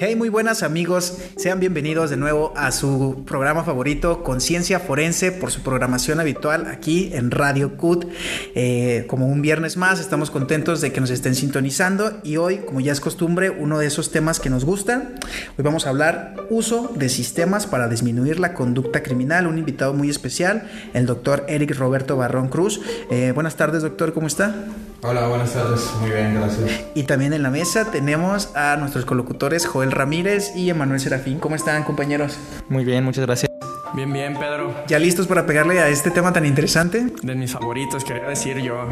Hey, 0.00 0.14
muy 0.14 0.28
buenas 0.28 0.62
amigos, 0.62 1.18
sean 1.36 1.58
bienvenidos 1.58 2.08
de 2.08 2.16
nuevo 2.16 2.52
a 2.54 2.70
su 2.70 3.24
programa 3.26 3.64
favorito, 3.64 4.22
Conciencia 4.22 4.78
Forense, 4.78 5.32
por 5.32 5.50
su 5.50 5.62
programación 5.62 6.20
habitual 6.20 6.68
aquí 6.68 7.10
en 7.14 7.32
Radio 7.32 7.76
CUT. 7.76 8.06
Eh, 8.54 9.06
como 9.08 9.26
un 9.26 9.42
viernes 9.42 9.76
más, 9.76 9.98
estamos 9.98 10.30
contentos 10.30 10.80
de 10.80 10.92
que 10.92 11.00
nos 11.00 11.10
estén 11.10 11.34
sintonizando 11.34 12.20
y 12.22 12.36
hoy, 12.36 12.58
como 12.58 12.78
ya 12.78 12.92
es 12.92 13.00
costumbre, 13.00 13.50
uno 13.50 13.80
de 13.80 13.88
esos 13.88 14.12
temas 14.12 14.38
que 14.38 14.50
nos 14.50 14.64
gustan. 14.64 15.14
Hoy 15.58 15.64
vamos 15.64 15.84
a 15.84 15.88
hablar 15.88 16.46
uso 16.48 16.92
de 16.94 17.08
sistemas 17.08 17.66
para 17.66 17.88
disminuir 17.88 18.38
la 18.38 18.54
conducta 18.54 19.02
criminal. 19.02 19.48
Un 19.48 19.58
invitado 19.58 19.94
muy 19.94 20.10
especial, 20.10 20.70
el 20.94 21.06
doctor 21.06 21.44
Eric 21.48 21.76
Roberto 21.76 22.16
Barrón 22.16 22.50
Cruz. 22.50 22.80
Eh, 23.10 23.32
buenas 23.34 23.56
tardes, 23.56 23.82
doctor, 23.82 24.12
¿cómo 24.12 24.28
está? 24.28 24.54
Hola, 25.00 25.28
buenas 25.28 25.52
tardes. 25.52 25.88
Muy 26.00 26.10
bien, 26.10 26.34
gracias. 26.34 26.70
Y 26.94 27.04
también 27.04 27.32
en 27.32 27.44
la 27.44 27.50
mesa 27.50 27.88
tenemos 27.92 28.54
a 28.56 28.76
nuestros 28.76 29.04
colocutores 29.04 29.64
Joel 29.64 29.92
Ramírez 29.92 30.56
y 30.56 30.70
Emanuel 30.70 30.98
Serafín. 30.98 31.38
¿Cómo 31.38 31.54
están, 31.54 31.84
compañeros? 31.84 32.36
Muy 32.68 32.84
bien, 32.84 33.04
muchas 33.04 33.24
gracias. 33.24 33.48
Bien, 33.94 34.12
bien, 34.12 34.34
Pedro. 34.34 34.74
¿Ya 34.88 34.98
listos 34.98 35.28
para 35.28 35.46
pegarle 35.46 35.78
a 35.78 35.88
este 35.88 36.10
tema 36.10 36.32
tan 36.32 36.44
interesante? 36.44 37.06
De 37.22 37.34
mis 37.36 37.52
favoritos, 37.52 38.04
quería 38.04 38.24
decir 38.24 38.58
yo. 38.58 38.88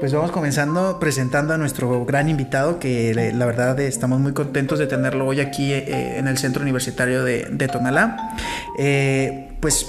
Pues 0.00 0.12
vamos 0.12 0.32
comenzando 0.32 0.98
presentando 0.98 1.54
a 1.54 1.58
nuestro 1.58 2.04
gran 2.04 2.28
invitado, 2.28 2.80
que 2.80 3.32
la 3.32 3.46
verdad 3.46 3.78
estamos 3.78 4.18
muy 4.18 4.32
contentos 4.32 4.80
de 4.80 4.88
tenerlo 4.88 5.26
hoy 5.26 5.40
aquí 5.40 5.72
eh, 5.72 6.18
en 6.18 6.26
el 6.26 6.38
Centro 6.38 6.62
Universitario 6.62 7.22
de, 7.22 7.46
de 7.50 7.68
Tonalá. 7.68 8.36
Eh, 8.78 9.48
pues 9.60 9.86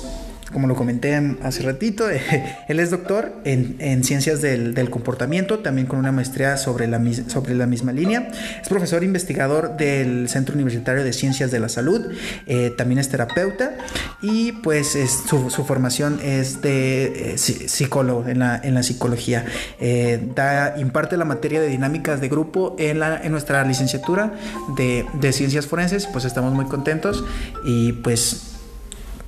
como 0.52 0.68
lo 0.68 0.76
comenté 0.76 1.16
hace 1.44 1.64
ratito, 1.64 2.06
él 2.68 2.80
es 2.80 2.92
doctor 2.92 3.34
en, 3.44 4.04
ciencias 4.04 4.42
del, 4.42 4.90
comportamiento, 4.90 5.60
también 5.60 5.88
con 5.88 6.00
una 6.00 6.12
maestría 6.12 6.58
sobre 6.58 6.88
la, 6.88 7.02
sobre 7.28 7.56
la 7.56 7.68
misma 7.68 7.94
línea. 7.94 8.30
Es 8.62 8.70
profesor 8.70 9.04
investigador 9.04 9.78
del 9.78 10.28
Centro 10.30 10.56
Universitario 10.56 11.04
de 11.04 11.14
Ciencias 11.14 11.52
de 11.52 11.60
la 11.60 11.70
Salud, 11.70 12.12
eh, 12.48 12.74
también 12.78 13.00
es 13.00 13.10
terapeuta 13.10 13.76
y 14.22 14.52
pues 14.52 14.98
su, 15.28 15.50
formación 15.64 16.20
es 16.24 16.62
de 16.62 17.34
eh, 17.34 17.38
psicólogo 17.38 18.28
en 18.28 18.40
la, 18.40 18.60
en 18.64 18.74
la 18.74 18.84
psicología. 18.84 19.46
Eh, 19.80 20.32
da, 20.36 20.76
imparte 20.78 21.18
la 21.18 21.26
materia 21.26 21.62
de 21.62 21.68
dinámicas 21.68 22.22
de 22.22 22.30
grupo 22.30 22.76
en, 22.80 23.00
la, 23.00 23.22
en 23.24 23.32
nuestra 23.32 23.64
licenciatura 23.64 24.34
de, 24.76 25.06
de 25.14 25.34
ciencias 25.34 25.68
forenses, 25.68 26.08
pues 26.08 26.26
estamos 26.26 26.54
muy 26.54 26.66
contentos 26.66 27.24
y 27.66 27.94
pues 27.94 28.52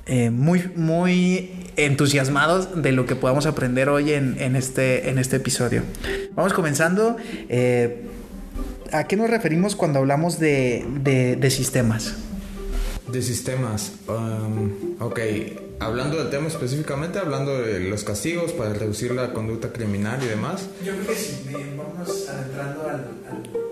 eh, 0.06 0.30
muy, 0.30 0.70
muy 0.76 1.50
entusiasmados 1.76 2.82
de 2.82 2.92
lo 2.92 3.06
que 3.06 3.16
podamos 3.16 3.46
aprender 3.46 3.88
hoy 3.88 4.12
en, 4.12 4.56
este, 4.56 5.08
en 5.08 5.18
este 5.18 5.36
episodio. 5.36 5.82
Vamos 6.34 6.52
comenzando. 6.52 7.16
Eh, 7.48 8.02
¿A 8.92 9.04
qué 9.04 9.16
nos 9.16 9.30
referimos 9.30 9.74
cuando 9.74 9.98
hablamos 9.98 10.38
de, 10.38 10.84
de, 11.02 11.50
sistemas? 11.50 12.16
De 13.10 13.22
sistemas. 13.22 13.92
Um, 14.06 14.72
ok, 15.00 15.18
hablando 15.80 16.18
del 16.18 16.30
tema 16.30 16.48
específicamente, 16.48 17.18
hablando 17.18 17.60
de 17.60 17.80
los 17.80 18.04
castigos 18.04 18.52
para 18.52 18.72
reducir 18.74 19.12
la 19.12 19.32
conducta 19.32 19.72
criminal 19.72 20.22
y 20.22 20.26
demás. 20.26 20.68
Yo 20.84 20.92
creo 20.92 21.06
que 21.08 21.14
sí, 21.14 21.44
vamos 21.76 22.28
adentrando 22.28 22.88
al. 22.88 23.63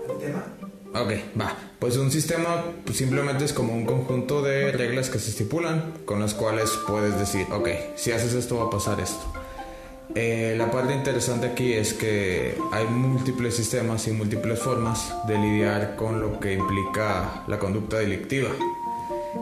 Ok, 0.95 1.11
va. 1.39 1.57
Pues 1.79 1.97
un 1.97 2.11
sistema 2.11 2.65
pues, 2.85 2.97
simplemente 2.97 3.45
es 3.45 3.53
como 3.53 3.73
un 3.73 3.85
conjunto 3.85 4.43
de 4.43 4.71
reglas 4.71 5.09
que 5.09 5.17
se 5.17 5.31
estipulan 5.31 5.93
con 6.05 6.19
las 6.19 6.35
cuales 6.35 6.69
puedes 6.87 7.17
decir, 7.17 7.47
ok, 7.51 7.67
si 7.95 8.11
haces 8.11 8.33
esto 8.33 8.57
va 8.57 8.65
a 8.65 8.69
pasar 8.69 8.99
esto. 8.99 9.23
Eh, 10.13 10.53
la 10.55 10.69
parte 10.69 10.93
interesante 10.93 11.47
aquí 11.47 11.73
es 11.73 11.93
que 11.93 12.55
hay 12.71 12.85
múltiples 12.85 13.55
sistemas 13.55 14.07
y 14.07 14.11
múltiples 14.11 14.59
formas 14.59 15.11
de 15.27 15.39
lidiar 15.39 15.95
con 15.95 16.21
lo 16.21 16.39
que 16.39 16.53
implica 16.53 17.43
la 17.47 17.57
conducta 17.57 17.97
delictiva. 17.97 18.49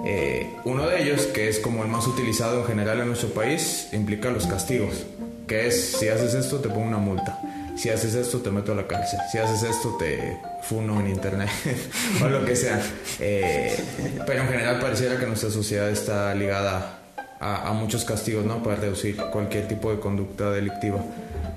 Eh, 0.06 0.56
uno 0.64 0.88
de 0.88 1.04
ellos, 1.04 1.26
que 1.26 1.50
es 1.50 1.60
como 1.60 1.84
el 1.84 1.90
más 1.90 2.08
utilizado 2.08 2.61
en 2.61 2.66
general 2.66 3.02
en 3.02 3.08
nuestro 3.08 3.30
país, 3.30 3.90
implica 3.92 4.32
los 4.32 4.48
castigos, 4.48 5.06
que 5.48 5.67
es 5.67 5.98
si 6.00 6.08
haces 6.08 6.34
esto 6.34 6.60
te 6.60 6.70
pongo 6.70 6.88
una 6.88 6.98
multa 6.98 7.38
si 7.76 7.89
haces 7.89 8.15
esto 8.15 8.39
te 8.39 8.52
meto 8.52 8.73
a 8.73 8.76
la 8.76 8.87
cárcel, 8.87 9.20
si 9.32 9.37
haces 9.37 9.64
esto 9.64 9.95
te 9.98 10.37
funo 10.64 10.99
en 10.99 11.08
internet 11.08 11.49
o 12.23 12.30
lo 12.30 12.45
que 12.45 12.55
sea. 12.55 12.82
Eh, 13.20 13.77
pero 14.26 14.42
en 14.42 14.48
general 14.48 14.80
pareciera 14.80 15.17
que 15.17 15.26
nuestra 15.26 15.49
sociedad 15.49 15.89
está 15.89 16.33
ligada 16.36 16.99
a, 17.39 17.73
muchos 17.73 18.05
castigos, 18.05 18.45
¿no? 18.45 18.61
Para 18.61 18.76
reducir 18.76 19.17
cualquier 19.31 19.67
tipo 19.67 19.92
de 19.92 19.99
conducta 19.99 20.52
delictiva. 20.52 21.04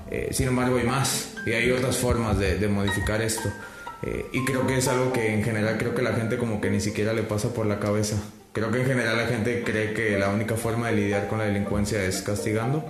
Eh, 0.09 0.29
sin 0.31 0.47
embargo 0.47 0.77
hay 0.77 0.83
más 0.83 1.33
y 1.45 1.51
hay 1.51 1.71
otras 1.71 1.97
formas 1.97 2.39
de, 2.39 2.67
modificar 2.67 3.21
esto. 3.21 3.49
Eh, 4.01 4.25
y 4.33 4.43
creo 4.45 4.65
que 4.65 4.77
es 4.77 4.87
algo 4.87 5.13
que 5.13 5.33
en 5.33 5.43
general 5.43 5.77
creo 5.77 5.93
que 5.93 6.01
la 6.01 6.13
gente 6.13 6.37
como 6.37 6.59
que 6.59 6.69
ni 6.69 6.81
siquiera 6.81 7.13
le 7.13 7.23
pasa 7.23 7.49
por 7.49 7.67
la 7.67 7.79
cabeza. 7.79 8.17
Creo 8.51 8.71
que 8.71 8.79
en 8.79 8.85
general 8.85 9.17
la 9.17 9.27
gente 9.27 9.63
cree 9.63 9.93
que 9.93 10.17
la 10.17 10.29
única 10.29 10.55
forma 10.55 10.87
de 10.87 10.95
lidiar 10.95 11.27
con 11.27 11.39
la 11.39 11.45
delincuencia 11.45 12.03
es 12.03 12.21
castigando 12.21 12.85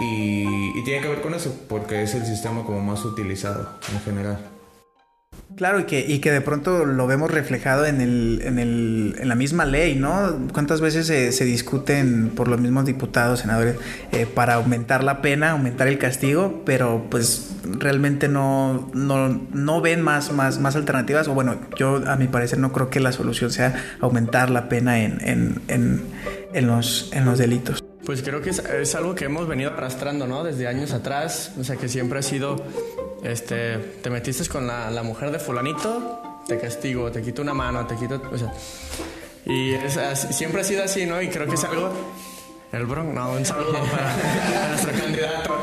y, 0.00 0.82
tiene 0.84 1.02
que 1.02 1.08
ver 1.08 1.20
con 1.20 1.34
eso, 1.34 1.54
porque 1.68 2.02
es 2.02 2.14
el 2.14 2.24
sistema 2.24 2.64
como 2.64 2.80
más 2.80 3.04
utilizado 3.04 3.68
en 3.92 4.00
general. 4.00 4.38
Claro, 5.56 5.80
y 5.80 5.84
que, 5.84 6.00
y 6.06 6.20
que 6.20 6.30
de 6.30 6.40
pronto 6.40 6.84
lo 6.84 7.06
vemos 7.06 7.30
reflejado 7.30 7.86
en, 7.86 8.00
el, 8.00 8.42
en, 8.44 8.58
el, 8.58 9.16
en 9.18 9.28
la 9.28 9.34
misma 9.34 9.64
ley, 9.64 9.96
¿no? 9.96 10.36
¿Cuántas 10.52 10.80
veces 10.80 11.06
se, 11.06 11.32
se 11.32 11.44
discuten 11.44 12.30
por 12.30 12.48
los 12.48 12.60
mismos 12.60 12.84
diputados, 12.84 13.40
senadores, 13.40 13.76
eh, 14.12 14.26
para 14.26 14.54
aumentar 14.54 15.02
la 15.02 15.20
pena, 15.20 15.52
aumentar 15.52 15.88
el 15.88 15.98
castigo, 15.98 16.62
pero 16.64 17.06
pues 17.10 17.56
realmente 17.64 18.28
no, 18.28 18.90
no, 18.94 19.28
no 19.52 19.80
ven 19.80 20.02
más, 20.02 20.32
más, 20.32 20.60
más 20.60 20.76
alternativas? 20.76 21.28
O 21.28 21.34
bueno, 21.34 21.56
yo 21.76 22.02
a 22.06 22.16
mi 22.16 22.28
parecer 22.28 22.58
no 22.58 22.72
creo 22.72 22.90
que 22.90 23.00
la 23.00 23.12
solución 23.12 23.50
sea 23.50 23.74
aumentar 24.00 24.50
la 24.50 24.68
pena 24.68 25.00
en, 25.00 25.18
en, 25.26 25.62
en, 25.68 26.02
en 26.52 26.66
los, 26.66 27.10
en 27.12 27.24
los 27.24 27.38
delitos. 27.38 27.87
Pues 28.08 28.22
creo 28.22 28.40
que 28.40 28.48
es, 28.48 28.94
algo 28.94 29.14
que 29.14 29.26
hemos 29.26 29.46
venido 29.46 29.70
arrastrando, 29.70 30.26
¿no? 30.26 30.42
Desde 30.42 30.66
años 30.66 30.92
atrás, 30.92 31.52
o 31.60 31.62
sea, 31.62 31.76
que 31.76 31.90
siempre 31.90 32.20
ha 32.20 32.22
sido, 32.22 32.56
este, 33.22 33.76
te 33.76 34.08
metiste 34.08 34.48
con 34.48 34.66
la, 34.66 35.02
mujer 35.02 35.30
de 35.30 35.38
fulanito, 35.38 36.40
te 36.46 36.58
castigo, 36.58 37.12
te 37.12 37.20
quito 37.20 37.42
una 37.42 37.52
mano, 37.52 37.86
te 37.86 37.96
quito, 37.96 38.22
o 38.32 38.38
sea, 38.38 38.50
y 39.44 39.74
siempre 40.32 40.62
ha 40.62 40.64
sido 40.64 40.84
así, 40.84 41.04
¿no? 41.04 41.20
Y 41.20 41.28
creo 41.28 41.46
que 41.46 41.56
es 41.56 41.64
algo, 41.64 41.92
el 42.72 42.86
Bronx, 42.86 43.12
no, 43.12 43.30
un 43.32 43.44
saludo 43.44 43.74
para, 43.74 44.68
nuestro 44.70 44.92
candidato, 44.92 45.58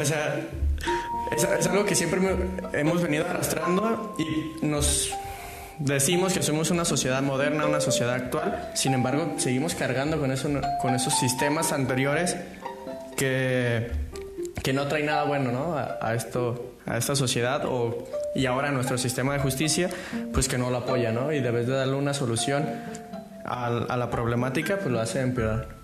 o 0.00 0.04
sea, 0.04 0.48
es, 1.30 1.44
es 1.44 1.66
algo 1.68 1.84
que 1.84 1.94
siempre 1.94 2.20
hemos 2.72 3.02
venido 3.04 3.24
arrastrando 3.24 4.16
y 4.18 4.66
nos 4.66 5.12
Decimos 5.78 6.32
que 6.32 6.42
somos 6.42 6.70
una 6.70 6.84
sociedad 6.86 7.22
moderna, 7.22 7.66
una 7.66 7.80
sociedad 7.80 8.14
actual, 8.14 8.70
sin 8.74 8.94
embargo, 8.94 9.34
seguimos 9.36 9.74
cargando 9.74 10.18
con, 10.18 10.32
eso, 10.32 10.48
con 10.80 10.94
esos 10.94 11.18
sistemas 11.18 11.72
anteriores 11.72 12.36
que, 13.16 13.90
que 14.62 14.72
no 14.72 14.86
traen 14.88 15.06
nada 15.06 15.24
bueno 15.24 15.52
¿no? 15.52 15.76
a, 15.76 16.14
esto, 16.14 16.76
a 16.86 16.96
esta 16.96 17.14
sociedad 17.14 17.64
o, 17.66 18.08
y 18.34 18.46
ahora 18.46 18.70
nuestro 18.70 18.96
sistema 18.96 19.34
de 19.34 19.40
justicia, 19.40 19.90
pues 20.32 20.48
que 20.48 20.56
no 20.56 20.70
lo 20.70 20.78
apoya, 20.78 21.12
¿no? 21.12 21.32
Y 21.32 21.40
debes 21.40 21.66
de 21.66 21.74
darle 21.74 21.94
una 21.94 22.14
solución 22.14 22.66
a, 23.44 23.66
a 23.66 23.96
la 23.98 24.10
problemática, 24.10 24.78
pues 24.78 24.88
lo 24.88 25.00
hace 25.00 25.20
empeorar. 25.20 25.75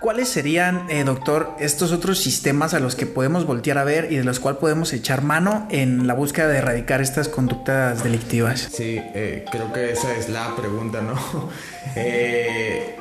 ¿Cuáles 0.00 0.28
serían, 0.28 0.90
eh, 0.90 1.04
doctor, 1.04 1.54
estos 1.58 1.90
otros 1.90 2.18
sistemas 2.18 2.74
a 2.74 2.80
los 2.80 2.94
que 2.94 3.06
podemos 3.06 3.46
voltear 3.46 3.78
a 3.78 3.84
ver 3.84 4.12
y 4.12 4.16
de 4.16 4.24
los 4.24 4.40
cuales 4.40 4.60
podemos 4.60 4.92
echar 4.92 5.22
mano 5.22 5.66
en 5.70 6.06
la 6.06 6.12
búsqueda 6.12 6.48
de 6.48 6.58
erradicar 6.58 7.00
estas 7.00 7.28
conductas 7.28 8.04
delictivas? 8.04 8.68
Sí, 8.70 9.00
eh, 9.14 9.46
creo 9.50 9.72
que 9.72 9.92
esa 9.92 10.14
es 10.14 10.28
la 10.28 10.54
pregunta, 10.54 11.00
¿no? 11.00 11.16
Eh, 11.98 12.94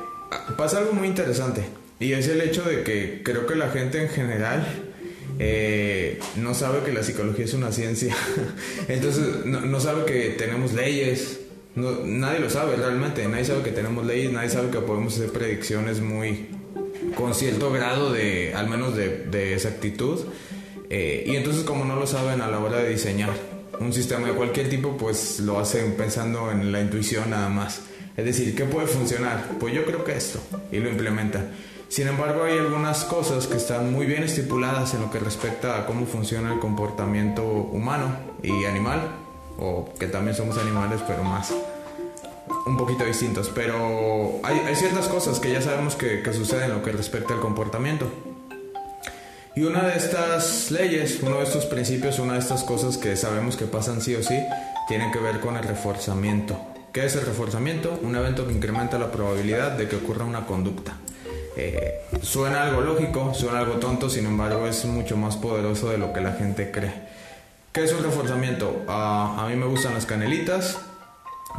pasa 0.57 0.77
algo 0.77 0.93
muy 0.93 1.07
interesante 1.07 1.65
y 1.99 2.13
es 2.13 2.29
el 2.29 2.39
hecho 2.39 2.61
de 2.61 2.83
que 2.83 3.21
creo 3.25 3.45
que 3.45 3.55
la 3.55 3.69
gente 3.71 4.01
en 4.01 4.07
general 4.07 4.65
no 6.37 6.53
sabe 6.53 6.83
que 6.85 6.93
la 6.93 7.03
psicología 7.03 7.43
es 7.43 7.53
una 7.53 7.73
ciencia. 7.73 8.15
Entonces, 8.87 9.45
no, 9.45 9.79
sabe 9.81 10.05
que 10.05 10.29
tenemos 10.37 10.71
leyes. 10.71 11.39
nadie 11.75 12.39
lo 12.39 12.49
sabe 12.49 12.77
realmente. 12.77 13.27
Nadie 13.27 13.43
sabe 13.43 13.63
que 13.63 13.71
tenemos 13.71 14.05
leyes. 14.05 14.31
Nadie 14.31 14.49
sabe 14.49 14.69
que 14.69 14.79
podemos 14.79 15.15
hacer 15.15 15.31
predicciones 15.31 15.99
muy, 15.99 16.47
con 17.15 17.33
cierto 17.33 17.71
grado 17.71 18.11
de, 18.11 18.53
al 18.53 18.67
menos 18.67 18.95
de, 18.95 19.25
de 19.25 19.53
exactitud. 19.53 20.19
Eh, 20.89 21.23
y 21.25 21.35
entonces 21.35 21.63
como 21.63 21.83
no 21.85 21.95
lo 21.95 22.05
saben 22.05 22.41
a 22.41 22.47
la 22.47 22.59
hora 22.59 22.77
de 22.77 22.89
diseñar 22.89 23.31
un 23.79 23.91
sistema 23.91 24.27
de 24.27 24.33
cualquier 24.33 24.69
tipo, 24.69 24.95
pues 24.97 25.39
lo 25.39 25.59
hacen 25.59 25.95
pensando 25.95 26.51
en 26.51 26.71
la 26.71 26.81
intuición 26.81 27.31
nada 27.31 27.49
más. 27.49 27.81
Es 28.15 28.23
decir, 28.23 28.55
¿qué 28.55 28.63
puede 28.65 28.87
funcionar? 28.87 29.43
Pues 29.59 29.73
yo 29.73 29.83
creo 29.85 30.03
que 30.03 30.15
esto, 30.15 30.39
y 30.71 30.79
lo 30.79 30.89
implementa. 30.89 31.43
Sin 31.89 32.07
embargo, 32.07 32.43
hay 32.43 32.57
algunas 32.57 33.03
cosas 33.03 33.47
que 33.47 33.57
están 33.57 33.91
muy 33.91 34.05
bien 34.05 34.23
estipuladas 34.23 34.93
en 34.93 35.01
lo 35.01 35.11
que 35.11 35.19
respecta 35.19 35.77
a 35.77 35.85
cómo 35.85 36.05
funciona 36.05 36.53
el 36.53 36.59
comportamiento 36.59 37.43
humano 37.43 38.15
y 38.41 38.65
animal, 38.65 39.01
o 39.57 39.93
que 39.99 40.07
también 40.07 40.35
somos 40.35 40.57
animales, 40.57 41.01
pero 41.07 41.23
más 41.23 41.53
un 42.65 42.77
poquito 42.77 43.05
distintos, 43.05 43.51
pero 43.53 44.39
hay, 44.43 44.75
ciertas 44.75 45.07
cosas 45.07 45.39
que 45.39 45.51
ya 45.51 45.61
sabemos 45.61 45.95
que, 45.95 46.23
suceden 46.33 46.65
en 46.65 46.77
lo 46.77 46.83
que 46.83 46.91
respecta 46.91 47.33
al 47.33 47.39
comportamiento. 47.39 48.11
Y 49.55 49.63
una 49.63 49.83
de 49.83 49.95
estas 49.95 50.71
leyes, 50.71 51.19
uno 51.21 51.37
de 51.37 51.43
estos 51.43 51.65
principios, 51.65 52.19
una 52.19 52.33
de 52.33 52.39
estas 52.39 52.63
cosas 52.63 52.97
que 52.97 53.15
sabemos 53.15 53.55
que 53.55 53.65
pasan 53.65 54.01
sí 54.01 54.15
o 54.15 54.21
sí, 54.21 54.37
tiene 54.87 55.11
que 55.11 55.19
ver 55.19 55.39
con 55.39 55.55
el 55.55 55.63
reforzamiento. 55.63 56.59
¿Qué 56.91 57.05
es 57.05 57.15
el 57.15 57.25
reforzamiento? 57.25 57.97
Un 58.01 58.15
evento 58.15 58.47
que 58.47 58.53
incrementa 58.53 58.97
la 58.97 59.11
probabilidad 59.11 59.71
de 59.71 59.87
que 59.87 59.95
ocurra 59.95 60.25
una 60.25 60.45
conducta. 60.45 60.97
Eh, 61.57 62.01
suena 62.21 62.63
algo 62.63 62.81
lógico, 62.81 63.33
suena 63.33 63.59
algo 63.59 63.75
tonto, 63.75 64.09
sin 64.09 64.25
embargo 64.25 64.67
es 64.67 64.83
mucho 64.85 65.15
más 65.15 65.37
poderoso 65.37 65.89
de 65.89 65.97
lo 65.97 66.11
que 66.11 66.19
la 66.19 66.33
gente 66.33 66.71
cree. 66.71 66.93
¿Qué 67.71 67.83
es 67.83 67.93
un 67.93 68.03
reforzamiento? 68.03 68.83
Ah, 68.87 69.37
a 69.39 69.47
mí 69.47 69.55
me 69.55 69.65
gustan 69.65 69.93
las 69.93 70.05
canelitas. 70.05 70.77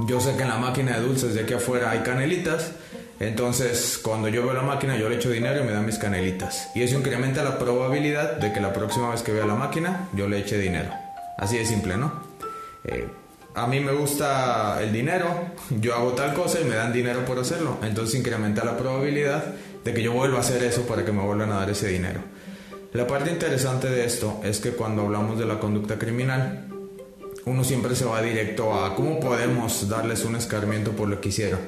Yo 0.01 0.21
sé 0.21 0.37
que 0.37 0.43
en 0.43 0.49
la 0.49 0.59
máquina 0.59 0.97
de 0.97 1.07
dulces 1.07 1.35
de 1.35 1.43
aquí 1.43 1.55
afuera 1.55 1.91
hay 1.91 2.01
canelitas. 2.01 2.73
Entonces, 3.19 3.99
cuando 4.03 4.29
yo 4.29 4.43
veo 4.43 4.53
la 4.53 4.63
máquina, 4.63 4.97
yo 4.97 5.09
le 5.09 5.17
echo 5.17 5.31
dinero 5.31 5.61
y 5.63 5.65
me 5.65 5.73
dan 5.73 5.87
mis 5.87 5.97
canelitas. 5.97 6.71
Y 6.75 6.83
eso 6.83 6.99
incrementa 6.99 7.43
la 7.43 7.59
probabilidad 7.59 8.37
de 8.37 8.53
que 8.53 8.61
la 8.61 8.75
próxima 8.75 9.11
vez 9.11 9.23
que 9.23 9.33
vea 9.33 9.47
la 9.47 9.55
máquina, 9.55 10.09
yo 10.13 10.29
le 10.29 10.39
eche 10.39 10.59
dinero. 10.59 10.91
Así 11.39 11.57
de 11.57 11.65
simple, 11.65 11.97
¿no? 11.97 12.13
Eh, 12.85 13.09
a 13.55 13.67
mí 13.67 13.81
me 13.81 13.93
gusta 13.93 14.83
el 14.83 14.93
dinero, 14.93 15.29
yo 15.81 15.95
hago 15.95 16.13
tal 16.13 16.35
cosa 16.35 16.61
y 16.61 16.65
me 16.65 16.75
dan 16.75 16.93
dinero 16.93 17.25
por 17.25 17.39
hacerlo. 17.39 17.79
Entonces 17.83 18.21
incrementa 18.21 18.63
la 18.65 18.77
probabilidad 18.77 19.45
de 19.83 19.95
que 19.95 20.03
yo 20.03 20.13
vuelva 20.13 20.37
a 20.37 20.41
hacer 20.41 20.63
eso 20.63 20.83
para 20.83 21.07
que 21.07 21.13
me 21.13 21.23
vuelvan 21.23 21.51
a 21.53 21.61
dar 21.61 21.71
ese 21.71 21.89
dinero. 21.89 22.21
La 22.93 23.07
parte 23.07 23.31
interesante 23.31 23.89
de 23.89 24.05
esto 24.05 24.41
es 24.45 24.61
que 24.61 24.73
cuando 24.73 25.03
hablamos 25.03 25.39
de 25.39 25.47
la 25.47 25.59
conducta 25.59 25.99
criminal, 25.99 26.67
uno 27.47 27.63
siempre 27.63 27.95
se 27.95 28.05
va 28.05 28.21
directo 28.21 28.75
a 28.75 28.95
cómo 28.97 29.21
podemos 29.21 29.89
darles 29.89 30.25
un 30.25 30.35
escarmiento 30.35 30.93
por 30.93 31.09
lo 31.09 31.21
que 31.21 31.29
hicieron. 31.29 31.61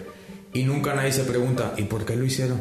Y 0.52 0.64
nunca 0.64 0.92
nadie 0.92 1.12
se 1.12 1.22
pregunta, 1.22 1.74
¿y 1.76 1.84
por 1.84 2.04
qué 2.04 2.16
lo 2.16 2.24
hicieron? 2.24 2.60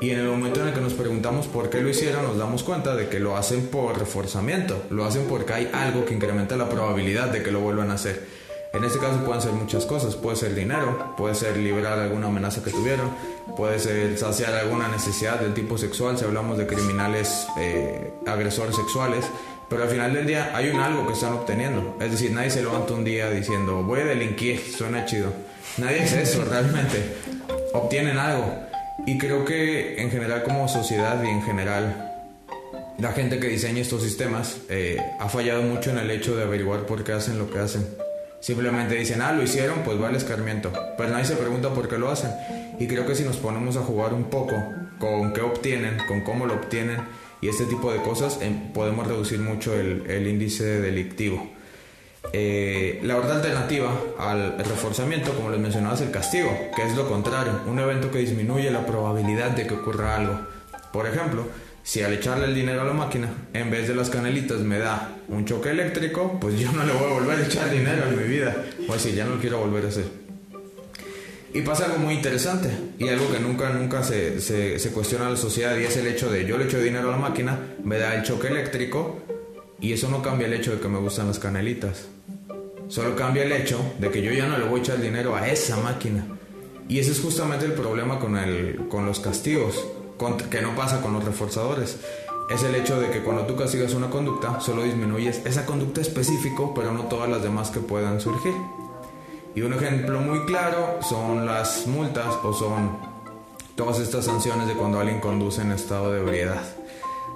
Y 0.00 0.10
en 0.10 0.20
el 0.20 0.28
momento 0.28 0.60
en 0.60 0.68
el 0.68 0.74
que 0.74 0.80
nos 0.80 0.92
preguntamos 0.94 1.48
por 1.48 1.70
qué 1.70 1.80
lo 1.80 1.88
hicieron, 1.88 2.22
nos 2.22 2.38
damos 2.38 2.62
cuenta 2.62 2.94
de 2.94 3.08
que 3.08 3.18
lo 3.18 3.36
hacen 3.36 3.66
por 3.66 3.98
reforzamiento, 3.98 4.84
lo 4.90 5.04
hacen 5.04 5.26
porque 5.28 5.52
hay 5.52 5.70
algo 5.72 6.04
que 6.04 6.14
incrementa 6.14 6.56
la 6.56 6.68
probabilidad 6.68 7.30
de 7.30 7.42
que 7.42 7.50
lo 7.50 7.60
vuelvan 7.60 7.90
a 7.90 7.94
hacer. 7.94 8.24
En 8.72 8.84
este 8.84 8.98
caso 8.98 9.24
pueden 9.24 9.40
ser 9.40 9.52
muchas 9.52 9.84
cosas, 9.84 10.14
puede 10.14 10.36
ser 10.36 10.54
dinero, 10.54 11.14
puede 11.16 11.34
ser 11.34 11.56
liberar 11.56 11.98
alguna 11.98 12.26
amenaza 12.26 12.62
que 12.62 12.70
tuvieron, 12.70 13.08
puede 13.56 13.78
ser 13.78 14.16
saciar 14.18 14.52
alguna 14.54 14.88
necesidad 14.88 15.40
del 15.40 15.54
tipo 15.54 15.78
sexual, 15.78 16.18
si 16.18 16.24
hablamos 16.24 16.58
de 16.58 16.66
criminales 16.66 17.46
eh, 17.56 18.12
agresores 18.26 18.76
sexuales, 18.76 19.26
pero 19.68 19.84
al 19.84 19.88
final 19.88 20.12
del 20.12 20.26
día 20.26 20.52
hay 20.54 20.68
un 20.68 20.80
algo 20.80 21.06
que 21.06 21.12
están 21.12 21.32
obteniendo. 21.32 21.96
Es 22.00 22.10
decir, 22.10 22.30
nadie 22.32 22.50
se 22.50 22.62
levanta 22.62 22.94
un 22.94 23.04
día 23.04 23.30
diciendo 23.30 23.82
voy 23.82 24.00
a 24.00 24.04
delinquir, 24.04 24.60
suena 24.60 25.04
chido. 25.04 25.32
Nadie 25.78 26.02
hace 26.02 26.22
eso 26.22 26.44
realmente. 26.48 27.16
Obtienen 27.72 28.18
algo. 28.18 28.54
Y 29.06 29.18
creo 29.18 29.44
que 29.44 30.00
en 30.00 30.10
general 30.10 30.44
como 30.44 30.68
sociedad 30.68 31.22
y 31.22 31.28
en 31.28 31.42
general 31.42 32.12
la 32.98 33.12
gente 33.12 33.40
que 33.40 33.48
diseña 33.48 33.80
estos 33.80 34.02
sistemas 34.02 34.58
eh, 34.68 34.98
ha 35.18 35.28
fallado 35.28 35.62
mucho 35.62 35.90
en 35.90 35.98
el 35.98 36.10
hecho 36.10 36.36
de 36.36 36.44
averiguar 36.44 36.86
por 36.86 37.02
qué 37.02 37.12
hacen 37.12 37.38
lo 37.38 37.50
que 37.50 37.58
hacen. 37.58 37.86
Simplemente 38.40 38.94
dicen, 38.94 39.22
ah, 39.22 39.32
lo 39.32 39.42
hicieron, 39.42 39.80
pues 39.84 40.00
va 40.00 40.10
el 40.10 40.16
escarmiento. 40.16 40.70
Pero 40.96 41.10
nadie 41.10 41.24
se 41.24 41.34
pregunta 41.34 41.70
por 41.70 41.88
qué 41.88 41.98
lo 41.98 42.10
hacen. 42.10 42.30
Y 42.78 42.86
creo 42.86 43.06
que 43.06 43.14
si 43.14 43.24
nos 43.24 43.36
ponemos 43.38 43.76
a 43.76 43.80
jugar 43.80 44.12
un 44.12 44.24
poco 44.24 44.54
con 44.98 45.32
qué 45.32 45.40
obtienen, 45.40 45.96
con 46.06 46.20
cómo 46.20 46.46
lo 46.46 46.54
obtienen 46.54 46.98
y 47.44 47.48
este 47.48 47.66
tipo 47.66 47.92
de 47.92 48.00
cosas, 48.00 48.38
em, 48.40 48.72
podemos 48.72 49.06
reducir 49.06 49.38
mucho 49.38 49.78
el, 49.78 50.06
el 50.08 50.26
índice 50.26 50.80
delictivo. 50.80 51.46
Eh, 52.32 53.00
la 53.02 53.18
otra 53.18 53.34
alternativa 53.34 53.90
al 54.18 54.56
reforzamiento, 54.64 55.34
como 55.34 55.50
les 55.50 55.60
mencionaba, 55.60 55.94
es 55.94 56.00
el 56.00 56.10
castigo, 56.10 56.48
que 56.74 56.82
es 56.84 56.96
lo 56.96 57.06
contrario, 57.06 57.60
un 57.66 57.78
evento 57.78 58.10
que 58.10 58.20
disminuye 58.20 58.70
la 58.70 58.86
probabilidad 58.86 59.50
de 59.50 59.66
que 59.66 59.74
ocurra 59.74 60.16
algo. 60.16 60.40
Por 60.90 61.06
ejemplo, 61.06 61.46
si 61.82 62.02
al 62.02 62.14
echarle 62.14 62.46
el 62.46 62.54
dinero 62.54 62.80
a 62.80 62.84
la 62.86 62.94
máquina, 62.94 63.28
en 63.52 63.70
vez 63.70 63.88
de 63.88 63.94
las 63.94 64.08
canelitas 64.08 64.60
me 64.60 64.78
da 64.78 65.18
un 65.28 65.44
choque 65.44 65.68
eléctrico, 65.68 66.38
pues 66.40 66.58
yo 66.58 66.72
no 66.72 66.82
le 66.82 66.94
voy 66.94 67.10
a 67.10 67.12
volver 67.12 67.40
a 67.40 67.44
echar 67.44 67.70
dinero 67.70 68.08
en 68.08 68.22
mi 68.22 68.24
vida. 68.24 68.56
O 68.88 68.94
decir, 68.94 69.14
ya 69.14 69.26
no 69.26 69.34
lo 69.34 69.40
quiero 69.42 69.58
volver 69.58 69.84
a 69.84 69.88
hacer. 69.88 70.23
Y 71.54 71.62
pasa 71.62 71.84
algo 71.84 71.98
muy 71.98 72.14
interesante 72.14 72.68
y 72.98 73.08
algo 73.08 73.30
que 73.30 73.38
nunca, 73.38 73.70
nunca 73.70 74.02
se, 74.02 74.40
se, 74.40 74.90
cuestiona 74.90 75.26
en 75.26 75.30
la 75.30 75.36
sociedad 75.36 75.76
y 75.78 75.84
es 75.84 75.96
el 75.96 76.08
hecho 76.08 76.28
de 76.28 76.44
yo 76.44 76.58
le 76.58 76.64
echo 76.64 76.80
dinero 76.80 77.08
a 77.08 77.12
la 77.12 77.16
máquina, 77.16 77.60
me 77.84 77.96
da 77.96 78.12
el 78.16 78.24
choque 78.24 78.48
eléctrico 78.48 79.20
y 79.80 79.92
eso 79.92 80.08
no 80.08 80.20
cambia 80.20 80.48
el 80.48 80.52
hecho 80.52 80.72
de 80.72 80.80
que 80.80 80.88
me 80.88 80.98
gustan 80.98 81.28
las 81.28 81.38
canelitas. 81.38 82.08
Solo 82.88 83.14
cambia 83.14 83.44
el 83.44 83.52
hecho 83.52 83.78
de 84.00 84.10
que 84.10 84.20
yo 84.20 84.32
ya 84.32 84.48
no 84.48 84.58
le 84.58 84.64
voy 84.64 84.80
a 84.80 84.82
echar 84.82 85.00
dinero 85.00 85.36
a 85.36 85.48
esa 85.48 85.76
máquina. 85.76 86.26
Y 86.88 86.98
ese 86.98 87.12
es 87.12 87.20
justamente 87.20 87.66
el 87.66 87.72
problema 87.72 88.18
con, 88.18 88.36
el, 88.36 88.88
con 88.88 89.06
los 89.06 89.20
castigos 89.20 89.86
que 90.50 90.60
no 90.60 90.74
pasa 90.74 91.00
con 91.00 91.12
los 91.12 91.24
reforzadores. 91.24 91.98
Es 92.50 92.64
el 92.64 92.74
hecho 92.74 93.00
de 93.00 93.10
que 93.10 93.20
cuando 93.20 93.46
tú 93.46 93.54
castigas 93.54 93.94
una 93.94 94.10
conducta, 94.10 94.60
solo 94.60 94.82
disminuyes 94.82 95.40
esa 95.46 95.64
conducta 95.64 96.00
específico, 96.00 96.74
pero 96.74 96.92
no 96.92 97.04
todas 97.04 97.30
las 97.30 97.44
demás 97.44 97.70
que 97.70 97.78
puedan 97.78 98.20
surgir. 98.20 98.54
Y 99.54 99.62
un 99.62 99.72
ejemplo 99.72 100.20
muy 100.20 100.44
claro 100.46 100.98
son 101.00 101.46
las 101.46 101.86
multas 101.86 102.34
o 102.42 102.52
son 102.52 102.98
todas 103.76 104.00
estas 104.00 104.24
sanciones 104.24 104.66
de 104.66 104.74
cuando 104.74 104.98
alguien 104.98 105.20
conduce 105.20 105.62
en 105.62 105.70
estado 105.70 106.12
de 106.12 106.20
ebriedad. 106.20 106.62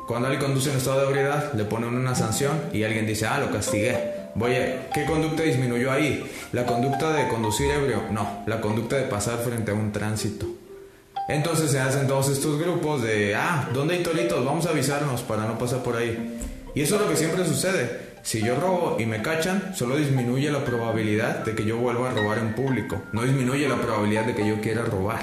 Cuando 0.08 0.26
alguien 0.26 0.44
conduce 0.44 0.70
en 0.70 0.78
estado 0.78 1.00
de 1.02 1.06
ebriedad, 1.08 1.52
le 1.52 1.64
ponen 1.64 1.94
una 1.94 2.14
sanción 2.14 2.60
y 2.72 2.82
alguien 2.82 3.06
dice, 3.06 3.26
ah, 3.26 3.38
lo 3.38 3.52
castigué. 3.52 4.30
Oye, 4.40 4.80
¿qué 4.94 5.04
conducta 5.04 5.42
disminuyó 5.42 5.92
ahí? 5.92 6.28
¿La 6.52 6.66
conducta 6.66 7.12
de 7.12 7.28
conducir 7.28 7.70
ebrio? 7.70 8.02
No, 8.10 8.42
la 8.46 8.60
conducta 8.60 8.96
de 8.96 9.02
pasar 9.02 9.38
frente 9.38 9.70
a 9.70 9.74
un 9.74 9.92
tránsito. 9.92 10.46
Entonces 11.28 11.70
se 11.70 11.78
hacen 11.78 12.08
todos 12.08 12.30
estos 12.30 12.58
grupos 12.58 13.02
de, 13.02 13.34
ah, 13.36 13.68
¿dónde 13.74 13.94
hay 13.94 14.02
toritos? 14.02 14.44
Vamos 14.44 14.66
a 14.66 14.70
avisarnos 14.70 15.22
para 15.22 15.44
no 15.44 15.58
pasar 15.58 15.82
por 15.82 15.96
ahí. 15.96 16.40
Y 16.78 16.82
eso 16.82 16.94
es 16.94 17.00
lo 17.00 17.08
que 17.08 17.16
siempre 17.16 17.44
sucede. 17.44 17.90
Si 18.22 18.40
yo 18.40 18.54
robo 18.54 18.98
y 19.00 19.06
me 19.06 19.20
cachan, 19.20 19.74
solo 19.74 19.96
disminuye 19.96 20.48
la 20.48 20.64
probabilidad 20.64 21.44
de 21.44 21.56
que 21.56 21.64
yo 21.64 21.76
vuelva 21.76 22.12
a 22.12 22.14
robar 22.14 22.38
en 22.38 22.54
público. 22.54 23.02
No 23.12 23.24
disminuye 23.24 23.68
la 23.68 23.80
probabilidad 23.82 24.26
de 24.26 24.36
que 24.36 24.46
yo 24.46 24.60
quiera 24.60 24.84
robar. 24.84 25.18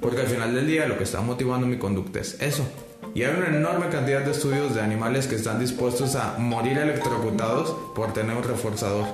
Porque 0.00 0.22
al 0.22 0.28
final 0.28 0.54
del 0.54 0.66
día 0.66 0.88
lo 0.88 0.96
que 0.96 1.04
está 1.04 1.20
motivando 1.20 1.66
mi 1.66 1.76
conducta 1.76 2.20
es 2.20 2.40
eso. 2.40 2.66
Y 3.14 3.22
hay 3.22 3.34
una 3.36 3.48
enorme 3.48 3.90
cantidad 3.90 4.22
de 4.22 4.30
estudios 4.30 4.74
de 4.74 4.80
animales 4.80 5.26
que 5.26 5.34
están 5.34 5.60
dispuestos 5.60 6.14
a 6.14 6.38
morir 6.38 6.78
electrocutados 6.78 7.76
por 7.94 8.14
tener 8.14 8.34
un 8.34 8.42
reforzador. 8.42 9.04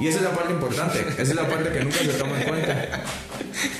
Y 0.00 0.08
esa 0.08 0.18
es 0.18 0.24
la 0.24 0.32
parte 0.32 0.52
importante, 0.52 1.06
esa 1.08 1.22
es 1.22 1.34
la 1.34 1.48
parte 1.48 1.70
que 1.70 1.84
nunca 1.84 2.00
se 2.00 2.12
toma 2.18 2.38
en 2.38 2.48
cuenta. 2.48 3.02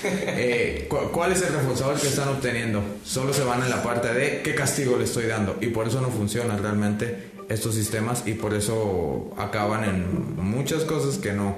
Eh, 0.06 0.88
¿Cuál 1.12 1.32
es 1.32 1.42
el 1.42 1.52
reforzador 1.52 2.00
que 2.00 2.06
están 2.06 2.28
obteniendo? 2.28 2.82
Solo 3.04 3.32
se 3.32 3.42
van 3.42 3.62
en 3.62 3.70
la 3.70 3.82
parte 3.82 4.12
de 4.12 4.42
qué 4.42 4.54
castigo 4.54 4.96
le 4.96 5.04
estoy 5.04 5.26
dando. 5.26 5.56
Y 5.60 5.68
por 5.68 5.88
eso 5.88 6.00
no 6.00 6.08
funcionan 6.08 6.62
realmente 6.62 7.33
estos 7.48 7.74
sistemas 7.74 8.24
y 8.26 8.34
por 8.34 8.54
eso 8.54 9.32
acaban 9.36 9.84
en 9.84 10.36
muchas 10.36 10.84
cosas 10.84 11.18
que 11.18 11.32
no, 11.32 11.56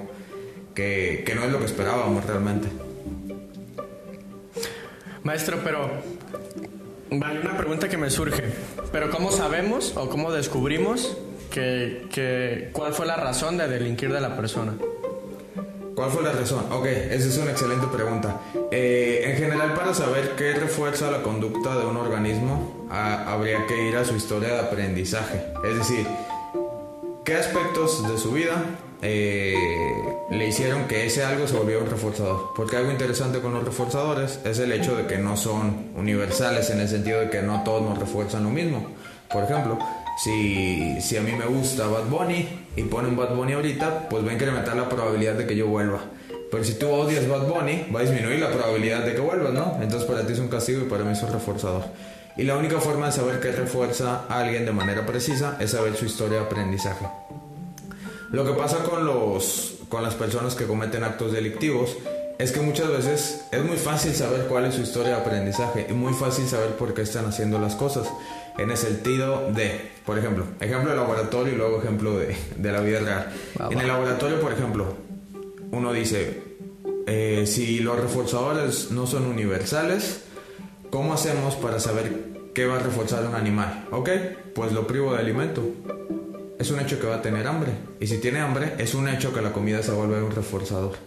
que, 0.75 1.23
que 1.25 1.35
no 1.35 1.43
es 1.43 1.51
lo 1.51 1.59
que 1.59 1.65
esperábamos 1.65 2.25
realmente. 2.25 2.67
Maestro, 5.23 5.59
pero 5.63 5.89
Vale, 7.09 7.39
una 7.39 7.57
pregunta 7.57 7.87
que 7.87 7.97
me 7.97 8.09
surge. 8.09 8.43
Pero 8.91 9.09
¿cómo 9.09 9.31
sabemos 9.31 9.93
o 9.95 10.09
cómo 10.09 10.31
descubrimos 10.31 11.17
que, 11.49 12.69
cuál 12.73 12.93
fue 12.93 13.05
la 13.05 13.15
razón 13.15 13.57
de 13.57 13.67
delinquir 13.67 14.11
de 14.11 14.19
la 14.19 14.35
persona? 14.35 14.73
¿Cuál 15.97 16.11
fue 16.11 16.21
la 16.21 16.31
razón? 16.31 16.71
Ok, 16.71 16.85
esa 16.85 17.27
es 17.27 17.37
una 17.39 17.49
excelente 17.49 17.87
pregunta. 17.87 18.39
Eh, 18.69 19.23
en 19.25 19.35
general, 19.35 19.73
para 19.73 19.95
saber 19.95 20.35
qué 20.37 20.53
refuerza 20.53 21.09
la 21.09 21.23
conducta 21.23 21.75
de 21.75 21.87
un 21.87 21.97
organismo, 21.97 22.85
habría 22.91 23.65
que 23.65 23.87
ir 23.87 23.97
a 23.97 24.05
su 24.05 24.15
historia 24.15 24.49
de 24.49 24.59
aprendizaje. 24.59 25.41
Es 25.67 25.75
decir, 25.75 26.05
qué 27.25 27.33
aspectos 27.33 28.07
de 28.07 28.19
su 28.19 28.31
vida 28.31 28.63
eh, 29.01 29.55
le 30.29 30.47
hicieron 30.47 30.87
que 30.87 31.07
ese 31.07 31.23
algo 31.23 31.47
se 31.47 31.57
volviera 31.57 31.81
un 31.81 31.89
reforzador. 31.89 32.51
Porque 32.55 32.77
algo 32.77 32.91
interesante 32.91 33.39
con 33.39 33.55
los 33.55 33.63
reforzadores 33.63 34.39
es 34.45 34.59
el 34.59 34.71
hecho 34.73 34.95
de 34.95 35.07
que 35.07 35.17
no 35.17 35.35
son 35.35 35.93
universales 35.95 36.69
en 36.69 36.79
el 36.79 36.89
sentido 36.89 37.21
de 37.21 37.31
que 37.31 37.41
no 37.41 37.63
todos 37.63 37.81
nos 37.81 37.97
refuerzan 37.97 38.43
lo 38.43 38.51
mismo. 38.51 38.85
Por 39.33 39.45
ejemplo, 39.45 39.79
si, 40.23 41.01
si 41.01 41.17
a 41.17 41.21
mí 41.21 41.31
me 41.31 41.47
gusta 41.47 41.87
Bad 41.87 42.05
Bunny 42.05 42.66
y 42.77 42.83
ponen 42.83 43.17
Bad 43.17 43.35
Bunny 43.35 43.53
ahorita, 43.53 44.07
pues 44.07 44.25
va 44.25 44.29
a 44.29 44.33
incrementar 44.33 44.77
la 44.77 44.87
probabilidad 44.87 45.33
de 45.33 45.45
que 45.45 45.55
yo 45.55 45.67
vuelva. 45.67 45.99
Pero 46.49 46.63
si 46.63 46.75
tú 46.75 46.89
odias 46.89 47.27
Bad 47.27 47.47
Bunny, 47.47 47.87
va 47.93 47.99
a 47.99 48.03
disminuir 48.03 48.39
la 48.39 48.51
probabilidad 48.51 49.03
de 49.03 49.15
que 49.15 49.19
vuelvas, 49.19 49.51
¿no? 49.51 49.79
Entonces 49.81 50.07
para 50.07 50.25
ti 50.25 50.33
es 50.33 50.39
un 50.39 50.47
castigo 50.47 50.81
y 50.81 50.85
para 50.85 51.03
mí 51.03 51.11
es 51.11 51.21
un 51.23 51.33
reforzador. 51.33 51.83
Y 52.37 52.43
la 52.43 52.55
única 52.55 52.79
forma 52.79 53.07
de 53.07 53.11
saber 53.11 53.39
qué 53.39 53.51
refuerza 53.51 54.25
a 54.29 54.39
alguien 54.39 54.65
de 54.65 54.71
manera 54.71 55.05
precisa 55.07 55.57
es 55.59 55.71
saber 55.71 55.95
su 55.95 56.05
historia 56.05 56.37
de 56.37 56.45
aprendizaje. 56.45 57.07
Lo 58.29 58.45
que 58.45 58.51
pasa 58.51 58.83
con, 58.83 59.05
los, 59.05 59.79
con 59.89 60.03
las 60.03 60.13
personas 60.13 60.53
que 60.53 60.65
cometen 60.65 61.03
actos 61.03 61.31
delictivos 61.31 61.97
es 62.37 62.51
que 62.51 62.59
muchas 62.59 62.89
veces 62.89 63.41
es 63.51 63.63
muy 63.63 63.77
fácil 63.77 64.13
saber 64.13 64.45
cuál 64.47 64.65
es 64.65 64.75
su 64.75 64.81
historia 64.81 65.15
de 65.15 65.21
aprendizaje 65.21 65.87
y 65.89 65.93
muy 65.93 66.13
fácil 66.13 66.47
saber 66.47 66.75
por 66.75 66.93
qué 66.93 67.01
están 67.01 67.25
haciendo 67.25 67.57
las 67.57 67.75
cosas. 67.75 68.07
En 68.57 68.71
el 68.71 68.77
sentido 68.77 69.51
de, 69.51 69.91
por 70.05 70.17
ejemplo, 70.17 70.45
ejemplo 70.59 70.89
de 70.89 70.95
laboratorio 70.95 71.53
y 71.53 71.55
luego 71.55 71.79
ejemplo 71.79 72.17
de, 72.17 72.35
de 72.55 72.71
la 72.71 72.81
vida 72.81 72.99
real. 72.99 73.33
en 73.71 73.79
el 73.79 73.87
laboratorio, 73.87 74.39
por 74.39 74.51
ejemplo, 74.51 74.95
uno 75.71 75.93
dice, 75.93 76.41
eh, 77.05 77.45
si 77.45 77.79
los 77.79 77.99
reforzadores 77.99 78.91
no 78.91 79.05
son 79.05 79.25
universales, 79.25 80.23
¿cómo 80.89 81.13
hacemos 81.13 81.55
para 81.55 81.79
saber 81.79 82.37
¿qué 82.57 82.65
va 82.65 82.77
a 82.77 82.79
reforzar 82.79 83.23
un 83.23 83.35
animal? 83.35 83.85
Ok, 83.91 84.09
pues 84.55 84.71
lo 84.71 84.87
privo 84.87 85.13
de 85.13 85.19
alimento. 85.19 85.63
Es 86.57 86.71
un 86.71 86.79
hecho 86.79 86.99
que 86.99 87.05
va 87.05 87.17
a 87.17 87.21
tener 87.21 87.45
hambre. 87.45 87.71
Y 87.99 88.07
si 88.07 88.17
tiene 88.17 88.39
hambre, 88.39 88.73
es 88.79 88.95
un 88.95 89.07
hecho 89.07 89.31
que 89.31 89.43
la 89.43 89.53
comida 89.53 89.83
se 89.83 89.91
vuelve 89.91 90.23
un 90.23 90.31
reforzador. 90.31 90.97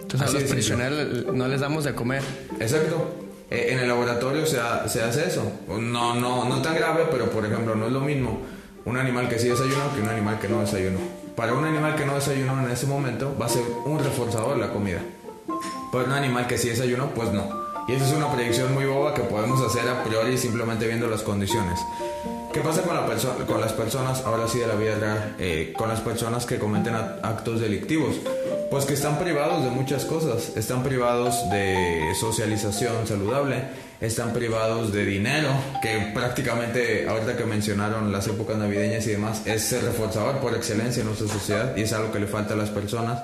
Entonces 0.00 0.28
a 0.28 0.32
los 0.32 0.42
prisioneros 0.50 1.32
no 1.32 1.46
les 1.46 1.60
damos 1.60 1.84
de 1.84 1.94
comer. 1.94 2.24
Exacto. 2.58 3.27
Eh, 3.50 3.68
en 3.70 3.78
el 3.78 3.88
laboratorio 3.88 4.44
se, 4.46 4.58
se, 4.88 5.02
hace 5.02 5.26
eso. 5.26 5.50
No, 5.68 6.14
no, 6.14 6.44
no 6.44 6.62
tan 6.62 6.74
grave, 6.74 7.06
pero 7.10 7.30
por 7.30 7.44
ejemplo, 7.46 7.74
no 7.74 7.86
es 7.86 7.92
lo 7.92 8.00
mismo 8.00 8.40
un 8.84 8.96
animal 8.96 9.28
que 9.28 9.38
sí 9.38 9.48
desayuna 9.48 9.90
que 9.94 10.00
un 10.00 10.08
animal 10.08 10.38
que 10.38 10.48
no 10.48 10.60
desayunó. 10.60 10.98
Para 11.36 11.52
un 11.52 11.64
animal 11.64 11.94
que 11.94 12.06
no 12.06 12.14
desayunó 12.14 12.58
en 12.64 12.70
ese 12.70 12.86
momento 12.86 13.36
va 13.40 13.46
a 13.46 13.48
ser 13.48 13.62
un 13.84 13.98
reforzador 13.98 14.56
la 14.56 14.70
comida. 14.70 15.00
Para 15.92 16.04
un 16.04 16.12
animal 16.12 16.46
que 16.46 16.58
sí 16.58 16.68
desayunó, 16.68 17.10
pues 17.10 17.32
no. 17.32 17.48
Y 17.86 17.92
esa 17.92 18.06
es 18.06 18.12
una 18.12 18.32
predicción 18.32 18.74
muy 18.74 18.84
boba 18.84 19.14
que 19.14 19.22
podemos 19.22 19.60
hacer 19.62 19.88
a 19.88 20.04
priori 20.04 20.36
simplemente 20.36 20.86
viendo 20.86 21.06
las 21.08 21.22
condiciones. 21.22 21.78
¿Qué 22.52 22.60
pasa 22.60 22.82
con, 22.82 22.94
la 22.96 23.06
con 23.46 23.60
las 23.60 23.72
personas, 23.72 24.22
ahora 24.24 24.48
sí 24.48 24.58
de 24.58 24.66
la 24.66 24.74
vida 24.74 24.96
real, 24.98 25.36
eh, 25.38 25.74
con 25.76 25.88
las 25.88 26.00
personas 26.00 26.46
que 26.46 26.58
cometen 26.58 26.94
actos 26.94 27.60
delictivos? 27.60 28.16
Pues 28.70 28.84
que 28.84 28.92
están 28.92 29.18
privados 29.18 29.64
de 29.64 29.70
muchas 29.70 30.04
cosas, 30.04 30.54
están 30.54 30.82
privados 30.82 31.48
de 31.50 32.12
socialización 32.20 33.06
saludable, 33.06 33.62
están 33.98 34.34
privados 34.34 34.92
de 34.92 35.06
dinero, 35.06 35.48
que 35.80 36.10
prácticamente 36.12 37.08
ahorita 37.08 37.34
que 37.38 37.44
mencionaron 37.44 38.12
las 38.12 38.26
épocas 38.26 38.58
navideñas 38.58 39.06
y 39.06 39.12
demás, 39.12 39.46
es 39.46 39.72
el 39.72 39.80
reforzador 39.80 40.36
por 40.40 40.54
excelencia 40.54 41.00
en 41.00 41.06
nuestra 41.06 41.28
sociedad 41.28 41.74
y 41.78 41.82
es 41.82 41.94
algo 41.94 42.12
que 42.12 42.20
le 42.20 42.26
falta 42.26 42.52
a 42.52 42.56
las 42.58 42.68
personas. 42.68 43.22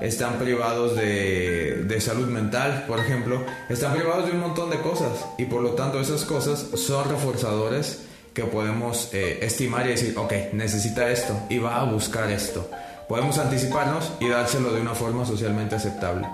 Están 0.00 0.38
privados 0.40 0.96
de, 0.96 1.84
de 1.86 2.00
salud 2.00 2.26
mental, 2.26 2.84
por 2.88 2.98
ejemplo, 2.98 3.44
están 3.68 3.94
privados 3.94 4.26
de 4.26 4.32
un 4.32 4.40
montón 4.40 4.70
de 4.70 4.80
cosas 4.80 5.24
y 5.38 5.44
por 5.44 5.62
lo 5.62 5.70
tanto 5.74 6.00
esas 6.00 6.24
cosas 6.24 6.66
son 6.74 7.08
reforzadores 7.08 8.00
que 8.34 8.42
podemos 8.42 9.10
eh, 9.12 9.38
estimar 9.42 9.86
y 9.86 9.90
decir, 9.90 10.14
ok, 10.16 10.32
necesita 10.52 11.10
esto 11.10 11.38
y 11.48 11.58
va 11.58 11.80
a 11.80 11.84
buscar 11.84 12.30
esto. 12.30 12.68
Podemos 13.10 13.38
anticiparnos 13.38 14.12
y 14.20 14.28
dárselo 14.28 14.72
de 14.72 14.80
una 14.80 14.94
forma 14.94 15.26
socialmente 15.26 15.74
aceptable. 15.74 16.28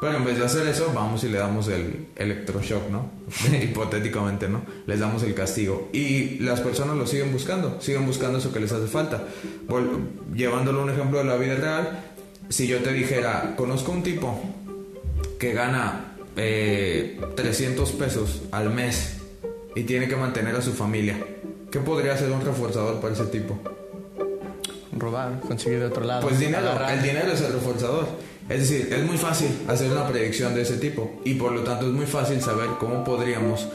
Pero 0.00 0.16
en 0.16 0.24
vez 0.24 0.36
de 0.36 0.44
hacer 0.44 0.66
eso, 0.66 0.90
vamos 0.92 1.22
y 1.22 1.28
le 1.28 1.38
damos 1.38 1.68
el 1.68 2.08
electroshock, 2.16 2.90
¿no? 2.90 3.10
Hipotéticamente, 3.62 4.48
¿no? 4.48 4.62
Les 4.86 4.98
damos 4.98 5.22
el 5.22 5.34
castigo. 5.34 5.88
Y 5.92 6.40
las 6.40 6.60
personas 6.62 6.96
lo 6.96 7.06
siguen 7.06 7.30
buscando, 7.30 7.80
siguen 7.80 8.06
buscando 8.06 8.38
eso 8.38 8.52
que 8.52 8.58
les 8.58 8.72
hace 8.72 8.88
falta. 8.88 9.22
llevándolo 10.34 10.80
a 10.80 10.82
un 10.82 10.90
ejemplo 10.90 11.18
de 11.18 11.26
la 11.26 11.36
vida 11.36 11.54
real, 11.54 12.00
si 12.48 12.66
yo 12.66 12.78
te 12.82 12.92
dijera, 12.92 13.54
conozco 13.56 13.92
un 13.92 14.02
tipo 14.02 14.42
que 15.38 15.52
gana 15.52 16.16
300 16.34 16.38
eh, 17.88 17.94
pesos 17.96 18.42
al 18.50 18.74
mes 18.74 19.18
y 19.76 19.84
tiene 19.84 20.08
que 20.08 20.16
mantener 20.16 20.56
a 20.56 20.60
su 20.60 20.72
familia, 20.72 21.24
¿qué 21.70 21.78
podría 21.78 22.16
ser 22.16 22.32
un 22.32 22.44
reforzador 22.44 23.00
para 23.00 23.14
ese 23.14 23.26
tipo? 23.26 23.60
Robar, 24.98 25.40
conseguir 25.40 25.80
de 25.80 25.86
otro 25.86 26.04
lado. 26.04 26.22
Pues 26.22 26.38
dinero, 26.38 26.68
el 26.88 27.02
dinero 27.02 27.32
es 27.32 27.40
el 27.40 27.52
reforzador. 27.52 28.06
Es 28.48 28.60
decir, 28.60 28.92
es 28.92 29.04
muy 29.04 29.18
fácil 29.18 29.48
hacer 29.68 29.90
una 29.90 30.06
predicción 30.06 30.54
de 30.54 30.62
ese 30.62 30.76
tipo 30.76 31.10
y 31.24 31.34
por 31.34 31.52
lo 31.52 31.62
tanto 31.62 31.86
es 31.86 31.92
muy 31.92 32.06
fácil 32.06 32.40
saber 32.40 32.68
cómo 32.78 33.02
podríamos 33.02 33.66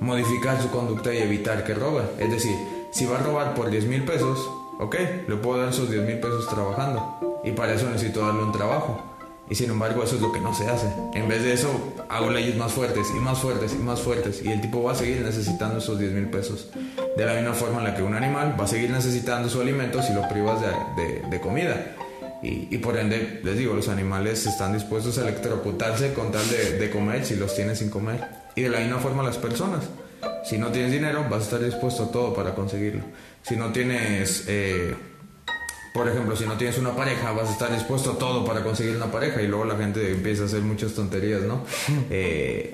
modificar 0.00 0.60
su 0.60 0.68
conducta 0.70 1.14
y 1.14 1.18
evitar 1.18 1.64
que 1.64 1.74
robe. 1.74 2.02
Es 2.18 2.30
decir, 2.30 2.56
si 2.92 3.06
va 3.06 3.18
a 3.18 3.22
robar 3.22 3.54
por 3.54 3.70
10 3.70 3.84
mil 3.84 4.04
pesos, 4.04 4.38
ok, 4.80 4.96
le 5.28 5.36
puedo 5.36 5.60
dar 5.60 5.68
esos 5.68 5.90
10 5.90 6.04
mil 6.04 6.18
pesos 6.18 6.48
trabajando 6.48 7.40
y 7.44 7.52
para 7.52 7.74
eso 7.74 7.88
necesito 7.88 8.26
darle 8.26 8.42
un 8.42 8.52
trabajo. 8.52 9.15
Y 9.48 9.54
sin 9.54 9.70
embargo 9.70 10.02
eso 10.02 10.16
es 10.16 10.22
lo 10.22 10.32
que 10.32 10.40
no 10.40 10.54
se 10.54 10.68
hace. 10.68 10.88
En 11.14 11.28
vez 11.28 11.42
de 11.42 11.52
eso 11.52 11.70
hago 12.08 12.30
leyes 12.30 12.56
más 12.56 12.72
fuertes 12.72 13.08
y 13.16 13.20
más 13.20 13.38
fuertes 13.38 13.72
y 13.74 13.82
más 13.82 14.00
fuertes 14.00 14.42
y 14.44 14.50
el 14.50 14.60
tipo 14.60 14.82
va 14.82 14.92
a 14.92 14.94
seguir 14.94 15.20
necesitando 15.20 15.78
esos 15.78 15.98
10 15.98 16.12
mil 16.12 16.28
pesos. 16.28 16.68
De 17.16 17.24
la 17.24 17.34
misma 17.34 17.54
forma 17.54 17.78
en 17.78 17.84
la 17.84 17.94
que 17.94 18.02
un 18.02 18.14
animal 18.14 18.56
va 18.58 18.64
a 18.64 18.68
seguir 18.68 18.90
necesitando 18.90 19.48
su 19.48 19.60
alimento 19.60 20.02
si 20.02 20.12
lo 20.12 20.28
privas 20.28 20.60
de, 20.60 21.22
de 21.28 21.40
comida. 21.40 21.94
Y, 22.42 22.78
por 22.78 22.96
ende, 22.96 23.40
les 23.42 23.56
digo, 23.58 23.74
los 23.74 23.88
animales 23.88 24.46
están 24.46 24.72
dispuestos 24.72 25.18
a 25.18 25.22
electrocutarse 25.22 26.12
con 26.12 26.30
tal 26.30 26.44
de, 26.48 26.90
comer 26.90 27.24
si 27.24 27.34
los 27.34 27.54
tienes 27.54 27.78
sin 27.78 27.90
comer. 27.90 28.24
Y 28.54 28.62
de 28.62 28.68
la 28.68 28.80
misma 28.80 28.98
forma 28.98 29.22
las 29.22 29.38
personas. 29.38 29.84
Si 30.44 30.58
no 30.58 30.68
tienes 30.68 30.92
dinero, 30.92 31.24
vas 31.28 31.40
a 31.40 31.44
estar 31.44 31.64
dispuesto 31.64 32.04
a 32.04 32.10
todo 32.12 32.34
para 32.34 32.54
conseguirlo. 32.54 33.02
Si 33.42 33.56
no 33.56 33.72
tienes, 33.72 34.44
eh, 34.46 34.94
por 35.96 36.08
ejemplo, 36.08 36.36
si 36.36 36.44
no 36.44 36.58
tienes 36.58 36.76
una 36.76 36.94
pareja, 36.94 37.32
vas 37.32 37.48
a 37.48 37.52
estar 37.52 37.72
dispuesto 37.72 38.12
a 38.12 38.18
todo 38.18 38.44
para 38.44 38.62
conseguir 38.62 38.96
una 38.96 39.10
pareja. 39.10 39.40
Y 39.40 39.46
luego 39.46 39.64
la 39.64 39.76
gente 39.76 40.12
empieza 40.12 40.42
a 40.42 40.46
hacer 40.46 40.60
muchas 40.60 40.92
tonterías, 40.92 41.42
¿no? 41.42 41.64
Eh, 42.10 42.70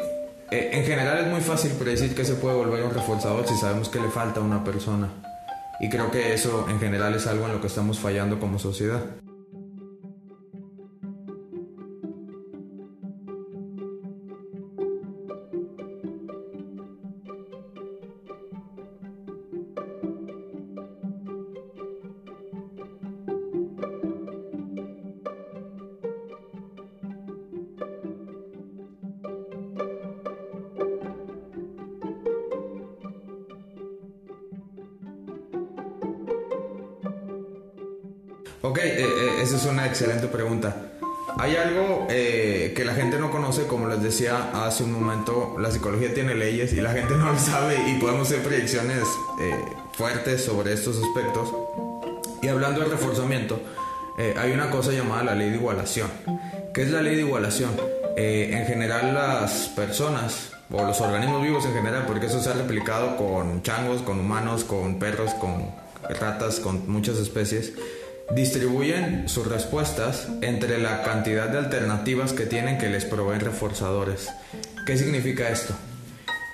eh, 0.50 0.70
en 0.72 0.84
general 0.84 1.18
es 1.18 1.26
muy 1.28 1.40
fácil 1.40 1.70
predecir 1.72 2.14
que 2.14 2.24
se 2.24 2.34
puede 2.34 2.56
volver 2.56 2.82
un 2.82 2.92
reforzador 2.92 3.46
si 3.46 3.56
sabemos 3.56 3.88
que 3.88 4.00
le 4.00 4.10
falta 4.10 4.40
a 4.40 4.42
una 4.42 4.62
persona. 4.64 5.08
Y 5.80 5.88
creo 5.88 6.10
que 6.10 6.34
eso 6.34 6.66
en 6.68 6.78
general 6.80 7.14
es 7.14 7.26
algo 7.26 7.46
en 7.46 7.52
lo 7.52 7.60
que 7.60 7.68
estamos 7.68 7.98
fallando 7.98 8.38
como 8.38 8.58
sociedad. 8.58 9.00
Ok, 38.64 38.78
eh, 38.78 38.94
eh, 39.00 39.42
esa 39.42 39.56
es 39.56 39.64
una 39.64 39.86
excelente 39.86 40.28
pregunta. 40.28 40.76
Hay 41.36 41.56
algo 41.56 42.06
eh, 42.08 42.72
que 42.76 42.84
la 42.84 42.94
gente 42.94 43.18
no 43.18 43.28
conoce, 43.32 43.66
como 43.66 43.88
les 43.88 44.00
decía 44.00 44.50
hace 44.64 44.84
un 44.84 44.92
momento, 44.92 45.56
la 45.58 45.72
psicología 45.72 46.14
tiene 46.14 46.36
leyes 46.36 46.72
y 46.72 46.80
la 46.80 46.92
gente 46.92 47.14
no 47.18 47.32
lo 47.32 47.38
sabe 47.40 47.76
y 47.90 47.98
podemos 47.98 48.28
hacer 48.28 48.42
predicciones 48.44 49.02
fuertes 49.94 50.44
sobre 50.44 50.74
estos 50.74 51.02
aspectos. 51.02 51.52
Y 52.40 52.48
hablando 52.48 52.80
de 52.80 52.86
reforzamiento, 52.86 53.60
hay 54.36 54.52
una 54.52 54.70
cosa 54.70 54.92
llamada 54.92 55.24
la 55.24 55.34
ley 55.34 55.50
de 55.50 55.56
igualación. 55.56 56.08
¿Qué 56.72 56.82
es 56.82 56.90
la 56.90 57.02
ley 57.02 57.16
de 57.16 57.22
igualación? 57.22 57.70
en 58.14 58.66
general 58.66 59.14
las 59.14 59.70
personas 59.74 60.52
o 60.70 60.84
los 60.84 61.00
organismos 61.00 61.42
vivos 61.42 61.64
en 61.64 61.72
general, 61.72 62.04
porque 62.06 62.26
eso 62.26 62.42
se 62.42 62.50
ha 62.50 62.52
replicado 62.52 63.16
con 63.16 63.62
changos, 63.62 64.02
con 64.02 64.20
humanos, 64.20 64.64
con 64.64 64.98
perros, 64.98 65.32
con 65.34 65.70
ratas, 66.20 66.60
con 66.60 66.90
muchas 66.90 67.16
especies, 67.16 67.72
distribuyen 68.34 69.28
sus 69.28 69.46
respuestas 69.46 70.28
entre 70.40 70.78
la 70.78 71.02
cantidad 71.02 71.48
de 71.48 71.58
alternativas 71.58 72.32
que 72.32 72.46
tienen 72.46 72.78
que 72.78 72.88
les 72.88 73.04
proveen 73.04 73.40
reforzadores. 73.40 74.30
¿Qué 74.86 74.96
significa 74.96 75.48
esto? 75.48 75.74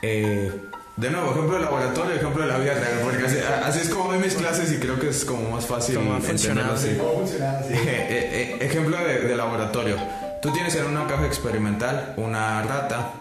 Eh, 0.02 0.52
de 0.96 1.10
nuevo, 1.10 1.30
ejemplo 1.30 1.54
de 1.54 1.60
laboratorio, 1.60 2.14
ejemplo 2.14 2.42
de 2.42 2.48
la 2.48 2.58
vida 2.58 2.74
real, 2.74 3.00
porque 3.04 3.24
así, 3.64 3.78
es 3.80 3.88
como 3.88 4.12
doy 4.12 4.18
mis 4.18 4.34
clases 4.34 4.72
y 4.72 4.78
creo 4.78 4.98
que 4.98 5.10
es 5.10 5.24
como 5.24 5.50
más 5.50 5.66
fácil 5.66 5.98
entenderlo 5.98 6.72
así. 6.72 6.88
Eh, 7.70 8.08
eh, 8.10 8.58
ejemplo 8.60 8.96
de, 8.98 9.20
de 9.20 9.36
laboratorio. 9.36 9.96
Tú 10.42 10.52
tienes 10.52 10.74
en 10.74 10.86
una 10.86 11.06
caja 11.06 11.26
experimental 11.26 12.14
una 12.16 12.62
rata 12.62 13.12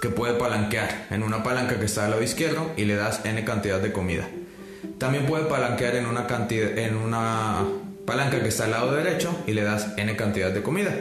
que 0.00 0.08
puede 0.08 0.34
palanquear 0.34 1.06
en 1.10 1.22
una 1.22 1.42
palanca 1.42 1.78
que 1.78 1.86
está 1.86 2.04
al 2.04 2.12
lado 2.12 2.22
izquierdo 2.22 2.70
y 2.76 2.84
le 2.84 2.94
das 2.94 3.24
n 3.24 3.44
cantidad 3.44 3.80
de 3.80 3.92
comida. 3.92 4.28
También 4.98 5.26
puede 5.26 5.44
palanquear 5.44 5.94
en 5.96 6.06
una, 6.06 6.26
cantidad, 6.26 6.76
en 6.76 6.96
una 6.96 7.64
palanca 8.04 8.42
que 8.42 8.48
está 8.48 8.64
al 8.64 8.72
lado 8.72 8.92
derecho 8.92 9.30
y 9.46 9.52
le 9.52 9.62
das 9.62 9.92
n 9.96 10.14
cantidad 10.16 10.50
de 10.50 10.62
comida. 10.62 10.92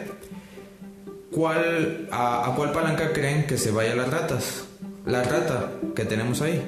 ¿Cuál, 1.32 2.08
a, 2.12 2.54
cuál 2.56 2.72
palanca 2.72 3.12
creen 3.12 3.48
que 3.48 3.58
se 3.58 3.72
vayan 3.72 3.98
las 3.98 4.10
ratas? 4.12 4.66
La 5.06 5.24
rata 5.24 5.72
que 5.96 6.06
tenemos 6.06 6.42
ahí. 6.42 6.68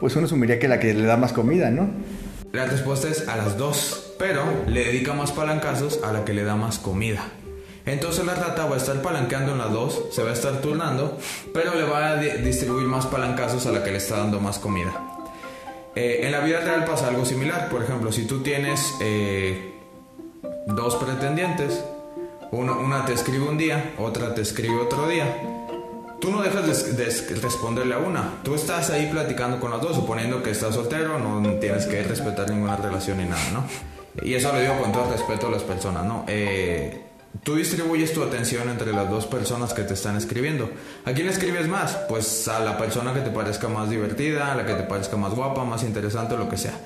Pues 0.00 0.16
uno 0.16 0.26
asumiría 0.26 0.58
que 0.58 0.68
la 0.68 0.80
que 0.80 0.94
le 0.94 1.04
da 1.04 1.16
más 1.16 1.32
comida, 1.32 1.70
¿no? 1.70 1.90
La 2.52 2.66
respuesta 2.66 3.08
es 3.08 3.28
a 3.28 3.36
las 3.36 3.58
dos, 3.58 4.14
pero 4.18 4.42
le 4.66 4.84
dedica 4.84 5.12
más 5.12 5.32
palancazos 5.32 6.00
a 6.02 6.12
la 6.12 6.24
que 6.24 6.32
le 6.32 6.44
da 6.44 6.56
más 6.56 6.78
comida. 6.78 7.24
Entonces 7.86 8.24
la 8.24 8.34
rata 8.34 8.64
va 8.66 8.76
a 8.76 8.78
estar 8.78 9.02
palanqueando 9.02 9.52
en 9.52 9.58
las 9.58 9.70
dos, 9.70 10.04
se 10.12 10.22
va 10.22 10.30
a 10.30 10.32
estar 10.32 10.60
turnando, 10.60 11.18
pero 11.52 11.74
le 11.74 11.82
va 11.82 12.10
a 12.10 12.16
distribuir 12.16 12.86
más 12.86 13.06
palancazos 13.06 13.66
a 13.66 13.72
la 13.72 13.82
que 13.84 13.90
le 13.90 13.98
está 13.98 14.18
dando 14.18 14.40
más 14.40 14.58
comida. 14.58 15.13
Eh, 15.96 16.20
en 16.22 16.32
la 16.32 16.40
vida 16.40 16.60
real 16.60 16.84
pasa 16.84 17.08
algo 17.08 17.24
similar. 17.24 17.68
Por 17.68 17.82
ejemplo, 17.82 18.12
si 18.12 18.26
tú 18.26 18.42
tienes 18.42 18.94
eh, 19.00 19.74
dos 20.66 20.96
pretendientes, 20.96 21.84
una, 22.50 23.04
te 23.04 23.12
escribe 23.12 23.48
un 23.48 23.58
día, 23.58 23.94
otra 23.98 24.34
te 24.34 24.42
escribe 24.42 24.76
otro 24.76 25.08
día, 25.08 25.26
tú 26.20 26.30
no 26.30 26.42
dejas 26.42 26.96
de, 26.96 27.04
responderle 27.40 27.94
a 27.94 27.98
una. 27.98 28.34
Tú 28.42 28.54
estás 28.54 28.90
ahí 28.90 29.08
platicando 29.10 29.58
con 29.60 29.70
las 29.70 29.80
dos, 29.80 29.96
suponiendo 29.96 30.42
que 30.42 30.50
estás 30.50 30.74
soltero, 30.74 31.18
no 31.18 31.58
tienes 31.58 31.86
que 31.86 32.02
respetar 32.02 32.50
ninguna 32.50 32.76
relación 32.76 33.18
ni 33.18 33.24
nada, 33.24 33.50
¿no? 33.52 33.64
Y 34.22 34.34
eso 34.34 34.52
lo 34.52 34.60
digo 34.60 34.78
con 34.80 34.92
todo 34.92 35.10
respeto 35.10 35.48
a 35.48 35.50
las 35.50 35.62
personas, 35.62 36.04
¿no? 36.04 36.24
Eh, 36.28 37.02
Tú 37.42 37.56
distribuyes 37.56 38.12
tu 38.14 38.22
atención 38.22 38.68
entre 38.68 38.92
las 38.92 39.10
dos 39.10 39.26
personas 39.26 39.74
que 39.74 39.82
te 39.82 39.94
están 39.94 40.16
escribiendo. 40.16 40.70
¿A 41.04 41.12
quién 41.12 41.28
escribes 41.28 41.68
más? 41.68 41.96
Pues 42.08 42.48
a 42.48 42.60
la 42.60 42.78
persona 42.78 43.12
que 43.12 43.20
te 43.20 43.30
parezca 43.30 43.68
más 43.68 43.90
divertida, 43.90 44.52
a 44.52 44.54
la 44.54 44.64
que 44.64 44.74
te 44.74 44.84
parezca 44.84 45.16
más 45.16 45.34
guapa, 45.34 45.64
más 45.64 45.82
interesante, 45.82 46.36
lo 46.36 46.48
que 46.48 46.56
sea. 46.56 46.78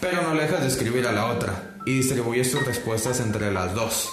Pero 0.00 0.22
no 0.22 0.34
le 0.34 0.42
dejas 0.42 0.60
de 0.60 0.68
escribir 0.68 1.06
a 1.06 1.12
la 1.12 1.26
otra 1.26 1.78
y 1.86 1.94
distribuyes 1.94 2.50
tus 2.50 2.64
respuestas 2.64 3.20
entre 3.20 3.50
las 3.50 3.74
dos. 3.74 4.10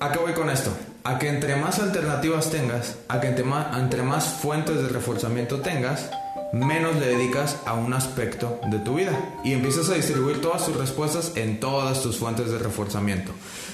¿A 0.00 0.10
qué 0.10 0.18
voy 0.18 0.32
con 0.32 0.48
esto? 0.48 0.70
A 1.04 1.18
que 1.18 1.28
entre 1.28 1.56
más 1.56 1.78
alternativas 1.78 2.50
tengas, 2.50 2.96
a 3.08 3.20
que 3.20 3.28
entre 3.28 3.44
más, 3.44 3.76
entre 3.76 4.02
más 4.02 4.24
fuentes 4.24 4.76
de 4.76 4.88
reforzamiento 4.88 5.60
tengas, 5.60 6.10
menos 6.52 6.96
le 6.96 7.06
dedicas 7.06 7.58
a 7.66 7.74
un 7.74 7.92
aspecto 7.92 8.60
de 8.70 8.78
tu 8.78 8.94
vida 8.94 9.12
y 9.44 9.52
empiezas 9.52 9.90
a 9.90 9.94
distribuir 9.94 10.40
todas 10.40 10.64
tus 10.66 10.76
respuestas 10.76 11.32
en 11.36 11.60
todas 11.60 12.02
tus 12.02 12.16
fuentes 12.16 12.50
de 12.50 12.58
reforzamiento. 12.58 13.32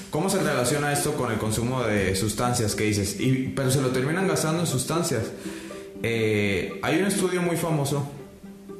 ¿Cómo 0.09 0.29
se 0.29 0.41
relaciona 0.41 0.93
esto 0.93 1.13
con 1.15 1.31
el 1.31 1.37
consumo 1.37 1.83
de 1.83 2.15
sustancias 2.15 2.75
que 2.75 2.85
dices? 2.85 3.19
Y, 3.19 3.53
pero 3.55 3.71
se 3.71 3.81
lo 3.81 3.89
terminan 3.89 4.27
gastando 4.27 4.61
en 4.61 4.67
sustancias. 4.67 5.23
Eh, 6.03 6.79
hay 6.83 6.99
un 6.99 7.05
estudio 7.05 7.41
muy 7.41 7.57
famoso 7.57 8.07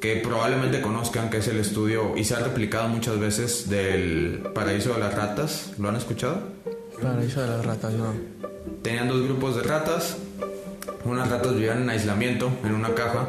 que 0.00 0.16
probablemente 0.16 0.80
conozcan, 0.80 1.30
que 1.30 1.38
es 1.38 1.48
el 1.48 1.58
estudio 1.58 2.16
y 2.16 2.24
se 2.24 2.34
ha 2.34 2.40
replicado 2.40 2.88
muchas 2.88 3.18
veces 3.18 3.68
del 3.68 4.42
paraíso 4.54 4.94
de 4.94 5.00
las 5.00 5.14
ratas. 5.14 5.72
¿Lo 5.78 5.88
han 5.88 5.96
escuchado? 5.96 6.40
Paraíso 7.02 7.42
de 7.42 7.48
las 7.48 7.64
ratas, 7.64 7.92
no. 7.94 8.14
Tenían 8.82 9.08
dos 9.08 9.22
grupos 9.22 9.56
de 9.56 9.62
ratas. 9.62 10.16
Unas 11.04 11.28
ratas 11.30 11.54
vivían 11.54 11.82
en 11.82 11.90
aislamiento, 11.90 12.50
en 12.64 12.74
una 12.74 12.94
caja, 12.94 13.28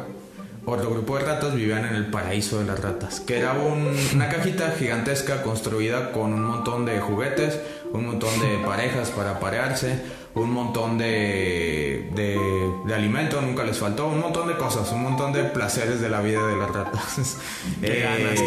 otro 0.68 0.90
grupo 0.90 1.18
de 1.18 1.24
ratas 1.24 1.54
vivían 1.54 1.84
en 1.86 1.94
el 1.94 2.06
paraíso 2.06 2.58
de 2.58 2.66
las 2.66 2.80
ratas, 2.80 3.20
que 3.20 3.38
era 3.38 3.54
una 3.54 4.28
cajita 4.28 4.74
gigantesca 4.78 5.42
construida 5.42 6.12
con 6.12 6.32
un 6.32 6.44
montón 6.44 6.84
de 6.84 7.00
juguetes, 7.00 7.58
un 7.92 8.06
montón 8.06 8.38
de 8.40 8.58
parejas 8.64 9.10
para 9.10 9.32
aparearse, 9.32 9.98
un 10.34 10.50
montón 10.50 10.98
de, 10.98 12.10
de, 12.14 12.94
alimento, 12.94 13.40
nunca 13.40 13.64
les 13.64 13.78
faltó, 13.78 14.08
un 14.08 14.20
montón 14.20 14.48
de 14.48 14.56
cosas, 14.56 14.90
un 14.92 15.02
montón 15.02 15.32
de 15.32 15.44
placeres 15.44 16.00
de 16.00 16.08
la 16.08 16.20
vida 16.20 16.46
de 16.46 16.56
las 16.56 16.70
ratas. 16.70 17.38
Qué 17.80 18.00
ganas, 18.02 18.40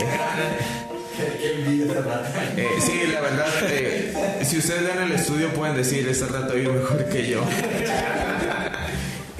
eh, 2.57 2.69
sí, 2.79 3.01
la 3.11 3.21
verdad, 3.21 3.47
eh, 3.69 4.41
si 4.43 4.57
ustedes 4.57 4.83
ven 4.83 5.03
el 5.03 5.11
estudio 5.11 5.49
pueden 5.49 5.75
decir, 5.75 6.07
esta 6.07 6.27
rata 6.27 6.53
vive 6.53 6.71
mejor 6.71 7.05
que 7.05 7.27
yo. 7.27 7.41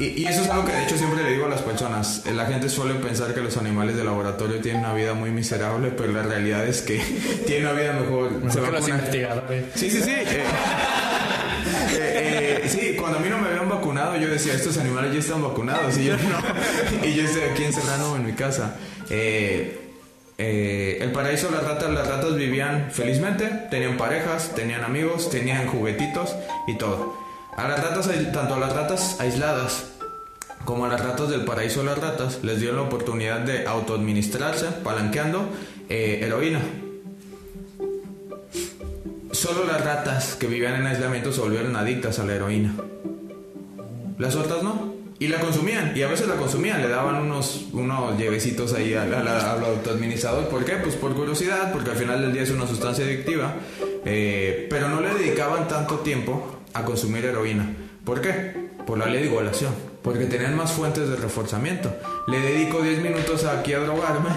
Y, 0.01 0.25
eso 0.25 0.41
es 0.41 0.50
algo 0.50 0.65
que 0.65 0.72
de 0.72 0.84
hecho 0.84 0.98
siempre 0.98 1.24
le 1.24 1.29
digo 1.31 1.46
a 1.46 1.50
las 1.50 1.62
personas. 1.62 2.24
La 2.34 2.48
gente 2.48 2.70
suele 2.70 2.96
pensar 2.96 3.36
que 3.36 3.41
los 3.41 3.55
animales 3.58 3.96
de 3.96 4.03
laboratorio 4.03 4.60
tienen 4.60 4.84
una 4.84 4.96
vida 4.96 5.13
muy 5.13 5.29
miserable, 5.29 5.91
pero 5.96 6.12
la 6.12 6.24
realidad 6.24 6.65
es 6.65 6.81
que 6.81 6.98
tienen 7.46 7.67
una 7.67 7.79
vida 7.79 7.93
mejor. 7.93 8.31
Se 8.51 8.62
que 8.62 8.72
los 8.72 8.88
investigadores. 8.88 9.65
Sí, 9.75 9.91
sí, 9.91 10.01
sí. 10.01 10.10
Eh, 10.10 10.43
eh, 11.93 12.62
eh, 12.63 12.67
sí, 12.67 12.96
cuando 12.98 13.20
a 13.20 13.22
mí 13.22 13.29
no 13.29 13.38
me 13.38 13.50
habían 13.50 13.70
vacunado, 13.70 14.15
yo 14.15 14.27
decía, 14.27 14.55
estos 14.55 14.79
animales 14.79 15.13
ya 15.13 15.20
están 15.20 15.43
vacunados 15.43 15.96
y 15.98 16.05
yo 16.05 16.17
no. 16.17 16.39
Y 17.08 17.13
yo 17.13 17.24
estoy 17.24 17.43
aquí 17.51 17.63
encerrado 17.63 18.15
en 18.15 18.25
mi 18.25 18.34
casa. 18.34 18.77
el 19.08 19.77
paraíso 21.13 21.50
de 21.50 21.58
las 21.58 21.63
ratas, 21.63 21.91
las 21.91 22.08
ratas 22.08 22.36
vivían 22.36 22.89
felizmente, 22.91 23.46
tenían 23.70 23.98
parejas, 23.98 24.55
tenían 24.55 24.84
amigos, 24.84 25.29
tenían 25.29 25.67
juguetitos 25.67 26.36
y 26.67 26.75
todo. 26.79 27.15
A 27.55 27.67
las 27.67 27.84
ratas, 27.84 28.10
tanto 28.34 28.55
a 28.55 28.60
las 28.60 28.74
ratas 28.74 29.17
aisladas 29.20 29.90
como 30.65 30.86
a 30.86 30.89
las 30.89 31.01
ratas 31.01 31.30
del 31.30 31.46
paraíso 31.46 31.84
las 31.84 31.98
ratas, 31.98 32.39
les 32.44 32.60
dio 32.60 32.74
la 32.74 32.82
oportunidad 32.82 33.39
de 33.39 33.65
autoadministrarse, 33.68 34.68
palanqueando 34.84 35.50
eh, 35.89 36.20
heroína. 36.24 36.62
Solo 39.32 39.65
las 39.65 39.84
ratas 39.84 40.36
que 40.36 40.48
vivían 40.48 40.75
en 40.75 40.88
aislamiento 40.88 41.32
se 41.32 41.41
volvieron 41.41 41.75
adictas 41.75 42.20
a 42.20 42.25
la 42.25 42.36
heroína. 42.36 42.75
Las 44.18 44.36
otras 44.36 44.62
no. 44.62 44.91
Y 45.20 45.27
la 45.27 45.39
consumían, 45.39 45.94
y 45.96 46.01
a 46.01 46.08
veces 46.08 46.27
la 46.27 46.36
consumían, 46.36 46.82
le 46.82 46.89
daban 46.89 47.15
unos, 47.15 47.68
unos 47.74 48.18
llevecitos 48.18 48.74
ahí 48.74 48.96
al, 48.96 49.27
autoadministrador. 49.27 50.48
¿Por 50.48 50.65
qué? 50.65 50.77
Pues 50.77 50.96
por 50.96 51.13
curiosidad, 51.13 51.72
porque 51.72 51.91
al 51.91 51.96
final 51.96 52.22
del 52.22 52.34
día 52.34 52.41
es 52.41 52.50
una 52.50 52.65
sustancia 52.65 53.06
adictiva. 53.06 53.53
Eh, 54.03 54.66
pero 54.70 54.90
no 54.90 55.00
le 55.00 55.14
dedicaban 55.14 55.68
tanto 55.68 56.00
tiempo 56.00 56.57
a 56.74 56.83
consumir 56.83 57.25
heroína. 57.25 57.72
¿Por 58.03 58.20
qué? 58.20 58.70
Por 58.88 58.98
la 58.98 59.05
ley 59.05 59.22
de 59.22 59.27
igualación. 59.27 59.91
Porque 60.03 60.25
tenían 60.25 60.55
más 60.57 60.72
fuentes 60.72 61.07
de 61.09 61.16
reforzamiento. 61.16 61.94
Le 62.27 62.40
dedico 62.40 62.81
10 62.81 63.01
minutos 63.01 63.46
aquí 63.46 63.74
a 63.74 63.79
drogarme, 63.79 64.29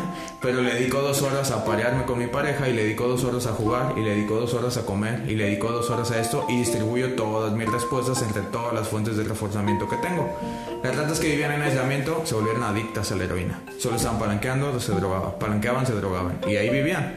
pero 0.42 0.60
le 0.60 0.74
dedico 0.74 1.00
2 1.00 1.22
horas 1.22 1.50
a 1.52 1.64
parearme 1.64 2.04
con 2.04 2.18
mi 2.18 2.26
pareja, 2.26 2.68
y 2.68 2.74
le 2.74 2.84
dedico 2.84 3.08
2 3.08 3.24
horas 3.24 3.46
a 3.46 3.52
jugar, 3.52 3.94
y 3.96 4.00
le 4.00 4.10
dedico 4.10 4.34
2 4.36 4.52
horas 4.54 4.76
a 4.76 4.84
comer, 4.84 5.22
y 5.26 5.34
le 5.34 5.44
dedico 5.44 5.70
2 5.70 5.88
horas 5.90 6.10
a 6.10 6.20
esto, 6.20 6.46
y 6.50 6.58
distribuyo 6.58 7.14
todas 7.14 7.52
mis 7.52 7.70
respuestas 7.70 8.20
entre 8.22 8.42
todas 8.42 8.74
las 8.74 8.88
fuentes 8.88 9.16
de 9.16 9.24
reforzamiento 9.24 9.88
que 9.88 9.96
tengo. 9.96 10.38
Las 10.82 10.96
ratas 10.96 11.18
que 11.18 11.28
vivían 11.28 11.52
en 11.52 11.62
aislamiento 11.62 12.22
se 12.26 12.34
volvieron 12.34 12.62
adictas 12.62 13.10
a 13.12 13.16
la 13.16 13.24
heroína. 13.24 13.60
Solo 13.78 13.96
estaban 13.96 14.18
palanqueando, 14.18 14.78
se 14.80 14.92
drogaban. 14.92 15.38
Palanqueaban, 15.38 15.86
se 15.86 15.94
drogaban. 15.94 16.40
Y 16.46 16.56
ahí 16.56 16.68
vivían. 16.68 17.16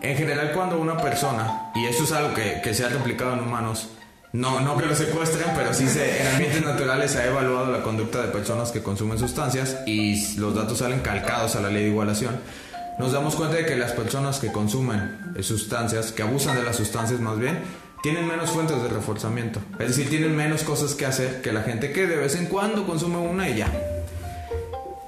En 0.00 0.16
general, 0.16 0.52
cuando 0.52 0.80
una 0.80 0.96
persona, 0.96 1.70
y 1.74 1.84
eso 1.84 2.04
es 2.04 2.12
algo 2.12 2.32
que, 2.32 2.62
que 2.64 2.72
se 2.72 2.86
ha 2.86 2.88
replicado 2.88 3.34
en 3.34 3.40
humanos, 3.40 3.90
no, 4.32 4.60
no 4.60 4.76
que 4.76 4.86
lo 4.86 4.94
secuestren, 4.94 5.48
pero 5.56 5.74
sí 5.74 5.88
se, 5.88 6.20
en 6.20 6.28
ambientes 6.28 6.64
naturales 6.64 7.10
se 7.10 7.18
ha 7.18 7.26
evaluado 7.26 7.72
la 7.72 7.82
conducta 7.82 8.22
de 8.22 8.28
personas 8.28 8.70
que 8.70 8.82
consumen 8.82 9.18
sustancias 9.18 9.78
y 9.86 10.36
los 10.36 10.54
datos 10.54 10.78
salen 10.78 11.00
calcados 11.00 11.56
a 11.56 11.60
la 11.60 11.68
ley 11.68 11.84
de 11.84 11.88
igualación. 11.88 12.38
Nos 12.98 13.12
damos 13.12 13.34
cuenta 13.34 13.56
de 13.56 13.66
que 13.66 13.76
las 13.76 13.92
personas 13.92 14.38
que 14.38 14.52
consumen 14.52 15.34
sustancias, 15.40 16.12
que 16.12 16.22
abusan 16.22 16.56
de 16.56 16.62
las 16.62 16.76
sustancias 16.76 17.18
más 17.18 17.38
bien, 17.38 17.58
tienen 18.02 18.28
menos 18.28 18.50
fuentes 18.50 18.80
de 18.82 18.88
reforzamiento. 18.88 19.60
Es 19.78 19.88
decir, 19.88 20.08
tienen 20.08 20.36
menos 20.36 20.62
cosas 20.62 20.94
que 20.94 21.06
hacer 21.06 21.42
que 21.42 21.52
la 21.52 21.62
gente 21.62 21.92
que 21.92 22.06
de 22.06 22.16
vez 22.16 22.36
en 22.36 22.46
cuando 22.46 22.86
consume 22.86 23.18
una 23.18 23.48
y 23.48 23.56
ya. 23.56 23.72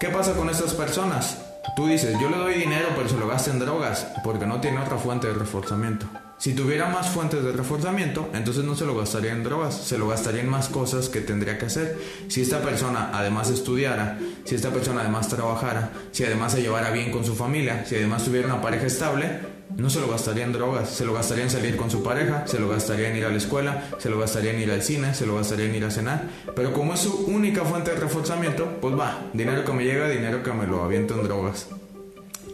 ¿Qué 0.00 0.08
pasa 0.08 0.32
con 0.32 0.50
estas 0.50 0.74
personas? 0.74 1.38
Tú 1.74 1.87
dices, 1.87 2.18
yo 2.20 2.28
le 2.28 2.37
doy 2.37 2.54
dinero, 2.54 2.88
pero 2.94 3.08
se 3.08 3.16
lo 3.16 3.26
gasta 3.26 3.50
en 3.50 3.58
drogas, 3.58 4.06
porque 4.22 4.46
no 4.46 4.61
tiene 4.61 4.78
otra 4.80 4.98
fuente 4.98 5.28
de 5.28 5.32
reforzamiento. 5.32 6.06
Si 6.37 6.54
tuviera 6.54 6.88
más 6.88 7.08
fuentes 7.08 7.42
de 7.42 7.52
reforzamiento, 7.52 8.28
entonces 8.35 8.64
no 8.64 8.74
se 8.74 8.85
lo 8.85 8.94
gastaría 8.96 9.32
en 9.32 9.42
drogas, 9.42 9.74
se 9.74 9.96
lo 9.96 10.08
gastaría 10.08 10.42
en 10.42 10.50
más 10.50 10.68
cosas 10.68 11.08
que 11.08 11.20
tendría 11.20 11.56
que 11.56 11.66
hacer. 11.66 11.98
Si 12.28 12.42
esta 12.42 12.61
persona 12.61 13.11
además 13.14 13.48
estudiara, 13.48 14.18
si 14.44 14.56
esta 14.56 14.70
persona 14.70 15.02
además 15.02 15.28
trabajara, 15.28 15.92
si 16.11 16.24
además 16.24 16.52
se 16.52 16.61
llevara 16.61 16.90
bien 16.90 17.11
con 17.11 17.24
su 17.24 17.35
familia, 17.35 17.85
si 17.87 17.94
además 17.94 18.24
tuviera 18.24 18.48
una 18.48 18.61
pareja 18.61 18.87
estable, 18.87 19.52
no 19.77 19.90
se 19.90 20.01
lo 20.01 20.09
gastaría 20.09 20.44
en 20.44 20.53
drogas, 20.53 20.88
se 20.90 21.05
lo 21.05 21.14
gastaría 21.14 21.44
en 21.44 21.51
salir 21.51 21.77
con 21.77 21.90
su 21.90 22.03
pareja, 22.03 22.46
se 22.46 22.59
lo 22.59 22.68
gastaría 22.68 23.09
en 23.09 23.16
ir 23.16 23.25
a 23.25 23.31
la 23.31 23.37
escuela, 23.37 23.85
se 23.98 24.11
lo 24.11 24.18
gastaría 24.18 24.53
en 24.53 24.61
ir 24.61 24.70
al 24.70 24.83
cine, 24.83 25.14
se 25.14 25.27
lo 25.27 25.37
gastaría 25.37 25.66
en 25.66 25.75
ir 25.75 25.85
a 25.85 25.90
cenar. 25.90 26.25
Pero 26.55 26.72
como 26.72 26.94
es 26.94 27.01
su 27.01 27.25
única 27.27 27.64
fuente 27.64 27.92
de 27.92 28.01
reforzamiento, 28.01 28.79
pues 28.81 28.98
va, 28.98 29.20
dinero 29.33 29.64
que 29.64 29.72
me 29.72 29.85
llega, 29.85 30.09
dinero 30.09 30.42
que 30.42 30.53
me 30.53 30.66
lo 30.66 30.83
aviento 30.83 31.14
en 31.14 31.25
drogas. 31.25 31.68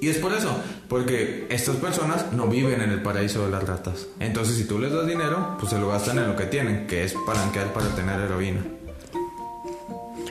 Y 0.00 0.08
es 0.08 0.18
por 0.18 0.32
eso, 0.32 0.56
porque 0.88 1.46
estas 1.50 1.76
personas 1.76 2.32
no 2.32 2.46
viven 2.46 2.80
en 2.80 2.90
el 2.90 3.02
paraíso 3.02 3.44
de 3.44 3.50
las 3.50 3.64
ratas. 3.66 4.06
Entonces, 4.20 4.56
si 4.56 4.64
tú 4.64 4.78
les 4.78 4.92
das 4.92 5.06
dinero, 5.06 5.56
pues 5.58 5.70
se 5.72 5.78
lo 5.78 5.88
gastan 5.88 6.18
en 6.18 6.28
lo 6.28 6.36
que 6.36 6.46
tienen, 6.46 6.86
que 6.86 7.02
es 7.02 7.14
palanquear 7.26 7.72
para 7.72 7.88
tener 7.96 8.20
heroína. 8.20 8.60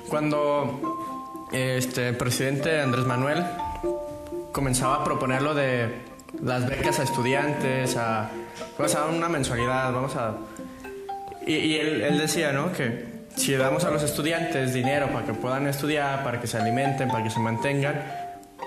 Cuando 0.08 1.48
este 1.52 2.13
presidente 2.13 2.80
Andrés 2.80 3.06
Manuel 3.06 3.44
comenzaba 4.54 4.96
a 4.96 5.04
proponer 5.04 5.42
lo 5.42 5.54
de 5.54 6.17
las 6.43 6.67
becas 6.67 7.00
a 7.00 7.04
estudiantes, 7.04 7.95
a, 7.97 8.30
vamos 8.78 8.95
a 8.95 9.06
una 9.06 9.30
mensualidad, 9.30 9.91
vamos 9.91 10.15
a... 10.15 10.36
Y, 11.45 11.76
él, 11.78 12.02
él 12.02 12.17
decía, 12.17 12.52
¿no? 12.52 12.73
Que 12.73 13.06
si 13.36 13.54
damos 13.54 13.86
a 13.86 13.91
los 13.91 14.04
estudiantes 14.04 14.73
dinero 14.73 15.08
para 15.13 15.26
que 15.26 15.34
puedan 15.34 15.67
estudiar, 15.67 16.23
para 16.23 16.41
que 16.41 16.47
se 16.47 16.58
alimenten, 16.58 17.08
para 17.08 17.23
que 17.23 17.30
se 17.30 17.39
mantengan, 17.39 18.04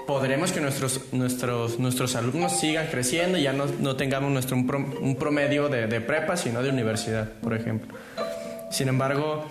podremos 0.07 0.53
que 0.53 0.61
nuestros, 0.61 1.13
nuestros, 1.13 1.79
nuestros 1.79 2.17
alumnos 2.17 2.59
sigan 2.59 2.87
creciendo 2.87 3.39
y 3.39 3.43
ya 3.43 3.53
no, 3.53 3.67
no 3.67 3.97
tengamos 3.97 4.31
nuestro, 4.31 4.57
un, 4.57 5.17
promedio 5.17 5.69
de, 5.69 5.87
de, 5.87 6.01
prepa, 6.01 6.37
sino 6.37 6.63
de 6.63 6.71
universidad, 6.71 7.29
por 7.43 7.55
ejemplo. 7.55 7.95
Sin 8.71 8.89
embargo, 8.89 9.45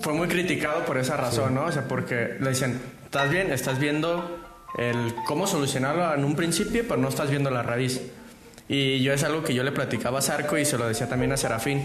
fue 0.00 0.12
muy 0.12 0.28
criticado 0.28 0.84
por 0.84 0.98
esa 0.98 1.16
razón, 1.16 1.54
¿no? 1.54 1.64
O 1.64 1.72
sea, 1.72 1.86
porque 1.88 2.36
le 2.40 2.50
dicen, 2.50 2.80
estás 3.04 3.30
bien, 3.30 3.52
estás 3.52 3.78
viendo 3.78 4.40
el 4.78 5.14
cómo 5.26 5.46
solucionarlo 5.46 6.14
en 6.14 6.24
un 6.24 6.36
principio, 6.36 6.84
pero 6.86 7.00
no 7.00 7.08
estás 7.08 7.30
viendo 7.30 7.50
la 7.50 7.62
raíz. 7.62 8.00
Y 8.68 9.00
yo 9.02 9.12
es 9.12 9.22
algo 9.24 9.42
que 9.42 9.54
yo 9.54 9.62
le 9.62 9.72
platicaba 9.72 10.18
a 10.18 10.22
Sarco 10.22 10.58
y 10.58 10.64
se 10.64 10.76
lo 10.76 10.88
decía 10.88 11.08
también 11.08 11.32
a 11.32 11.36
Serafín. 11.36 11.82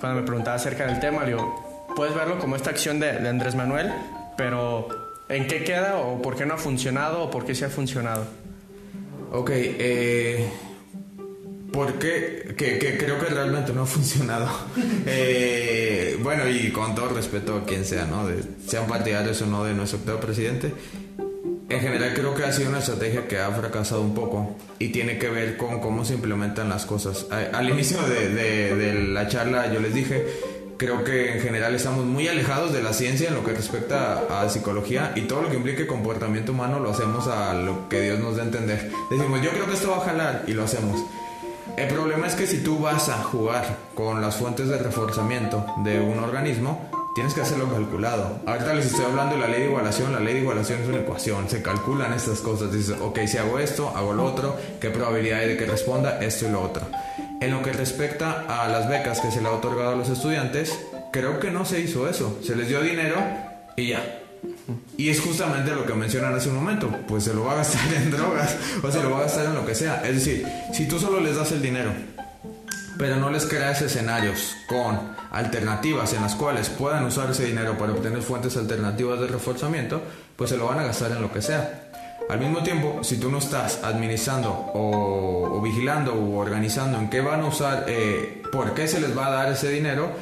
Cuando 0.00 0.20
me 0.20 0.26
preguntaba 0.26 0.56
acerca 0.56 0.86
del 0.86 1.00
tema, 1.00 1.22
le 1.22 1.28
digo, 1.28 1.86
puedes 1.96 2.14
verlo 2.14 2.38
como 2.38 2.56
esta 2.56 2.70
acción 2.70 3.00
de, 3.00 3.12
de 3.12 3.28
Andrés 3.28 3.54
Manuel, 3.54 3.92
pero 4.36 4.88
¿En 5.32 5.46
qué 5.46 5.64
queda 5.64 5.96
o 5.96 6.20
por 6.20 6.36
qué 6.36 6.44
no 6.44 6.54
ha 6.54 6.58
funcionado 6.58 7.22
o 7.22 7.30
por 7.30 7.46
qué 7.46 7.54
sí 7.54 7.64
ha 7.64 7.70
funcionado? 7.70 8.26
Ok, 9.32 9.50
eh, 9.54 10.46
¿por 11.72 11.94
qué? 11.94 12.54
Que, 12.54 12.98
creo 12.98 13.18
que 13.18 13.26
realmente 13.26 13.72
no 13.72 13.82
ha 13.82 13.86
funcionado. 13.86 14.48
Eh, 15.06 16.18
bueno, 16.22 16.48
y 16.48 16.70
con 16.70 16.94
todo 16.94 17.08
respeto 17.08 17.56
a 17.56 17.64
quien 17.64 17.84
sea, 17.84 18.04
¿no? 18.04 18.26
De, 18.26 18.42
sean 18.66 18.86
partidarios 18.86 19.40
o 19.42 19.46
no 19.46 19.64
de 19.64 19.74
nuestro 19.74 19.98
octavo 19.98 20.20
presidente. 20.20 20.72
En 21.72 21.80
general 21.80 22.12
creo 22.14 22.34
que 22.34 22.44
ha 22.44 22.52
sido 22.52 22.68
una 22.68 22.78
estrategia 22.78 23.26
que 23.26 23.38
ha 23.38 23.50
fracasado 23.50 24.02
un 24.02 24.14
poco 24.14 24.56
y 24.78 24.88
tiene 24.88 25.18
que 25.18 25.28
ver 25.28 25.56
con 25.56 25.80
cómo 25.80 26.04
se 26.04 26.14
implementan 26.14 26.68
las 26.68 26.84
cosas. 26.84 27.26
Al 27.30 27.68
inicio 27.68 27.98
de, 28.02 29.08
la 29.08 29.26
charla 29.28 29.72
yo 29.72 29.80
les 29.80 29.94
dije, 29.94 30.26
creo 30.76 31.02
que 31.04 31.32
en 31.32 31.40
general 31.40 31.74
estamos 31.74 32.04
muy 32.04 32.28
alejados 32.28 32.72
de 32.72 32.82
la 32.82 32.92
ciencia 32.92 33.28
en 33.28 33.34
lo 33.34 33.44
que 33.44 33.52
respecta 33.52 34.42
a, 34.42 34.48
psicología 34.48 35.12
y 35.16 35.22
todo 35.22 35.42
lo 35.42 35.50
que 35.50 35.56
implique 35.56 35.86
comportamiento 35.86 36.52
humano 36.52 36.78
lo 36.78 36.90
hacemos 36.90 37.26
a 37.26 37.54
lo 37.54 37.88
que 37.88 38.02
Dios 38.02 38.18
nos 38.18 38.36
da 38.36 38.42
a 38.42 38.46
entender. 38.46 38.90
Decimos, 39.10 39.40
yo 39.42 39.50
creo 39.50 39.66
que 39.66 39.74
esto 39.74 39.90
va 39.90 39.98
a 39.98 40.00
jalar 40.00 40.44
y 40.46 40.52
lo 40.52 40.64
hacemos. 40.64 41.00
El 41.76 41.88
problema 41.88 42.26
es 42.26 42.34
que 42.34 42.46
si 42.46 42.58
tú 42.58 42.80
vas 42.80 43.08
a 43.08 43.22
jugar 43.22 43.78
con 43.94 44.20
las 44.20 44.36
fuentes 44.36 44.68
de 44.68 44.76
reforzamiento 44.76 45.64
de 45.84 46.00
un 46.00 46.18
organismo, 46.18 46.90
tienes 47.14 47.34
que 47.34 47.40
hacerlo 47.40 47.70
calculado. 47.70 48.40
Ahorita 48.46 48.74
les 48.74 48.86
estoy 48.86 49.04
hablando 49.04 49.34
de 49.34 49.40
la 49.40 49.48
ley 49.48 49.60
de 49.60 49.66
igualación. 49.68 50.12
La 50.12 50.20
ley 50.20 50.34
de 50.34 50.40
igualación 50.40 50.82
es 50.82 50.88
una 50.88 50.98
ecuación. 50.98 51.48
Se 51.48 51.62
calculan 51.62 52.12
estas 52.12 52.40
cosas. 52.40 52.72
Dices, 52.72 52.96
ok, 53.00 53.20
si 53.26 53.38
hago 53.38 53.58
esto, 53.58 53.92
hago 53.94 54.12
lo 54.12 54.24
otro. 54.24 54.56
¿Qué 54.80 54.90
probabilidad 54.90 55.40
hay 55.40 55.48
de 55.48 55.56
que 55.56 55.66
responda 55.66 56.18
esto 56.20 56.46
y 56.46 56.50
lo 56.50 56.62
otro? 56.62 56.86
En 57.40 57.50
lo 57.50 57.62
que 57.62 57.72
respecta 57.72 58.44
a 58.48 58.68
las 58.68 58.88
becas 58.88 59.20
que 59.20 59.30
se 59.30 59.40
le 59.40 59.48
ha 59.48 59.52
otorgado 59.52 59.90
a 59.90 59.96
los 59.96 60.08
estudiantes, 60.08 60.78
creo 61.12 61.40
que 61.40 61.50
no 61.50 61.64
se 61.64 61.80
hizo 61.80 62.08
eso. 62.08 62.38
Se 62.42 62.56
les 62.56 62.68
dio 62.68 62.80
dinero 62.80 63.16
y 63.76 63.88
ya. 63.88 64.18
Y 64.96 65.08
es 65.08 65.20
justamente 65.20 65.72
lo 65.72 65.86
que 65.86 65.94
mencionan 65.94 66.34
hace 66.34 66.48
un 66.48 66.56
momento, 66.56 66.90
pues 67.06 67.24
se 67.24 67.34
lo 67.34 67.44
va 67.44 67.52
a 67.52 67.56
gastar 67.56 67.92
en 67.96 68.10
drogas 68.10 68.56
o 68.82 68.90
se 68.90 69.02
lo 69.02 69.10
va 69.10 69.18
a 69.18 69.22
gastar 69.22 69.46
en 69.46 69.54
lo 69.54 69.66
que 69.66 69.74
sea. 69.74 70.02
Es 70.04 70.16
decir, 70.16 70.46
si 70.72 70.86
tú 70.86 70.98
solo 70.98 71.20
les 71.20 71.36
das 71.36 71.52
el 71.52 71.62
dinero 71.62 71.92
pero 73.02 73.16
no 73.16 73.30
les 73.30 73.46
creas 73.46 73.82
escenarios 73.82 74.54
con 74.68 74.96
alternativas 75.32 76.12
en 76.12 76.22
las 76.22 76.36
cuales 76.36 76.68
puedan 76.68 77.04
usar 77.04 77.32
ese 77.32 77.44
dinero 77.44 77.76
para 77.76 77.90
obtener 77.90 78.22
fuentes 78.22 78.56
alternativas 78.56 79.18
de 79.18 79.26
reforzamiento, 79.26 80.00
pues 80.36 80.50
se 80.50 80.56
lo 80.56 80.66
van 80.66 80.78
a 80.78 80.84
gastar 80.84 81.10
en 81.10 81.20
lo 81.20 81.32
que 81.32 81.42
sea. 81.42 81.90
Al 82.30 82.38
mismo 82.38 82.62
tiempo, 82.62 83.00
si 83.02 83.16
tú 83.16 83.28
no 83.28 83.38
estás 83.38 83.82
administrando 83.82 84.50
o, 84.72 85.60
vigilando 85.60 86.14
o 86.14 86.38
organizando 86.38 86.96
en 86.96 87.10
qué 87.10 87.20
van 87.20 87.40
a 87.40 87.46
usar, 87.46 87.86
eh, 87.88 88.40
por 88.52 88.72
qué 88.72 88.86
se 88.86 89.00
les 89.00 89.18
va 89.18 89.26
a 89.26 89.30
dar 89.30 89.52
ese 89.52 89.70
dinero, 89.70 90.12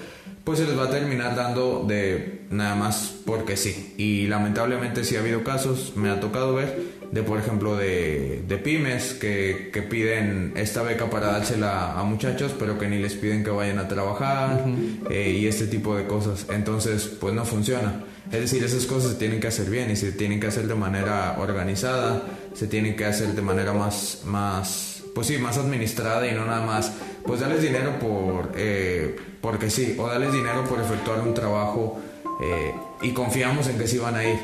pues 0.43 0.59
se 0.59 0.65
les 0.65 0.79
va 0.79 0.85
a 0.85 0.91
terminar 0.91 1.37
dando 1.37 1.85
de 1.87 2.47
nada 2.49 2.77
más 2.77 3.15
porque 3.27 3.59
sí. 3.59 3.95
Y 3.99 4.27
lamentablemente 4.27 5.05
sí 5.05 5.17
ha 5.17 5.21
habido 5.21 5.45
casos, 5.45 5.93
me 5.97 6.09
ha 6.09 6.19
tocado 6.19 6.55
ver, 6.55 6.81
de 7.13 7.23
por 7.23 7.39
ejemplo 7.39 7.77
de, 7.77 8.43
de 8.47 8.59
pymes 8.59 9.15
que, 9.15 9.71
que, 9.73 9.83
piden 9.83 10.53
esta 10.57 10.83
beca 10.83 11.11
para 11.11 11.33
dársela 11.33 11.99
a 11.99 12.05
muchachos 12.05 12.55
pero 12.59 12.79
que 12.79 12.89
ni 12.89 12.99
les 12.99 13.15
piden 13.15 13.43
que 13.43 13.51
vayan 13.51 13.79
a 13.79 13.89
trabajar 13.89 14.65
eh, 15.11 15.37
y 15.41 15.47
este 15.47 15.67
tipo 15.67 15.97
de 15.97 16.07
cosas. 16.07 16.47
Entonces 16.51 17.11
pues 17.21 17.35
no 17.35 17.45
funciona. 17.45 18.05
Es 18.31 18.41
decir 18.41 18.63
esas 18.63 18.87
cosas 18.87 19.13
se 19.13 19.19
tienen 19.19 19.41
que 19.41 19.49
hacer 19.49 19.69
bien 19.71 19.91
y 19.91 19.97
se 19.97 20.13
tienen 20.13 20.39
que 20.39 20.47
hacer 20.47 20.69
de 20.69 20.75
manera 20.77 21.37
organizada 21.39 22.23
se 22.55 22.67
tienen 22.67 22.97
que 22.97 23.05
hacer 23.05 23.29
de 23.29 23.43
manera 23.43 23.73
más 23.73 24.23
más 24.25 25.03
pues 25.15 25.27
sí 25.27 25.39
más 25.39 25.59
administrada 25.59 26.27
y 26.27 26.35
no 26.35 26.45
nada 26.45 26.65
más 26.65 26.93
pues 27.27 27.41
darles 27.41 27.63
dinero 27.63 27.99
por 27.99 28.53
eh, 28.57 29.17
porque 29.41 29.71
sí 29.71 29.97
o 29.99 30.07
darles 30.07 30.33
dinero 30.33 30.65
por 30.65 30.81
efectuar 30.81 31.21
un 31.21 31.35
trabajo 31.35 32.01
eh, 32.43 32.75
y 33.03 33.13
confiamos 33.13 33.69
en 33.69 33.79
que 33.79 33.87
sí 33.87 33.99
van 33.99 34.15
a 34.15 34.25
ir 34.25 34.39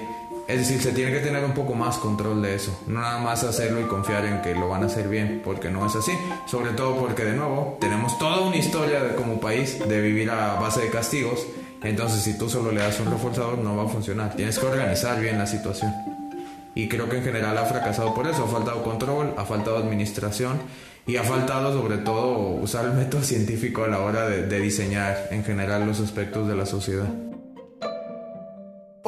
es 0.48 0.59
decir, 0.59 0.80
se 0.80 0.92
tiene 0.92 1.11
que 1.11 1.18
tener 1.18 1.44
un 1.44 1.54
poco 1.54 1.74
más 1.74 1.98
control 1.98 2.40
de 2.40 2.54
eso, 2.54 2.78
no 2.87 3.00
nada 3.00 3.18
más 3.18 3.42
hacerlo 3.42 3.80
y 3.80 3.85
confiar 3.85 4.24
en 4.26 4.42
que 4.42 4.54
lo 4.54 4.68
van 4.68 4.85
a 4.85 4.87
hacer 4.87 5.09
bien, 5.09 5.42
porque 5.44 5.70
no 5.70 5.85
es 5.85 5.96
así. 5.96 6.12
Sobre 6.46 6.70
todo 6.70 6.96
porque, 6.96 7.24
de 7.24 7.32
nuevo, 7.32 7.78
tenemos 7.80 8.16
toda 8.18 8.42
una 8.42 8.56
historia 8.56 9.16
como 9.16 9.40
país 9.40 9.76
de 9.88 10.00
vivir 10.00 10.30
a 10.30 10.54
base 10.54 10.82
de 10.82 10.90
castigos. 10.90 11.44
Entonces, 11.82 12.22
si 12.22 12.38
tú 12.38 12.48
solo 12.48 12.70
le 12.70 12.80
das 12.80 13.00
un 13.00 13.11
reforzador, 13.11 13.59
no 13.59 13.76
va 13.76 13.85
a 13.85 13.88
funcionar. 13.88 14.37
Tienes 14.37 14.59
que 14.59 14.66
organizar 14.66 15.20
bien 15.20 15.37
la 15.37 15.48
situación. 15.48 15.92
Y 16.76 16.88
creo 16.88 17.09
que 17.09 17.18
en 17.18 17.24
general 17.24 17.59
ha 17.59 17.64
fracasado 17.64 18.14
por 18.14 18.28
eso. 18.28 18.44
Ha 18.44 18.48
faltado 18.48 18.85
control, 18.85 19.35
ha 19.37 19.44
faltado 19.44 19.78
administración 19.78 20.61
y 21.09 21.16
ha 21.16 21.24
faltado 21.24 21.72
sobre 21.72 21.98
todo 21.98 22.38
usar 22.38 22.85
el 22.85 22.92
método 22.92 23.22
científico 23.24 23.82
a 23.82 23.88
la 23.88 23.98
hora 23.98 24.28
de 24.28 24.61
diseñar 24.61 25.28
en 25.32 25.42
general 25.42 25.87
los 25.87 25.98
aspectos 25.98 26.46
de 26.46 26.54
la 26.54 26.66
sociedad. 26.66 27.09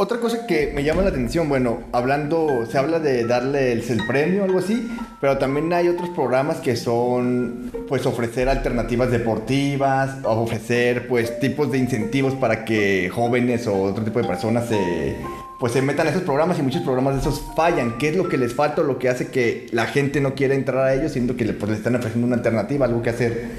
Otra 0.00 0.20
cosa 0.20 0.46
que 0.46 0.70
me 0.72 0.84
llama 0.84 1.02
la 1.02 1.08
atención, 1.08 1.48
bueno, 1.48 1.80
hablando, 1.90 2.64
se 2.70 2.78
habla 2.78 3.00
de 3.00 3.26
darle 3.26 3.72
el, 3.72 3.82
premio 4.06 4.42
o 4.42 4.44
algo 4.44 4.60
así, 4.60 4.88
pero 5.20 5.38
también 5.38 5.72
hay 5.72 5.88
otros 5.88 6.10
programas 6.10 6.58
que 6.58 6.76
son, 6.76 7.72
pues, 7.88 8.06
ofrecer 8.06 8.48
alternativas 8.48 9.10
deportivas, 9.10 10.18
ofrecer, 10.22 11.08
pues, 11.08 11.40
tipos 11.40 11.72
de 11.72 11.78
incentivos 11.78 12.34
para 12.34 12.64
que 12.64 13.10
jóvenes 13.12 13.66
o 13.66 13.74
otro 13.82 14.04
tipo 14.04 14.20
de 14.20 14.28
personas 14.28 14.68
se 14.68 15.16
pues 15.58 15.72
se 15.72 15.82
metan 15.82 16.06
a 16.06 16.10
esos 16.10 16.22
programas 16.22 16.58
y 16.58 16.62
muchos 16.62 16.82
programas 16.82 17.14
de 17.14 17.20
esos 17.20 17.42
fallan. 17.56 17.98
¿Qué 17.98 18.10
es 18.10 18.16
lo 18.16 18.28
que 18.28 18.38
les 18.38 18.54
falta 18.54 18.82
o 18.82 18.84
lo 18.84 18.98
que 18.98 19.08
hace 19.08 19.28
que 19.28 19.66
la 19.72 19.86
gente 19.86 20.20
no 20.20 20.34
quiera 20.34 20.54
entrar 20.54 20.86
a 20.86 20.94
ellos, 20.94 21.12
siendo 21.12 21.36
que 21.36 21.44
le, 21.44 21.52
pues, 21.52 21.72
están 21.72 21.96
ofreciendo 21.96 22.26
una 22.26 22.36
alternativa, 22.36 22.86
algo 22.86 23.02
que 23.02 23.10
hacer? 23.10 23.50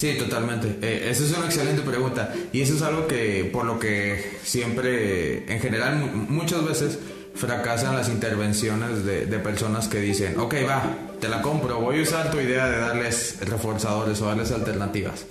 Sí, 0.00 0.16
totalmente. 0.18 0.76
Eh, 0.82 1.08
esa 1.10 1.24
es 1.24 1.36
una 1.36 1.46
excelente 1.46 1.82
pregunta. 1.82 2.32
Y 2.52 2.62
eso 2.62 2.74
es 2.74 2.82
algo 2.82 3.06
que, 3.06 3.48
por 3.52 3.64
lo 3.64 3.78
que 3.78 4.38
siempre, 4.42 5.50
en 5.52 5.60
general, 5.60 6.10
muchas 6.28 6.66
veces 6.66 6.98
fracasan 7.34 7.94
las 7.94 8.08
intervenciones 8.08 9.04
de, 9.04 9.26
de 9.26 9.38
personas 9.38 9.88
que 9.88 10.00
dicen, 10.00 10.38
ok, 10.38 10.54
va, 10.68 10.82
te 11.20 11.28
la 11.28 11.42
compro, 11.42 11.80
voy 11.80 12.00
a 12.00 12.02
usar 12.02 12.30
tu 12.30 12.38
idea 12.40 12.68
de 12.68 12.78
darles 12.78 13.38
reforzadores 13.40 14.20
o 14.20 14.26
darles 14.26 14.50
alternativas. 14.50 15.26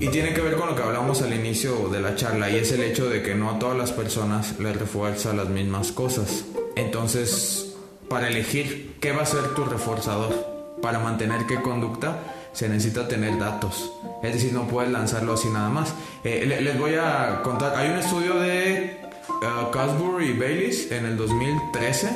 Y 0.00 0.08
tiene 0.08 0.32
que 0.32 0.40
ver 0.40 0.56
con 0.56 0.66
lo 0.66 0.74
que 0.74 0.82
hablamos 0.82 1.20
al 1.20 1.34
inicio 1.34 1.90
de 1.90 2.00
la 2.00 2.16
charla 2.16 2.48
y 2.48 2.56
es 2.56 2.72
el 2.72 2.82
hecho 2.82 3.10
de 3.10 3.22
que 3.22 3.34
no 3.34 3.50
a 3.50 3.58
todas 3.58 3.76
las 3.76 3.92
personas 3.92 4.58
les 4.58 4.74
refuerza 4.74 5.34
las 5.34 5.50
mismas 5.50 5.92
cosas. 5.92 6.46
Entonces, 6.74 7.74
para 8.08 8.28
elegir 8.28 8.96
qué 8.98 9.12
va 9.12 9.24
a 9.24 9.26
ser 9.26 9.54
tu 9.54 9.62
reforzador, 9.62 10.32
para 10.80 11.00
mantener 11.00 11.44
qué 11.46 11.60
conducta, 11.60 12.16
se 12.54 12.66
necesita 12.70 13.08
tener 13.08 13.38
datos. 13.38 13.92
Es 14.22 14.32
decir, 14.32 14.54
no 14.54 14.66
puedes 14.68 14.90
lanzarlo 14.90 15.34
así 15.34 15.50
nada 15.50 15.68
más. 15.68 15.94
Eh, 16.24 16.46
les 16.46 16.78
voy 16.78 16.94
a 16.94 17.42
contar, 17.42 17.76
hay 17.76 17.90
un 17.90 17.98
estudio 17.98 18.36
de 18.36 19.00
uh, 19.28 20.20
y 20.20 20.32
Bayliss 20.32 20.90
en 20.92 21.04
el 21.04 21.18
2013 21.18 22.08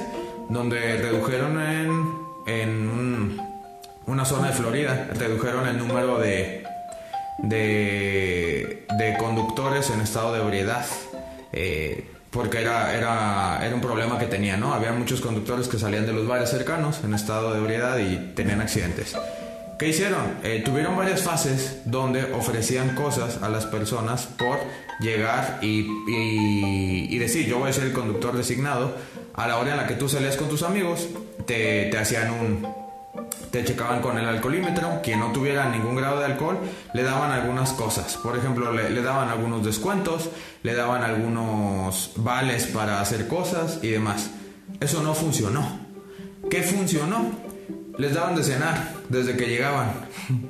donde 0.48 0.96
redujeron 0.96 1.60
en, 1.60 2.14
en 2.46 3.38
una 4.06 4.24
zona 4.24 4.48
de 4.48 4.52
Florida, 4.54 5.10
redujeron 5.18 5.68
el 5.68 5.76
número 5.76 6.18
de 6.18 6.64
de, 7.38 8.86
de 8.98 9.16
conductores 9.18 9.90
en 9.90 10.00
estado 10.00 10.32
de 10.34 10.42
ebriedad. 10.42 10.86
Eh, 11.52 12.10
porque 12.30 12.60
era, 12.60 12.92
era, 12.94 13.64
era 13.64 13.74
un 13.74 13.80
problema 13.80 14.18
que 14.18 14.26
tenía, 14.26 14.56
¿no? 14.56 14.74
Había 14.74 14.92
muchos 14.92 15.20
conductores 15.20 15.68
que 15.68 15.78
salían 15.78 16.04
de 16.04 16.12
los 16.12 16.26
bares 16.26 16.50
cercanos 16.50 17.00
en 17.04 17.14
estado 17.14 17.52
de 17.52 17.60
ebriedad 17.60 17.96
y 17.98 18.16
tenían 18.34 18.60
accidentes. 18.60 19.14
¿Qué 19.78 19.88
hicieron? 19.88 20.38
Eh, 20.42 20.62
tuvieron 20.64 20.96
varias 20.96 21.22
fases 21.22 21.82
donde 21.84 22.32
ofrecían 22.32 22.96
cosas 22.96 23.40
a 23.42 23.48
las 23.48 23.66
personas 23.66 24.26
por 24.26 24.58
llegar 25.00 25.58
y, 25.62 25.86
y, 26.08 27.18
decir, 27.18 27.46
yo 27.46 27.58
voy 27.58 27.70
a 27.70 27.72
ser 27.72 27.84
el 27.84 27.92
conductor 27.92 28.36
designado. 28.36 28.96
A 29.34 29.46
la 29.46 29.58
hora 29.58 29.72
en 29.72 29.76
la 29.76 29.86
que 29.86 29.94
tú 29.94 30.08
salías 30.08 30.36
con 30.36 30.48
tus 30.48 30.62
amigos, 30.62 31.08
te, 31.46 31.86
te 31.86 31.98
hacían 31.98 32.30
un, 32.30 32.83
te 33.50 33.64
checaban 33.64 34.00
con 34.00 34.18
el 34.18 34.26
alcoholímetro, 34.26 35.00
quien 35.02 35.20
no 35.20 35.30
tuviera 35.32 35.68
ningún 35.68 35.94
grado 35.94 36.18
de 36.18 36.26
alcohol, 36.26 36.58
le 36.92 37.02
daban 37.02 37.30
algunas 37.30 37.72
cosas. 37.72 38.16
Por 38.16 38.36
ejemplo, 38.36 38.72
le, 38.72 39.02
daban 39.02 39.28
algunos 39.28 39.64
descuentos, 39.64 40.30
le 40.62 40.74
daban 40.74 41.02
algunos 41.04 42.12
vales 42.16 42.66
para 42.66 43.00
hacer 43.00 43.28
cosas 43.28 43.78
y 43.82 43.90
demás. 43.90 44.30
Eso 44.80 45.02
no 45.02 45.14
funcionó. 45.14 45.78
¿Qué 46.50 46.62
funcionó? 46.62 47.30
Les 47.96 48.12
daban 48.12 48.34
de 48.34 48.42
cenar 48.42 48.92
desde 49.08 49.36
que 49.36 49.46
llegaban. 49.46 49.92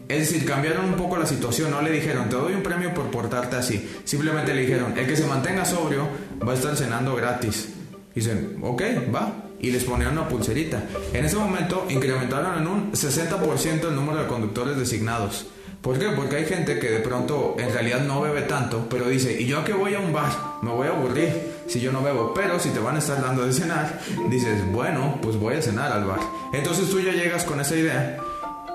Es 0.08 0.30
decir, 0.30 0.46
cambiaron 0.46 0.86
un 0.86 0.94
poco 0.94 1.18
la 1.18 1.26
situación. 1.26 1.70
No 1.70 1.82
le 1.82 1.90
dijeron, 1.90 2.30
te 2.30 2.36
doy 2.36 2.54
un 2.54 2.62
premio 2.62 2.94
por 2.94 3.10
portarte 3.10 3.56
así. 3.56 4.00
Simplemente 4.04 4.54
le 4.54 4.62
dijeron, 4.62 4.96
el 4.96 5.06
que 5.06 5.16
se 5.16 5.26
mantenga 5.26 5.66
sobrio 5.66 6.08
va 6.46 6.52
a 6.52 6.54
estar 6.54 6.74
cenando 6.74 7.14
gratis. 7.14 7.68
dicen, 8.14 8.58
ok, 8.62 8.82
va 9.14 9.43
y 9.64 9.70
les 9.70 9.84
ponían 9.84 10.12
una 10.12 10.28
pulserita. 10.28 10.82
En 11.14 11.24
ese 11.24 11.36
momento 11.36 11.86
incrementaron 11.88 12.58
en 12.58 12.66
un 12.66 12.92
60% 12.92 13.88
el 13.88 13.96
número 13.96 14.18
de 14.18 14.26
conductores 14.26 14.76
designados. 14.76 15.46
¿Por 15.80 15.98
qué? 15.98 16.10
Porque 16.10 16.36
hay 16.36 16.44
gente 16.44 16.78
que 16.78 16.90
de 16.90 17.00
pronto 17.00 17.56
en 17.58 17.72
realidad 17.72 18.00
no 18.00 18.20
bebe 18.20 18.42
tanto, 18.42 18.86
pero 18.90 19.08
dice, 19.08 19.40
¿y 19.40 19.46
yo 19.46 19.60
a 19.60 19.64
qué 19.64 19.72
voy 19.72 19.94
a 19.94 20.00
un 20.00 20.12
bar? 20.12 20.30
Me 20.60 20.70
voy 20.70 20.88
a 20.88 20.90
aburrir 20.90 21.54
si 21.66 21.80
yo 21.80 21.92
no 21.92 22.02
bebo. 22.02 22.34
Pero 22.34 22.60
si 22.60 22.70
te 22.70 22.78
van 22.78 22.96
a 22.96 22.98
estar 22.98 23.22
dando 23.22 23.46
de 23.46 23.54
cenar, 23.54 24.00
dices, 24.28 24.70
bueno, 24.70 25.18
pues 25.22 25.36
voy 25.36 25.54
a 25.54 25.62
cenar 25.62 25.92
al 25.92 26.04
bar. 26.04 26.20
Entonces 26.52 26.90
tú 26.90 27.00
ya 27.00 27.12
llegas 27.12 27.44
con 27.44 27.58
esa 27.58 27.74
idea 27.74 28.18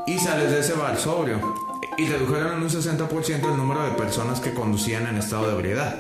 y 0.07 0.17
sales 0.17 0.51
de 0.51 0.59
ese 0.59 0.73
bar 0.73 0.97
sobrio 0.97 1.68
y 1.97 2.07
redujeron 2.07 2.53
en 2.53 2.63
un 2.63 2.69
60% 2.69 3.51
el 3.51 3.57
número 3.57 3.83
de 3.83 3.91
personas 3.91 4.39
que 4.39 4.53
conducían 4.53 5.07
en 5.07 5.17
estado 5.17 5.47
de 5.47 5.53
ebriedad. 5.53 5.97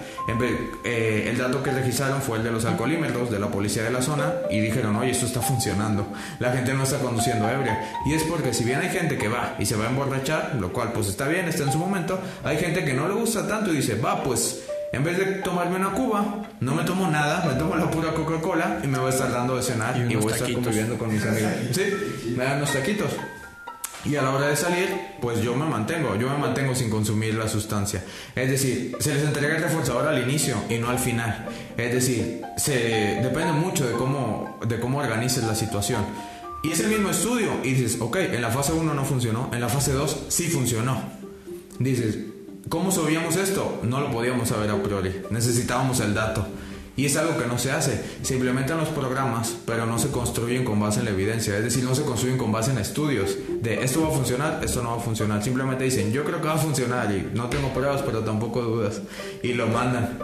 Eh, 0.83 1.27
el 1.29 1.37
dato 1.37 1.61
que 1.63 1.71
registraron 1.71 2.21
fue 2.21 2.37
el 2.37 2.43
de 2.43 2.51
los 2.51 2.65
alcoholímetros 2.65 3.29
de 3.29 3.39
la 3.39 3.47
policía 3.47 3.83
de 3.83 3.91
la 3.91 4.01
zona 4.01 4.33
y 4.49 4.59
dijeron, 4.59 4.95
oye, 4.95 5.11
esto 5.11 5.25
está 5.25 5.41
funcionando, 5.41 6.07
la 6.39 6.51
gente 6.51 6.73
no 6.73 6.83
está 6.83 6.99
conduciendo 6.99 7.49
ebria. 7.49 7.91
Y 8.05 8.13
es 8.13 8.23
porque 8.23 8.53
si 8.53 8.63
bien 8.63 8.79
hay 8.79 8.89
gente 8.89 9.17
que 9.17 9.27
va 9.27 9.55
y 9.59 9.65
se 9.65 9.75
va 9.75 9.85
a 9.85 9.89
emborrachar, 9.89 10.55
lo 10.59 10.71
cual 10.71 10.91
pues 10.93 11.07
está 11.07 11.27
bien, 11.27 11.47
está 11.47 11.63
en 11.63 11.71
su 11.71 11.77
momento, 11.77 12.19
hay 12.43 12.57
gente 12.57 12.85
que 12.85 12.93
no 12.93 13.07
le 13.07 13.15
gusta 13.15 13.47
tanto 13.47 13.73
y 13.73 13.77
dice, 13.77 13.95
va, 13.95 14.23
pues 14.23 14.63
En 14.91 15.03
vez 15.03 15.19
de 15.19 15.25
tomarme 15.43 15.75
una 15.75 15.91
cuba, 15.91 16.47
no 16.61 16.73
me 16.73 16.83
tomo 16.83 17.07
nada, 17.11 17.45
me 17.45 17.53
tomo 17.53 17.75
la 17.75 17.91
pura 17.91 18.11
Coca-Cola 18.11 18.79
y 18.83 18.87
me 18.87 18.97
voy 18.97 19.11
a 19.11 19.13
estar 19.13 19.31
dando 19.31 19.55
de 19.55 19.61
cenar 19.61 19.95
Y 19.95 20.13
y, 20.13 20.15
voy 20.15 20.31
a 20.33 20.35
estar 20.35 20.51
conviviendo 20.51 20.97
con 20.97 21.13
mis 21.13 21.23
amigos. 21.23 21.51
Sí, 21.73 22.33
me 22.35 22.43
dan 22.43 22.57
unos 22.57 22.73
taquitos. 22.73 23.11
Y 24.05 24.15
a 24.15 24.21
la 24.21 24.31
hora 24.31 24.47
de 24.47 24.55
salir, 24.55 24.87
pues 25.19 25.41
yo 25.41 25.55
me 25.55 25.65
mantengo, 25.65 26.15
yo 26.15 26.29
me 26.29 26.37
mantengo 26.37 26.73
sin 26.73 26.89
consumir 26.89 27.35
la 27.35 27.49
sustancia. 27.49 28.03
Es 28.33 28.49
decir, 28.49 28.95
se 28.99 29.13
les 29.13 29.23
entrega 29.23 29.57
el 29.57 29.61
reforzador 29.61 30.07
al 30.07 30.23
inicio 30.23 30.55
y 30.69 30.77
no 30.77 30.89
al 30.89 30.99
final. 30.99 31.47
Es 31.75 31.93
decir, 31.93 32.41
se 32.55 33.19
depende 33.21 33.51
mucho 33.51 33.85
de 33.85 33.93
cómo, 33.93 34.57
de 34.65 34.79
cómo 34.79 34.99
organices 34.99 35.43
la 35.43 35.55
situación. 35.55 36.05
Y 36.63 36.71
es 36.71 36.79
el 36.79 36.87
mismo 36.87 37.09
estudio 37.09 37.51
y 37.63 37.73
dices, 37.73 38.01
ok, 38.01 38.17
en 38.17 38.41
la 38.41 38.49
fase 38.49 38.73
1 38.73 38.93
no 38.93 39.05
funcionó, 39.05 39.49
en 39.53 39.61
la 39.61 39.69
fase 39.69 39.93
2 39.93 40.25
sí 40.29 40.47
funcionó. 40.47 41.01
Dices, 41.77 42.17
¿cómo 42.67 42.91
sabíamos 42.91 43.35
esto? 43.35 43.79
No 43.83 44.01
lo 44.01 44.11
podíamos 44.11 44.49
saber 44.49 44.69
a 44.69 44.81
priori, 44.81 45.21
necesitábamos 45.29 45.99
el 46.01 46.13
dato. 46.13 46.45
Y 46.99 47.05
es 47.05 47.15
algo 47.15 47.37
que 47.37 47.47
no 47.47 47.57
se 47.57 47.71
hace. 47.71 47.97
Se 48.23 48.33
implementan 48.33 48.77
los 48.77 48.89
programas, 48.89 49.55
pero 49.65 49.85
no 49.85 49.97
se 49.97 50.09
construyen 50.09 50.65
con 50.65 50.81
base 50.81 50.99
en 50.99 51.05
la 51.05 51.11
evidencia. 51.11 51.55
Es 51.55 51.63
decir, 51.63 51.81
no 51.85 51.95
se 51.95 52.03
construyen 52.03 52.37
con 52.37 52.51
base 52.51 52.71
en 52.71 52.77
estudios. 52.77 53.37
De 53.61 53.85
esto 53.85 54.01
va 54.01 54.09
a 54.09 54.11
funcionar, 54.11 54.59
esto 54.61 54.83
no 54.83 54.89
va 54.89 54.97
a 54.97 54.99
funcionar. 54.99 55.41
Simplemente 55.41 55.85
dicen, 55.85 56.11
yo 56.11 56.25
creo 56.25 56.41
que 56.41 56.47
va 56.49 56.55
a 56.55 56.57
funcionar 56.57 57.09
y 57.09 57.29
no 57.33 57.47
tengo 57.47 57.69
pruebas, 57.69 58.01
pero 58.01 58.19
tampoco 58.19 58.61
dudas. 58.63 59.01
Y 59.41 59.53
lo 59.53 59.67
mandan. 59.67 60.19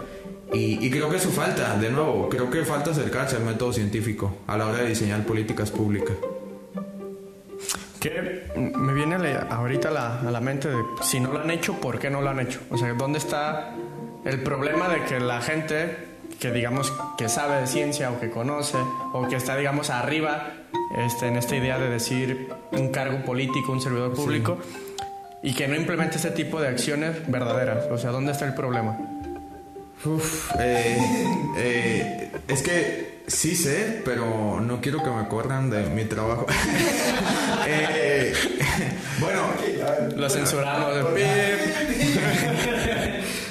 Y, 0.52 0.90
creo 0.90 1.08
que 1.08 1.16
eso 1.16 1.30
falta, 1.30 1.78
de 1.78 1.88
nuevo, 1.88 2.28
creo 2.28 2.50
que 2.50 2.62
falta 2.62 2.90
acercarse 2.90 3.36
al 3.36 3.44
método 3.44 3.72
científico 3.72 4.36
a 4.46 4.58
la 4.58 4.66
hora 4.66 4.82
de 4.82 4.88
diseñar 4.88 5.24
políticas 5.24 5.70
públicas. 5.70 6.14
Que 7.98 8.44
me 8.54 8.92
viene 8.92 9.16
ahorita 9.48 9.88
a 9.88 9.92
la, 9.92 10.20
a 10.20 10.30
la 10.30 10.40
mente 10.42 10.68
de 10.68 10.76
si 11.00 11.20
no 11.20 11.32
lo 11.32 11.40
han 11.40 11.50
hecho, 11.50 11.80
¿por 11.80 11.98
qué 11.98 12.10
no 12.10 12.20
lo 12.20 12.28
han 12.28 12.40
hecho? 12.40 12.60
O 12.68 12.76
sea, 12.76 12.92
¿dónde 12.92 13.16
está 13.18 13.74
el 14.26 14.42
problema 14.42 14.90
de 14.90 15.04
que 15.04 15.18
la 15.20 15.40
gente 15.40 16.15
que 16.38 16.50
digamos 16.50 16.92
que 17.16 17.28
sabe 17.28 17.60
de 17.60 17.66
ciencia 17.66 18.10
o 18.10 18.20
que 18.20 18.30
conoce 18.30 18.78
o 19.12 19.26
que 19.28 19.36
está 19.36 19.56
digamos 19.56 19.90
arriba 19.90 20.52
este, 20.98 21.28
en 21.28 21.36
esta 21.36 21.56
idea 21.56 21.78
de 21.78 21.88
decir 21.88 22.48
un 22.72 22.90
cargo 22.90 23.24
político, 23.24 23.72
un 23.72 23.80
servidor 23.80 24.14
público 24.14 24.58
y 25.42 25.54
que 25.54 25.68
no 25.68 25.76
implemente 25.76 26.16
este 26.16 26.30
tipo 26.30 26.60
de 26.60 26.68
acciones 26.68 27.30
verdaderas? 27.30 27.86
O 27.90 27.98
sea, 27.98 28.10
¿dónde 28.10 28.32
está 28.32 28.46
el 28.46 28.54
problema? 28.54 28.98
Uf, 30.04 30.50
eh, 30.58 30.98
eh, 31.56 32.30
es 32.48 32.62
que 32.62 33.22
sí 33.26 33.56
sé, 33.56 34.02
pero 34.04 34.60
no 34.60 34.80
quiero 34.80 35.02
que 35.02 35.10
me 35.10 35.26
corran 35.28 35.70
de 35.70 35.86
mi 35.86 36.04
trabajo. 36.04 36.46
Eh, 37.68 38.32
bueno, 39.18 39.42
Lo 40.14 40.30
censuramos. 40.30 40.92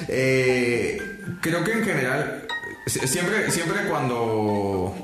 eh, 0.08 0.98
creo 1.42 1.62
que 1.64 1.72
en 1.72 1.84
general, 1.84 2.45
siempre, 2.86 3.50
siempre 3.50 3.88
cuando, 3.88 4.94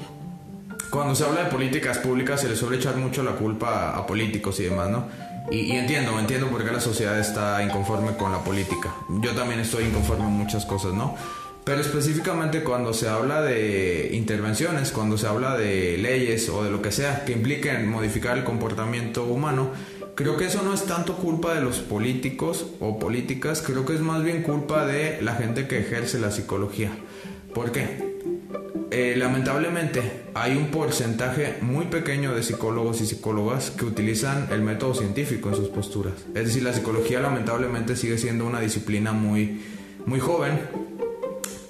cuando 0.90 1.14
se 1.14 1.25
habla 1.25 1.45
de 1.45 1.51
políticas 1.51 1.99
públicas 1.99 2.40
se 2.40 2.49
le 2.49 2.57
suele 2.57 2.77
echar 2.77 2.97
mucho 2.97 3.23
la 3.23 3.33
culpa 3.33 3.97
a 3.97 4.07
políticos 4.07 4.61
y 4.61 4.64
demás, 4.64 4.88
¿no? 4.88 5.07
Y, 5.51 5.61
y 5.61 5.73
entiendo, 5.73 6.18
entiendo 6.18 6.47
por 6.49 6.64
qué 6.64 6.71
la 6.71 6.81
sociedad 6.81 7.18
está 7.18 7.62
inconforme 7.62 8.16
con 8.16 8.33
la 8.33 8.38
política. 8.38 8.95
Yo 9.21 9.33
también 9.33 9.61
estoy 9.61 9.85
inconforme 9.85 10.25
en 10.25 10.33
muchas 10.33 10.64
cosas, 10.64 10.95
¿no? 10.95 11.16
Pero 11.64 11.81
específicamente 11.81 12.64
cuando 12.64 12.92
se 12.92 13.09
habla 13.09 13.40
de 13.40 14.11
intervenciones, 14.12 14.90
cuando 14.90 15.16
se 15.16 15.29
habla 15.29 15.57
de 15.57 15.97
leyes 15.97 16.49
o 16.49 16.64
de 16.64 16.71
lo 16.71 16.83
que 16.83 16.90
sea 16.90 17.25
que 17.25 17.33
impliquen 17.33 17.88
modificar 17.88 18.37
el 18.37 18.42
comportamiento 18.42 19.25
humano, 19.25 19.71
creo 20.16 20.37
que 20.37 20.47
eso 20.47 20.62
no 20.62 20.75
es 20.75 20.87
tanto 20.87 21.16
culpa 21.16 21.55
de 21.55 21.61
los 21.61 21.79
políticos 21.79 22.66
o 22.81 22.99
políticas, 22.99 23.62
creo 23.62 23.87
que 23.87 23.95
es 23.95 24.01
más 24.01 24.25
bien 24.25 24.42
culpa 24.42 24.85
de 24.87 25.23
la 25.23 25.35
gente 25.35 25.68
que 25.68 25.79
ejerce 25.79 26.18
la 26.18 26.33
psicología. 26.33 26.90
¿Por 27.54 27.70
qué? 27.72 28.12
Eh, 28.90 29.14
lamentablemente 29.16 30.24
hay 30.34 30.56
un 30.56 30.66
porcentaje 30.66 31.56
muy 31.62 31.86
pequeño 31.86 32.34
de 32.34 32.42
psicólogos 32.42 33.00
y 33.00 33.06
psicólogas 33.06 33.70
que 33.70 33.86
utilizan 33.86 34.48
el 34.50 34.60
método 34.60 34.94
científico 34.94 35.48
en 35.48 35.56
sus 35.56 35.68
posturas. 35.68 36.12
Es 36.34 36.46
decir, 36.46 36.62
la 36.62 36.74
psicología 36.74 37.20
lamentablemente 37.20 37.96
sigue 37.96 38.18
siendo 38.18 38.46
una 38.46 38.60
disciplina 38.60 39.12
muy, 39.12 39.62
muy 40.04 40.20
joven. 40.20 40.60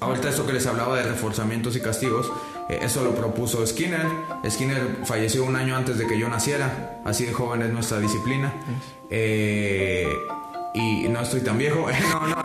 Ahorita 0.00 0.30
esto 0.30 0.46
que 0.46 0.52
les 0.52 0.66
hablaba 0.66 0.96
de 0.96 1.04
reforzamientos 1.04 1.76
y 1.76 1.80
castigos, 1.80 2.32
eh, 2.68 2.80
eso 2.82 3.04
lo 3.04 3.14
propuso 3.14 3.64
Skinner. 3.64 4.06
Skinner 4.50 4.82
falleció 5.04 5.44
un 5.44 5.54
año 5.54 5.76
antes 5.76 5.98
de 5.98 6.08
que 6.08 6.18
yo 6.18 6.28
naciera, 6.28 7.00
así 7.04 7.24
de 7.24 7.32
joven 7.32 7.62
es 7.62 7.72
nuestra 7.72 8.00
disciplina. 8.00 8.52
Eh, 9.10 10.08
y 10.74 11.08
no 11.08 11.20
estoy 11.20 11.40
tan 11.42 11.56
viejo, 11.56 11.86
no, 12.12 12.26
no, 12.26 12.36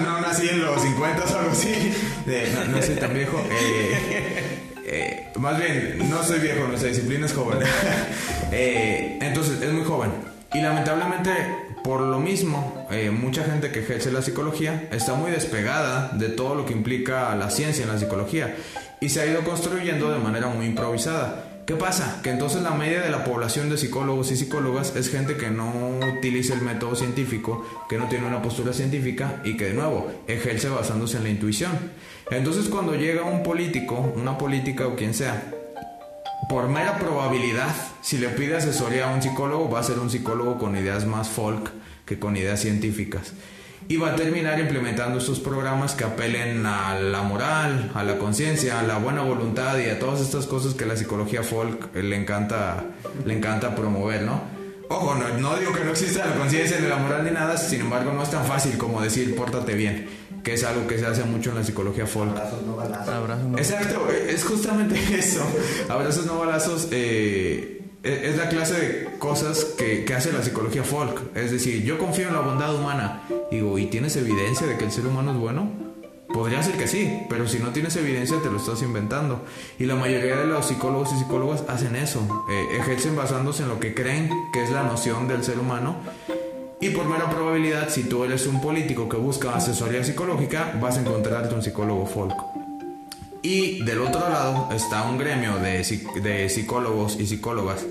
no, 0.00 0.20
no 0.20 0.23
nací 0.34 0.48
en 0.48 0.64
los 0.64 0.82
50 0.82 1.22
o 1.22 1.38
algo 1.38 1.50
así, 1.50 1.72
Eh, 2.26 2.52
no, 2.54 2.76
no 2.76 2.82
soy 2.82 2.96
tan 2.96 3.14
viejo. 3.14 3.40
eh, 3.50 4.60
eh, 4.86 5.28
más 5.38 5.58
bien, 5.58 5.98
no 6.10 6.22
soy 6.22 6.40
viejo, 6.40 6.66
nuestra 6.66 6.88
disciplina 6.88 7.26
es 7.26 7.32
joven. 7.32 7.58
Eh, 8.56 9.18
entonces, 9.20 9.60
es 9.60 9.72
muy 9.72 9.84
joven. 9.84 10.12
Y 10.52 10.60
lamentablemente, 10.60 11.30
por 11.82 12.02
lo 12.02 12.20
mismo, 12.20 12.86
mucha 13.12 13.42
gente 13.42 13.72
que 13.72 13.80
ejerce 13.80 14.12
la 14.12 14.22
psicología 14.22 14.86
está 14.92 15.14
muy 15.14 15.32
despegada 15.32 16.10
de 16.12 16.28
todo 16.28 16.54
lo 16.54 16.64
que 16.64 16.72
implica 16.72 17.34
la 17.34 17.50
ciencia 17.50 17.82
en 17.82 17.90
la 17.90 17.98
psicología 17.98 18.54
y 19.00 19.08
se 19.08 19.22
ha 19.22 19.26
ido 19.26 19.42
construyendo 19.42 20.12
de 20.12 20.18
manera 20.20 20.46
muy 20.46 20.66
improvisada. 20.66 21.53
¿Qué 21.66 21.76
pasa? 21.76 22.20
Que 22.22 22.28
entonces 22.28 22.60
la 22.60 22.72
media 22.72 23.00
de 23.00 23.08
la 23.08 23.24
población 23.24 23.70
de 23.70 23.78
psicólogos 23.78 24.30
y 24.30 24.36
psicólogas 24.36 24.94
es 24.96 25.08
gente 25.08 25.38
que 25.38 25.50
no 25.50 25.98
utiliza 26.18 26.52
el 26.52 26.60
método 26.60 26.94
científico, 26.94 27.66
que 27.88 27.96
no 27.96 28.06
tiene 28.08 28.26
una 28.26 28.42
postura 28.42 28.74
científica 28.74 29.40
y 29.44 29.56
que 29.56 29.66
de 29.66 29.74
nuevo 29.74 30.12
ejerce 30.26 30.68
basándose 30.68 31.16
en 31.16 31.22
la 31.22 31.30
intuición. 31.30 31.72
Entonces 32.30 32.68
cuando 32.68 32.94
llega 32.96 33.24
un 33.24 33.42
político, 33.42 34.12
una 34.14 34.36
política 34.36 34.86
o 34.86 34.94
quien 34.94 35.14
sea, 35.14 35.54
por 36.50 36.68
mera 36.68 36.98
probabilidad, 36.98 37.74
si 38.02 38.18
le 38.18 38.28
pide 38.28 38.58
asesoría 38.58 39.10
a 39.10 39.14
un 39.14 39.22
psicólogo, 39.22 39.70
va 39.70 39.80
a 39.80 39.84
ser 39.84 39.98
un 39.98 40.10
psicólogo 40.10 40.58
con 40.58 40.76
ideas 40.76 41.06
más 41.06 41.30
folk 41.30 41.70
que 42.04 42.18
con 42.18 42.36
ideas 42.36 42.60
científicas. 42.60 43.32
Y 43.86 43.96
va 43.98 44.12
a 44.12 44.16
terminar 44.16 44.58
implementando 44.58 45.18
estos 45.18 45.40
programas 45.40 45.94
que 45.94 46.04
apelen 46.04 46.64
a 46.64 46.98
la 46.98 47.22
moral, 47.22 47.90
a 47.94 48.02
la 48.02 48.16
conciencia, 48.16 48.80
a 48.80 48.82
la 48.82 48.96
buena 48.96 49.20
voluntad 49.22 49.78
y 49.78 49.90
a 49.90 49.98
todas 49.98 50.20
estas 50.20 50.46
cosas 50.46 50.72
que 50.74 50.86
la 50.86 50.96
psicología 50.96 51.42
folk 51.42 51.94
eh, 51.94 52.02
le 52.02 52.16
encanta, 52.16 52.84
le 53.26 53.34
encanta 53.34 53.74
promover, 53.76 54.22
¿no? 54.22 54.40
Ojo, 54.88 55.14
no, 55.14 55.28
no 55.38 55.56
digo 55.56 55.72
que 55.72 55.84
no 55.84 55.90
exista 55.90 56.24
la 56.24 56.34
conciencia 56.34 56.78
ni 56.80 56.88
la 56.88 56.96
moral 56.96 57.24
ni 57.24 57.30
nada, 57.30 57.56
sin 57.56 57.82
embargo 57.82 58.12
no 58.12 58.22
es 58.22 58.30
tan 58.30 58.44
fácil 58.44 58.78
como 58.78 59.02
decir 59.02 59.34
pórtate 59.34 59.74
bien, 59.74 60.08
que 60.42 60.54
es 60.54 60.64
algo 60.64 60.86
que 60.86 60.98
se 60.98 61.06
hace 61.06 61.24
mucho 61.24 61.50
en 61.50 61.56
la 61.56 61.64
psicología 61.64 62.06
folk. 62.06 62.36
Abrazos, 62.36 62.62
¿no? 63.44 63.58
Exacto, 63.58 64.08
es 64.10 64.44
justamente 64.44 64.98
eso. 65.18 65.44
Abrazos 65.90 66.24
no 66.26 66.38
balazos 66.38 66.88
eh, 66.90 67.83
es 68.04 68.34
es 68.34 68.36
la 68.36 68.48
clase 68.48 68.74
de 68.74 69.18
cosas 69.18 69.64
que, 69.64 70.04
que 70.04 70.14
hace 70.14 70.32
la 70.32 70.42
psicología 70.42 70.84
folk. 70.84 71.34
Es 71.34 71.50
decir, 71.50 71.82
yo 71.82 71.98
confío 71.98 72.28
en 72.28 72.34
la 72.34 72.40
bondad 72.40 72.74
humana. 72.74 73.22
Digo, 73.50 73.78
¿y 73.78 73.86
tienes 73.86 74.16
evidencia 74.16 74.66
de 74.66 74.76
que 74.76 74.84
el 74.84 74.92
ser 74.92 75.06
humano 75.06 75.32
es 75.32 75.38
bueno? 75.38 75.70
Podría 76.32 76.62
ser 76.62 76.74
que 76.74 76.88
sí, 76.88 77.20
pero 77.30 77.46
si 77.46 77.60
no 77.60 77.68
tienes 77.68 77.94
evidencia 77.96 78.36
te 78.42 78.50
lo 78.50 78.56
estás 78.56 78.82
inventando. 78.82 79.44
Y 79.78 79.84
la 79.86 79.94
mayoría 79.94 80.36
de 80.36 80.46
los 80.46 80.66
psicólogos 80.66 81.12
y 81.12 81.18
psicólogas 81.18 81.64
hacen 81.68 81.94
eso. 81.96 82.20
eh, 82.50 82.78
ejercen 82.80 83.14
basándose 83.14 83.62
en 83.62 83.68
lo 83.68 83.78
que 83.78 83.94
creen 83.94 84.28
que 84.52 84.64
es 84.64 84.70
la 84.70 84.82
noción 84.82 85.28
del 85.28 85.44
ser 85.44 85.58
humano. 85.58 85.96
Y 86.80 86.90
por 86.90 87.06
mera 87.06 87.30
probabilidad, 87.30 87.88
si 87.88 88.02
tú 88.02 88.24
eres 88.24 88.46
un 88.46 88.60
político 88.60 89.08
que 89.08 89.16
busca 89.16 89.54
asesoría 89.54 90.02
psicológica, 90.02 90.76
vas 90.80 90.98
a 90.98 91.02
encontrarte 91.02 91.54
un 91.54 91.62
psicólogo 91.62 92.04
folk. 92.04 92.34
Y 93.44 93.84
del 93.84 94.00
otro 94.00 94.30
lado 94.30 94.70
está 94.72 95.02
un 95.02 95.18
gremio 95.18 95.58
de, 95.58 95.84
de 96.22 96.48
psicólogos 96.48 97.20
y 97.20 97.26
psicólogas 97.26 97.84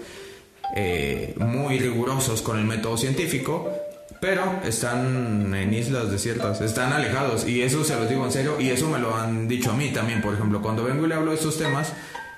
eh, 0.76 1.36
muy 1.38 1.78
rigurosos 1.78 2.42
con 2.42 2.58
el 2.58 2.66
método 2.66 2.98
científico, 2.98 3.72
pero 4.20 4.62
están 4.66 5.54
en 5.54 5.72
islas 5.72 6.10
desiertas, 6.10 6.60
están 6.62 6.92
alejados. 6.92 7.48
Y 7.48 7.62
eso 7.62 7.84
se 7.84 7.96
los 7.96 8.10
digo 8.10 8.26
en 8.26 8.32
serio, 8.32 8.60
y 8.60 8.72
eso 8.72 8.89
me 8.89 8.98
lo 8.98 9.16
han 9.16 9.48
dicho 9.48 9.70
a 9.70 9.76
mí 9.76 9.92
también, 9.92 10.24
por 10.24 10.34
ejemplo. 10.34 10.60
Cuando 10.60 10.86
vengo 10.86 11.06
y 11.06 11.10
le 11.10 11.13
hablo 11.13 11.30
de 11.30 11.38
estos 11.38 11.60
temas, 11.60 11.94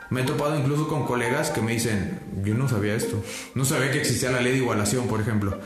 me 0.10 0.22
he 0.22 0.24
topado 0.26 0.60
incluso 0.60 0.90
con 0.90 1.06
colegas 1.06 1.52
que 1.52 1.62
me 1.62 1.72
dicen, 1.72 2.20
yo 2.44 2.54
no 2.54 2.68
sabía 2.68 2.96
esto, 2.96 3.24
no 3.54 3.64
sabía 3.64 3.92
que 3.92 4.00
existía 4.00 4.30
la 4.30 4.42
ley 4.42 4.52
de 4.52 4.58
igualación, 4.58 5.08
por 5.08 5.22
ejemplo. 5.22 5.58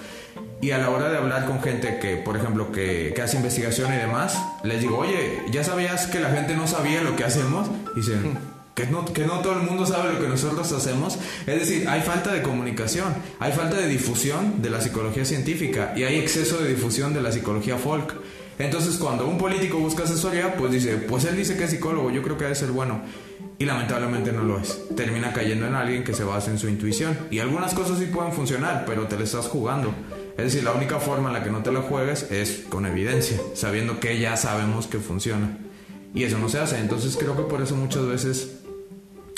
Y 0.62 0.72
a 0.72 0.78
la 0.78 0.90
hora 0.90 1.10
de 1.10 1.18
hablar 1.18 1.46
con 1.46 1.62
gente 1.62 2.00
que, 2.00 2.18
por 2.18 2.36
ejemplo, 2.36 2.72
que, 2.72 3.14
que 3.16 3.22
hace 3.22 3.38
investigación 3.38 3.94
y 3.94 3.98
demás, 3.98 4.38
les 4.64 4.82
digo, 4.82 4.98
oye, 4.98 5.44
¿ya 5.52 5.64
sabías 5.64 6.08
que 6.08 6.20
la 6.20 6.30
gente 6.32 6.56
no 6.56 6.68
sabía 6.68 7.02
lo 7.02 7.16
que 7.16 7.24
hacemos? 7.24 7.70
Y 7.96 8.02
dicen, 8.02 8.38
que 8.80 8.86
no, 8.88 9.06
que 9.06 9.26
no 9.26 9.40
todo 9.40 9.54
el 9.54 9.64
mundo 9.64 9.86
sabe 9.86 10.14
lo 10.14 10.20
que 10.22 10.28
nosotros 10.28 10.72
hacemos. 10.72 11.18
Es 11.46 11.60
decir, 11.60 11.88
hay 11.90 12.02
falta 12.02 12.34
de 12.34 12.42
comunicación, 12.42 13.14
hay 13.40 13.52
falta 13.52 13.78
de 13.78 13.88
difusión 13.88 14.62
de 14.62 14.70
la 14.70 14.80
psicología 14.80 15.26
científica 15.26 15.94
y 15.96 16.04
hay 16.04 16.18
exceso 16.18 16.58
de 16.60 16.70
difusión 16.70 17.14
de 17.14 17.22
la 17.22 17.32
psicología 17.32 17.78
folk. 17.78 18.16
Entonces, 18.58 18.98
cuando 18.98 19.28
un 19.28 19.38
político 19.38 19.80
busca 19.80 20.04
asesoría, 20.04 20.56
pues 20.56 20.72
dice, 20.72 20.98
pues 20.98 21.26
él 21.26 21.36
dice 21.36 21.58
que 21.58 21.66
es 21.66 21.72
psicólogo, 21.72 22.12
yo 22.12 22.22
creo 22.22 22.38
que 22.38 22.44
debe 22.44 22.56
ser 22.56 22.72
bueno. 22.72 23.02
Y 23.58 23.66
lamentablemente 23.66 24.32
no 24.32 24.44
lo 24.44 24.60
es. 24.60 24.82
Termina 24.96 25.34
cayendo 25.34 25.68
en 25.68 25.76
alguien 25.76 26.04
que 26.04 26.14
se 26.14 26.24
basa 26.24 26.52
en 26.52 26.60
su 26.60 26.70
intuición. 26.70 27.18
Y 27.32 27.40
algunas 27.40 27.74
cosas 27.74 28.00
sí 28.00 28.06
pueden 28.06 28.32
funcionar, 28.32 28.84
pero 28.86 29.08
te 29.08 29.18
le 29.18 29.26
estás 29.26 29.48
jugando. 29.48 29.94
Es 30.40 30.54
decir, 30.54 30.64
la 30.64 30.74
única 30.74 31.00
forma 31.00 31.30
en 31.30 31.34
la 31.34 31.44
que 31.44 31.52
no 31.52 31.64
te 31.64 31.72
la 31.72 31.82
juegues 31.82 32.32
es 32.32 32.64
con 32.70 32.86
evidencia, 32.86 33.38
sabiendo 33.54 34.00
que 34.00 34.20
ya 34.20 34.38
sabemos 34.38 34.88
que 34.88 35.00
funciona. 35.00 35.58
Y 36.14 36.24
eso 36.24 36.38
no 36.40 36.50
se 36.50 36.60
hace. 36.60 36.80
Entonces 36.80 37.18
creo 37.18 37.36
que 37.36 37.44
por 37.44 37.62
eso 37.62 37.76
muchas 37.76 38.06
veces 38.06 38.60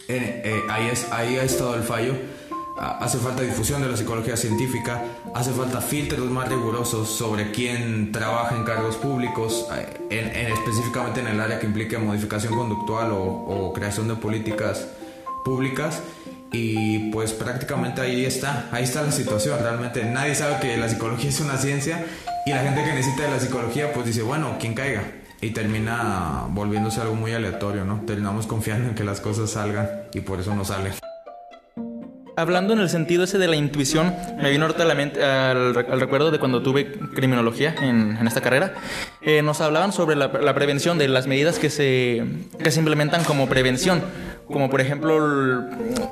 eh, 0.08 0.42
eh, 0.46 0.62
ahí, 0.70 0.88
es, 0.88 1.12
ha 1.12 1.24
estado 1.44 1.76
el 1.76 1.84
fallo. 1.84 2.14
Ah, 2.78 3.00
hace 3.02 3.18
falta 3.18 3.44
difusión 3.44 3.82
de 3.82 3.90
la 3.90 3.98
psicología 3.98 4.38
científica, 4.38 5.04
hace 5.36 5.52
falta 5.52 5.82
filtros 5.82 6.30
más 6.30 6.48
rigurosos 6.48 7.10
sobre 7.10 7.52
quién 7.52 8.12
trabaja 8.12 8.56
en 8.56 8.64
cargos 8.64 8.96
públicos, 8.96 9.68
eh, 10.10 10.32
en, 10.34 10.54
específicamente 10.54 11.20
en 11.20 11.28
el 11.28 11.40
área 11.40 11.60
que 11.60 11.68
implique 11.68 11.98
modificación 11.98 12.56
conductual 12.56 13.12
o 13.12 13.74
creación 13.74 14.08
de 14.08 14.16
políticas 14.16 14.88
públicas. 15.44 16.02
Y 16.54 17.12
pues 17.12 17.32
prácticamente 17.32 18.02
ahí 18.02 18.26
está, 18.26 18.68
ahí 18.72 18.84
está 18.84 19.02
la 19.04 19.12
situación. 19.12 19.60
Realmente 19.62 20.04
nadie 20.04 20.36
sabe 20.36 20.58
que 20.60 20.76
la 20.76 20.90
psicología 20.90 21.30
es 21.30 21.40
una 21.40 21.58
ciencia 21.58 22.06
y 22.46 22.52
la 22.52 22.60
gente 22.60 22.84
que 22.84 22.94
necesita 22.94 23.24
de 23.24 23.30
la 23.30 23.40
psicología 23.40 23.94
pues 23.94 24.06
dice, 24.06 24.22
bueno, 24.22 24.58
quien 24.60 24.74
caiga. 24.74 25.04
Y 25.40 25.52
termina 25.52 26.46
volviéndose 26.50 27.02
algo 27.02 27.16
muy 27.16 27.34
aleatorio, 27.34 27.86
¿no? 27.86 28.02
Terminamos 28.06 28.48
confiando 28.48 28.90
en 28.90 28.96
que 28.96 29.04
las 29.04 29.22
cosas 29.22 29.50
salgan 29.50 29.90
y 30.14 30.20
por 30.20 30.40
eso 30.40 30.54
no 30.54 30.66
salen. 30.66 30.94
Hablando 32.36 32.74
en 32.74 32.80
el 32.80 32.90
sentido 32.90 33.24
ese 33.24 33.38
de 33.38 33.48
la 33.48 33.56
intuición, 33.56 34.14
me 34.42 34.50
vino 34.52 34.66
ahorita 34.66 34.86
la 34.86 34.96
mente, 34.96 35.24
al, 35.24 35.74
recuerdo 35.74 36.32
de 36.32 36.40
cuando 36.40 36.62
tuve 36.62 36.92
criminología 37.14 37.76
en, 37.82 38.18
en 38.18 38.28
esta 38.28 38.42
carrera. 38.42 38.74
Eh, 39.22 39.42
nos 39.42 39.62
hablaban 39.62 39.92
sobre 39.94 40.16
la, 40.16 40.28
la, 40.28 40.54
prevención, 40.56 40.98
de 40.98 41.08
las 41.08 41.28
medidas 41.28 41.60
que 41.60 41.70
se, 41.70 42.24
que 42.64 42.72
se 42.72 42.80
implementan 42.80 43.24
como 43.26 43.48
prevención 43.48 44.02
como 44.52 44.70
por 44.70 44.82
ejemplo 44.82 45.70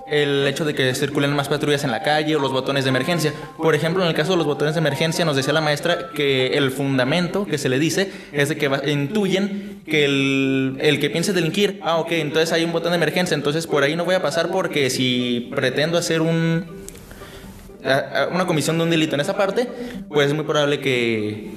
el, 0.07 0.47
hecho 0.47 0.65
de 0.65 0.73
que 0.73 0.93
circulen 0.95 1.33
más 1.35 1.47
patrullas 1.47 1.83
en 1.83 1.91
la 1.91 2.01
calle 2.01 2.35
o 2.35 2.39
los 2.39 2.51
botones 2.51 2.83
de 2.85 2.89
emergencia. 2.89 3.33
Por 3.57 3.75
ejemplo, 3.75 4.03
en 4.03 4.09
el 4.09 4.15
caso 4.15 4.31
de 4.31 4.37
los 4.37 4.45
botones 4.45 4.75
de 4.75 4.79
emergencia, 4.79 5.25
nos 5.25 5.35
decía 5.35 5.53
la 5.53 5.61
maestra 5.61 6.09
que 6.15 6.57
el 6.57 6.71
fundamento 6.71 7.45
que 7.45 7.57
se 7.57 7.69
le 7.69 7.79
dice 7.79 8.11
es 8.31 8.49
de 8.49 8.57
que 8.57 8.69
intuyen 8.87 9.81
que 9.85 10.05
el, 10.05 10.77
el, 10.81 10.99
que 10.99 11.09
piense 11.09 11.33
delinquir, 11.33 11.79
ah, 11.83 11.97
ok, 11.97 12.11
entonces 12.13 12.51
hay 12.51 12.63
un 12.63 12.71
botón 12.71 12.91
de 12.91 12.97
emergencia, 12.97 13.35
entonces 13.35 13.67
por 13.67 13.83
ahí 13.83 13.95
no 13.95 14.05
voy 14.05 14.15
a 14.15 14.21
pasar 14.21 14.49
porque 14.51 14.89
si 14.89 15.49
pretendo 15.51 15.97
hacer 15.97 16.21
un 16.21 16.79
una 18.31 18.45
comisión 18.45 18.77
de 18.77 18.83
un 18.83 18.89
delito 18.89 19.15
en 19.15 19.21
esa 19.21 19.37
parte, 19.37 19.67
pues 20.09 20.27
es 20.27 20.33
muy 20.33 20.43
probable 20.43 20.79
que 20.79 21.51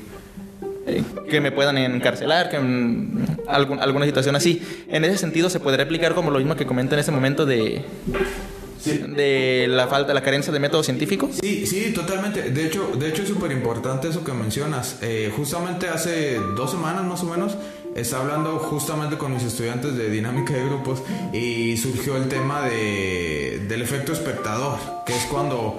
que 1.28 1.40
me 1.40 1.52
puedan 1.52 1.78
encarcelar, 1.78 2.50
que 2.50 2.56
algún, 2.56 3.80
alguna 3.80 4.06
situación 4.06 4.36
así. 4.36 4.62
En 4.88 5.04
ese 5.04 5.18
sentido 5.18 5.50
se 5.50 5.60
podría 5.60 5.84
aplicar 5.84 6.14
como 6.14 6.30
lo 6.30 6.38
mismo 6.38 6.56
que 6.56 6.66
comenta 6.66 6.94
en 6.94 7.00
ese 7.00 7.12
momento 7.12 7.46
de, 7.46 7.84
de 8.84 9.66
la 9.68 9.86
falta, 9.86 10.12
la 10.12 10.22
carencia 10.22 10.52
de 10.52 10.58
método 10.58 10.82
científico. 10.82 11.30
Sí, 11.40 11.66
sí, 11.66 11.92
totalmente. 11.92 12.50
De 12.50 12.66
hecho, 12.66 12.92
de 12.98 13.08
hecho 13.08 13.22
es 13.22 13.28
súper 13.28 13.52
importante 13.52 14.08
eso 14.08 14.24
que 14.24 14.32
mencionas. 14.32 14.98
Eh, 15.02 15.32
justamente 15.36 15.88
hace 15.88 16.38
dos 16.56 16.70
semanas 16.70 17.04
más 17.04 17.22
o 17.22 17.26
menos 17.26 17.56
estaba 17.94 18.24
hablando 18.24 18.58
justamente 18.58 19.18
con 19.18 19.34
mis 19.34 19.42
estudiantes 19.42 19.96
de 19.96 20.10
dinámica 20.10 20.54
de 20.54 20.64
grupos 20.64 21.02
y 21.32 21.76
surgió 21.76 22.16
el 22.16 22.28
tema 22.28 22.62
de, 22.62 23.66
del 23.68 23.82
efecto 23.82 24.12
espectador, 24.12 24.78
que 25.06 25.14
es 25.14 25.24
cuando 25.26 25.78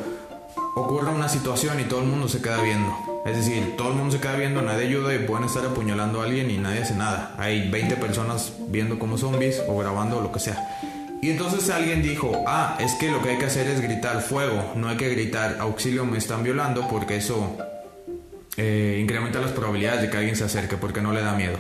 ocurre 0.75 1.11
una 1.11 1.29
situación 1.29 1.79
y 1.79 1.83
todo 1.83 2.01
el 2.01 2.07
mundo 2.07 2.27
se 2.27 2.41
queda 2.41 2.61
viendo. 2.61 2.95
Es 3.25 3.37
decir, 3.37 3.75
todo 3.77 3.89
el 3.89 3.95
mundo 3.95 4.11
se 4.11 4.21
queda 4.21 4.35
viendo, 4.35 4.61
nadie 4.61 4.87
ayuda 4.87 5.13
y 5.13 5.19
pueden 5.19 5.45
estar 5.45 5.65
apuñalando 5.65 6.21
a 6.21 6.25
alguien 6.25 6.49
y 6.49 6.57
nadie 6.57 6.81
hace 6.81 6.95
nada. 6.95 7.35
Hay 7.37 7.69
20 7.69 7.95
personas 7.97 8.53
viendo 8.67 8.99
como 8.99 9.17
zombies 9.17 9.61
o 9.67 9.77
grabando 9.77 10.17
o 10.17 10.21
lo 10.21 10.31
que 10.31 10.39
sea. 10.39 10.79
Y 11.21 11.29
entonces 11.29 11.69
alguien 11.69 12.01
dijo, 12.01 12.43
ah, 12.47 12.77
es 12.81 12.95
que 12.95 13.09
lo 13.09 13.21
que 13.21 13.29
hay 13.29 13.37
que 13.37 13.45
hacer 13.45 13.67
es 13.67 13.79
gritar 13.79 14.21
fuego, 14.21 14.73
no 14.75 14.89
hay 14.89 14.97
que 14.97 15.07
gritar 15.07 15.57
auxilio 15.61 16.05
me 16.05 16.17
están 16.17 16.43
violando 16.43 16.85
porque 16.89 17.15
eso 17.15 17.55
eh, 18.57 18.99
incrementa 19.01 19.39
las 19.39 19.51
probabilidades 19.51 20.01
de 20.01 20.09
que 20.09 20.17
alguien 20.17 20.35
se 20.35 20.43
acerque 20.43 20.75
porque 20.75 20.99
no 20.99 21.13
le 21.13 21.21
da 21.21 21.33
miedo. 21.33 21.57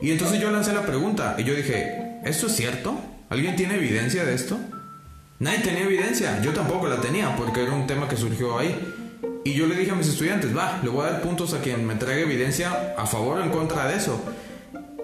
Y 0.00 0.10
entonces 0.10 0.40
yo 0.40 0.50
lancé 0.50 0.72
la 0.72 0.86
pregunta 0.86 1.34
y 1.36 1.44
yo 1.44 1.54
dije, 1.54 2.20
¿esto 2.24 2.46
es 2.46 2.56
cierto? 2.56 2.98
¿Alguien 3.28 3.56
tiene 3.56 3.74
evidencia 3.74 4.24
de 4.24 4.34
esto? 4.34 4.58
Nadie 5.40 5.60
tenía 5.60 5.84
evidencia, 5.84 6.42
yo 6.42 6.52
tampoco 6.52 6.88
la 6.88 7.00
tenía 7.00 7.36
porque 7.36 7.62
era 7.62 7.72
un 7.72 7.86
tema 7.86 8.08
que 8.08 8.16
surgió 8.16 8.58
ahí. 8.58 8.76
Y 9.44 9.54
yo 9.54 9.66
le 9.66 9.76
dije 9.76 9.92
a 9.92 9.94
mis 9.94 10.08
estudiantes, 10.08 10.56
va, 10.56 10.80
le 10.82 10.90
voy 10.90 11.06
a 11.06 11.12
dar 11.12 11.22
puntos 11.22 11.54
a 11.54 11.60
quien 11.60 11.86
me 11.86 11.94
traiga 11.94 12.22
evidencia 12.22 12.94
a 12.98 13.06
favor 13.06 13.38
o 13.38 13.42
en 13.44 13.50
contra 13.50 13.86
de 13.86 13.96
eso. 13.96 14.20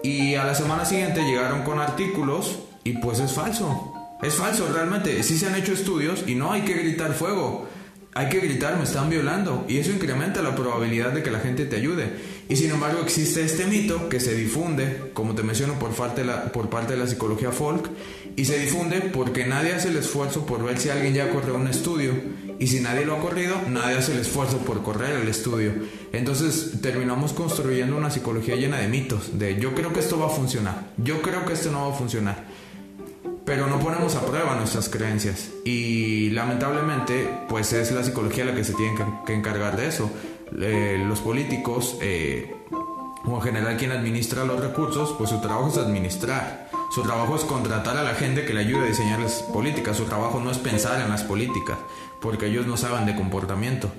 Y 0.03 0.35
a 0.35 0.43
la 0.43 0.53
semana 0.53 0.83
siguiente 0.83 1.21
llegaron 1.21 1.63
con 1.63 1.79
artículos 1.79 2.59
y 2.83 2.97
pues 2.97 3.19
es 3.19 3.31
falso. 3.31 3.93
Es 4.21 4.35
falso 4.35 4.67
realmente. 4.73 5.23
Sí 5.23 5.37
se 5.37 5.47
han 5.47 5.55
hecho 5.55 5.71
estudios 5.71 6.25
y 6.27 6.35
no 6.35 6.51
hay 6.51 6.61
que 6.61 6.73
gritar 6.73 7.13
fuego. 7.13 7.67
Hay 8.13 8.29
que 8.29 8.39
gritar, 8.39 8.77
me 8.77 8.83
están 8.83 9.09
violando. 9.09 9.65
Y 9.69 9.77
eso 9.77 9.91
incrementa 9.91 10.41
la 10.41 10.53
probabilidad 10.53 11.11
de 11.11 11.23
que 11.23 11.31
la 11.31 11.39
gente 11.39 11.65
te 11.65 11.77
ayude. 11.77 12.11
Y 12.47 12.57
sin 12.57 12.71
embargo 12.71 13.01
existe 13.01 13.43
este 13.43 13.65
mito 13.65 14.09
que 14.09 14.19
se 14.19 14.35
difunde, 14.35 15.11
como 15.13 15.33
te 15.33 15.43
menciono, 15.43 15.79
por 15.79 15.91
parte 15.91 16.21
de 16.21 16.27
la, 16.27 16.51
por 16.51 16.69
parte 16.69 16.93
de 16.93 16.99
la 16.99 17.07
psicología 17.07 17.51
folk 17.51 17.89
y 18.37 18.45
se 18.45 18.59
difunde 18.59 18.99
porque 19.01 19.45
nadie 19.45 19.73
hace 19.73 19.87
el 19.87 19.97
esfuerzo 19.97 20.45
por 20.45 20.63
ver 20.63 20.77
si 20.77 20.89
alguien 20.89 21.13
ya 21.13 21.29
corrió 21.29 21.55
un 21.55 21.67
estudio. 21.67 22.13
Y 22.59 22.67
si 22.67 22.79
nadie 22.79 23.05
lo 23.05 23.15
ha 23.15 23.19
corrido, 23.19 23.55
nadie 23.69 23.97
hace 23.97 24.13
el 24.13 24.19
esfuerzo 24.19 24.59
por 24.59 24.81
correr 24.81 25.21
el 25.21 25.27
estudio. 25.27 25.73
Entonces 26.11 26.81
terminamos 26.81 27.33
construyendo 27.33 27.95
una 27.97 28.09
psicología 28.09 28.55
llena 28.55 28.77
de 28.77 28.87
mitos. 28.87 29.37
De 29.39 29.57
yo 29.59 29.73
creo 29.73 29.93
que 29.93 29.99
esto 30.01 30.19
va 30.19 30.27
a 30.27 30.29
funcionar. 30.29 30.91
Yo 30.97 31.21
creo 31.21 31.45
que 31.45 31.53
esto 31.53 31.71
no 31.71 31.87
va 31.87 31.95
a 31.95 31.97
funcionar. 31.97 32.43
Pero 33.45 33.67
no 33.67 33.79
ponemos 33.79 34.15
a 34.15 34.25
prueba 34.25 34.55
nuestras 34.55 34.89
creencias. 34.89 35.49
Y 35.63 36.29
lamentablemente, 36.31 37.29
pues 37.47 37.71
es 37.73 37.91
la 37.91 38.03
psicología 38.03 38.43
la 38.43 38.55
que 38.55 38.63
se 38.63 38.73
tiene 38.73 38.97
que, 39.25 39.33
encargar 39.33 39.77
de 39.77 39.87
eso. 39.87 40.09
Eh, 40.59 41.03
los 41.07 41.19
políticos, 41.19 41.97
eh, 42.01 42.53
o 43.25 43.35
en 43.35 43.41
general 43.41 43.77
quien 43.77 43.91
administra 43.91 44.43
los 44.45 44.59
recursos, 44.59 45.13
pues 45.17 45.29
su 45.29 45.39
trabajo 45.41 45.69
es 45.69 45.77
administrar. 45.77 46.64
Su 46.91 47.01
trabajo 47.03 47.35
es 47.35 47.43
contratar 47.43 47.97
a 47.97 48.03
la 48.03 48.13
gente 48.13 48.45
que 48.45 48.53
le 48.53 48.61
ayude 48.61 48.85
a 48.85 48.87
diseñar 48.87 49.19
las 49.19 49.43
políticas. 49.43 49.97
Su 49.97 50.05
trabajo 50.05 50.39
no 50.39 50.51
es 50.51 50.57
pensar 50.57 51.01
en 51.01 51.09
las 51.09 51.23
políticas, 51.23 51.77
porque 52.21 52.47
ellos 52.47 52.67
no 52.67 52.77
saben 52.77 53.05
de 53.05 53.15
comportamiento. 53.15 53.91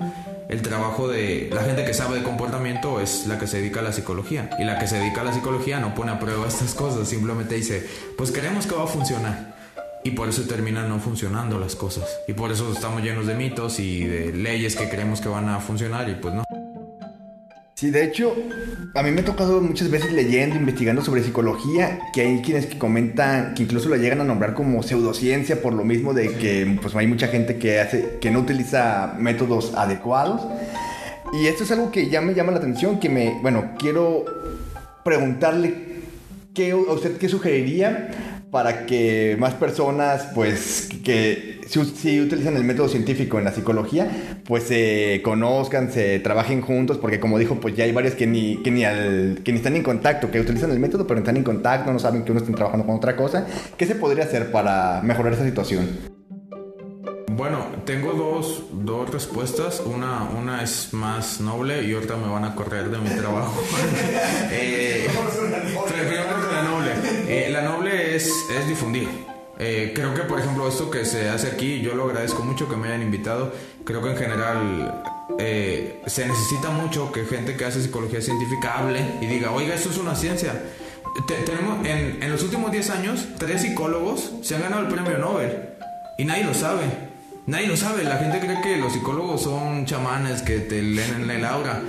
El 0.49 0.61
trabajo 0.61 1.07
de 1.07 1.49
la 1.53 1.63
gente 1.63 1.85
que 1.85 1.93
sabe 1.93 2.17
de 2.19 2.23
comportamiento 2.23 2.99
es 2.99 3.27
la 3.27 3.37
que 3.37 3.47
se 3.47 3.57
dedica 3.57 3.81
a 3.81 3.83
la 3.83 3.91
psicología. 3.91 4.49
Y 4.59 4.63
la 4.63 4.79
que 4.79 4.87
se 4.87 4.97
dedica 4.97 5.21
a 5.21 5.25
la 5.25 5.33
psicología 5.33 5.79
no 5.79 5.93
pone 5.93 6.11
a 6.11 6.19
prueba 6.19 6.47
estas 6.47 6.73
cosas, 6.73 7.07
simplemente 7.07 7.55
dice, 7.55 7.87
pues 8.17 8.31
creemos 8.31 8.65
que 8.65 8.75
va 8.75 8.85
a 8.85 8.87
funcionar. 8.87 9.55
Y 10.03 10.11
por 10.11 10.29
eso 10.29 10.43
terminan 10.43 10.87
no 10.87 10.99
funcionando 10.99 11.59
las 11.59 11.75
cosas. 11.75 12.05
Y 12.27 12.33
por 12.33 12.51
eso 12.51 12.71
estamos 12.71 13.03
llenos 13.03 13.27
de 13.27 13.35
mitos 13.35 13.79
y 13.79 14.05
de 14.05 14.31
leyes 14.31 14.75
que 14.75 14.89
creemos 14.89 15.19
que 15.19 15.27
van 15.27 15.49
a 15.49 15.59
funcionar 15.59 16.09
y 16.09 16.15
pues 16.15 16.33
no. 16.33 16.46
Sí, 17.77 17.91
de 17.91 18.03
hecho, 18.03 18.35
a 18.95 19.03
mí 19.03 19.11
me 19.11 19.21
ha 19.21 19.25
tocado 19.25 19.61
muchas 19.61 19.91
veces 19.91 20.11
leyendo, 20.11 20.55
investigando 20.55 21.03
sobre 21.03 21.21
psicología, 21.21 21.99
que 22.11 22.21
hay 22.21 22.41
quienes 22.41 22.65
que 22.65 22.79
comentan, 22.79 23.53
que 23.53 23.61
incluso 23.61 23.87
lo 23.87 23.97
llegan 23.97 24.19
a 24.19 24.23
nombrar 24.23 24.55
como 24.55 24.81
pseudociencia 24.81 25.61
por 25.61 25.73
lo 25.73 25.83
mismo 25.83 26.15
de 26.15 26.33
que 26.37 26.79
pues 26.81 26.95
hay 26.95 27.05
mucha 27.05 27.27
gente 27.27 27.59
que 27.59 27.79
hace, 27.79 28.17
que 28.19 28.31
no 28.31 28.39
utiliza 28.39 29.13
métodos 29.19 29.75
adecuados. 29.75 30.41
Y 31.33 31.45
esto 31.45 31.65
es 31.65 31.71
algo 31.71 31.91
que 31.91 32.09
ya 32.09 32.19
me 32.19 32.33
llama 32.33 32.51
la 32.51 32.57
atención, 32.57 32.99
que 32.99 33.09
me, 33.09 33.37
bueno, 33.43 33.75
quiero 33.77 34.25
preguntarle 35.03 36.01
qué, 36.55 36.71
a 36.71 36.75
usted 36.77 37.17
qué 37.17 37.29
sugeriría 37.29 38.36
para 38.51 38.85
que 38.85 39.35
más 39.39 39.53
personas, 39.53 40.29
pues, 40.33 40.89
que 41.03 41.61
si, 41.67 42.21
utilizan 42.21 42.55
el 42.55 42.63
método 42.63 42.87
científico 42.87 43.37
en 43.37 43.45
la 43.45 43.51
psicología, 43.51 44.09
pues 44.45 44.63
se 44.63 45.21
conozcan, 45.23 45.91
se 45.91 46.19
trabajen 46.19 46.61
juntos, 46.61 46.97
porque 46.97 47.19
como 47.19 47.37
dijo, 47.39 47.55
pues 47.59 47.75
ya 47.75 47.83
hay 47.83 47.91
varias 47.91 48.15
que 48.15 48.25
ni, 48.25 48.61
que 48.63 48.71
ni 48.71 48.83
están 48.83 49.75
en 49.75 49.83
contacto, 49.83 50.31
que 50.31 50.39
utilizan 50.39 50.71
el 50.71 50.79
método, 50.79 51.05
pero 51.05 51.19
no 51.19 51.23
están 51.23 51.37
en 51.37 51.43
contacto, 51.43 51.91
no 51.91 51.99
saben 51.99 52.23
que 52.23 52.31
uno 52.31 52.39
está 52.41 52.53
trabajando 52.53 52.85
con 52.85 52.95
otra 52.95 53.15
cosa. 53.15 53.45
¿Qué 53.77 53.85
se 53.85 53.95
podría 53.95 54.23
hacer 54.23 54.51
para 54.51 55.01
mejorar 55.03 55.33
esa 55.33 55.45
situación? 55.45 56.16
Bueno, 57.37 57.67
tengo 57.85 58.13
dos, 58.13 58.63
dos 58.71 59.11
respuestas. 59.11 59.83
Una, 59.85 60.23
una 60.23 60.63
es 60.63 60.91
más 60.91 61.39
noble 61.39 61.83
y 61.83 61.93
otra 61.93 62.17
me 62.17 62.27
van 62.27 62.43
a 62.45 62.55
correr 62.55 62.89
de 62.89 62.97
mi 62.97 63.11
trabajo. 63.11 63.61
eh, 64.51 65.07
la 66.51 66.63
noble. 66.63 66.91
Eh, 67.27 67.49
la 67.51 67.61
noble 67.61 68.15
es, 68.15 68.33
es 68.49 68.67
difundir. 68.67 69.07
Eh, 69.59 69.91
creo 69.93 70.15
que, 70.15 70.21
por 70.21 70.39
ejemplo, 70.39 70.67
esto 70.67 70.89
que 70.89 71.05
se 71.05 71.29
hace 71.29 71.45
aquí, 71.45 71.79
yo 71.79 71.93
lo 71.93 72.05
agradezco 72.05 72.43
mucho 72.43 72.67
que 72.67 72.75
me 72.75 72.87
hayan 72.87 73.03
invitado. 73.03 73.53
Creo 73.85 74.01
que 74.01 74.09
en 74.09 74.17
general 74.17 75.03
eh, 75.37 76.01
se 76.07 76.27
necesita 76.27 76.71
mucho 76.71 77.11
que 77.11 77.23
gente 77.25 77.55
que 77.55 77.65
hace 77.65 77.83
psicología 77.83 78.19
científica 78.19 78.79
hable 78.79 79.05
y 79.21 79.27
diga, 79.27 79.51
oiga, 79.51 79.75
esto 79.75 79.91
es 79.91 79.99
una 79.99 80.15
ciencia. 80.15 80.59
tenemos 81.45 81.85
en, 81.85 82.23
en 82.23 82.31
los 82.31 82.41
últimos 82.41 82.71
10 82.71 82.89
años, 82.89 83.27
tres 83.37 83.61
psicólogos 83.61 84.31
se 84.41 84.55
han 84.55 84.63
ganado 84.63 84.87
el 84.87 84.91
premio 84.91 85.19
Nobel 85.19 85.69
y 86.17 86.25
nadie 86.25 86.43
lo 86.43 86.55
sabe. 86.55 87.06
Nadie 87.47 87.67
lo 87.67 87.77
sabe, 87.77 88.03
la 88.03 88.17
gente 88.17 88.41
cree 88.41 88.59
que 88.59 88.75
los 88.75 88.91
psicólogos 88.91 89.43
son 89.43 89.85
chamanes 89.85 90.41
que 90.41 90.59
te 90.59 90.81
leen 90.81 91.29
el 91.31 91.45
aura. 91.45 91.81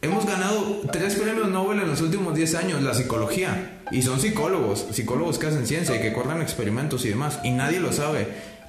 Hemos 0.00 0.24
ganado 0.24 0.80
tres 0.90 1.16
premios 1.16 1.48
Nobel 1.48 1.80
en 1.80 1.88
los 1.88 2.00
últimos 2.00 2.34
10 2.34 2.54
años, 2.54 2.82
la 2.82 2.94
psicología. 2.94 3.82
Y 3.90 4.00
son 4.00 4.18
psicólogos, 4.18 4.86
psicólogos 4.92 5.38
que 5.38 5.48
hacen 5.48 5.66
ciencia 5.66 5.94
y 5.94 6.00
que 6.00 6.14
corren 6.14 6.40
experimentos 6.40 7.04
y 7.04 7.10
demás. 7.10 7.38
Y 7.44 7.50
nadie 7.50 7.80
lo 7.80 7.92
sabe, 7.92 8.28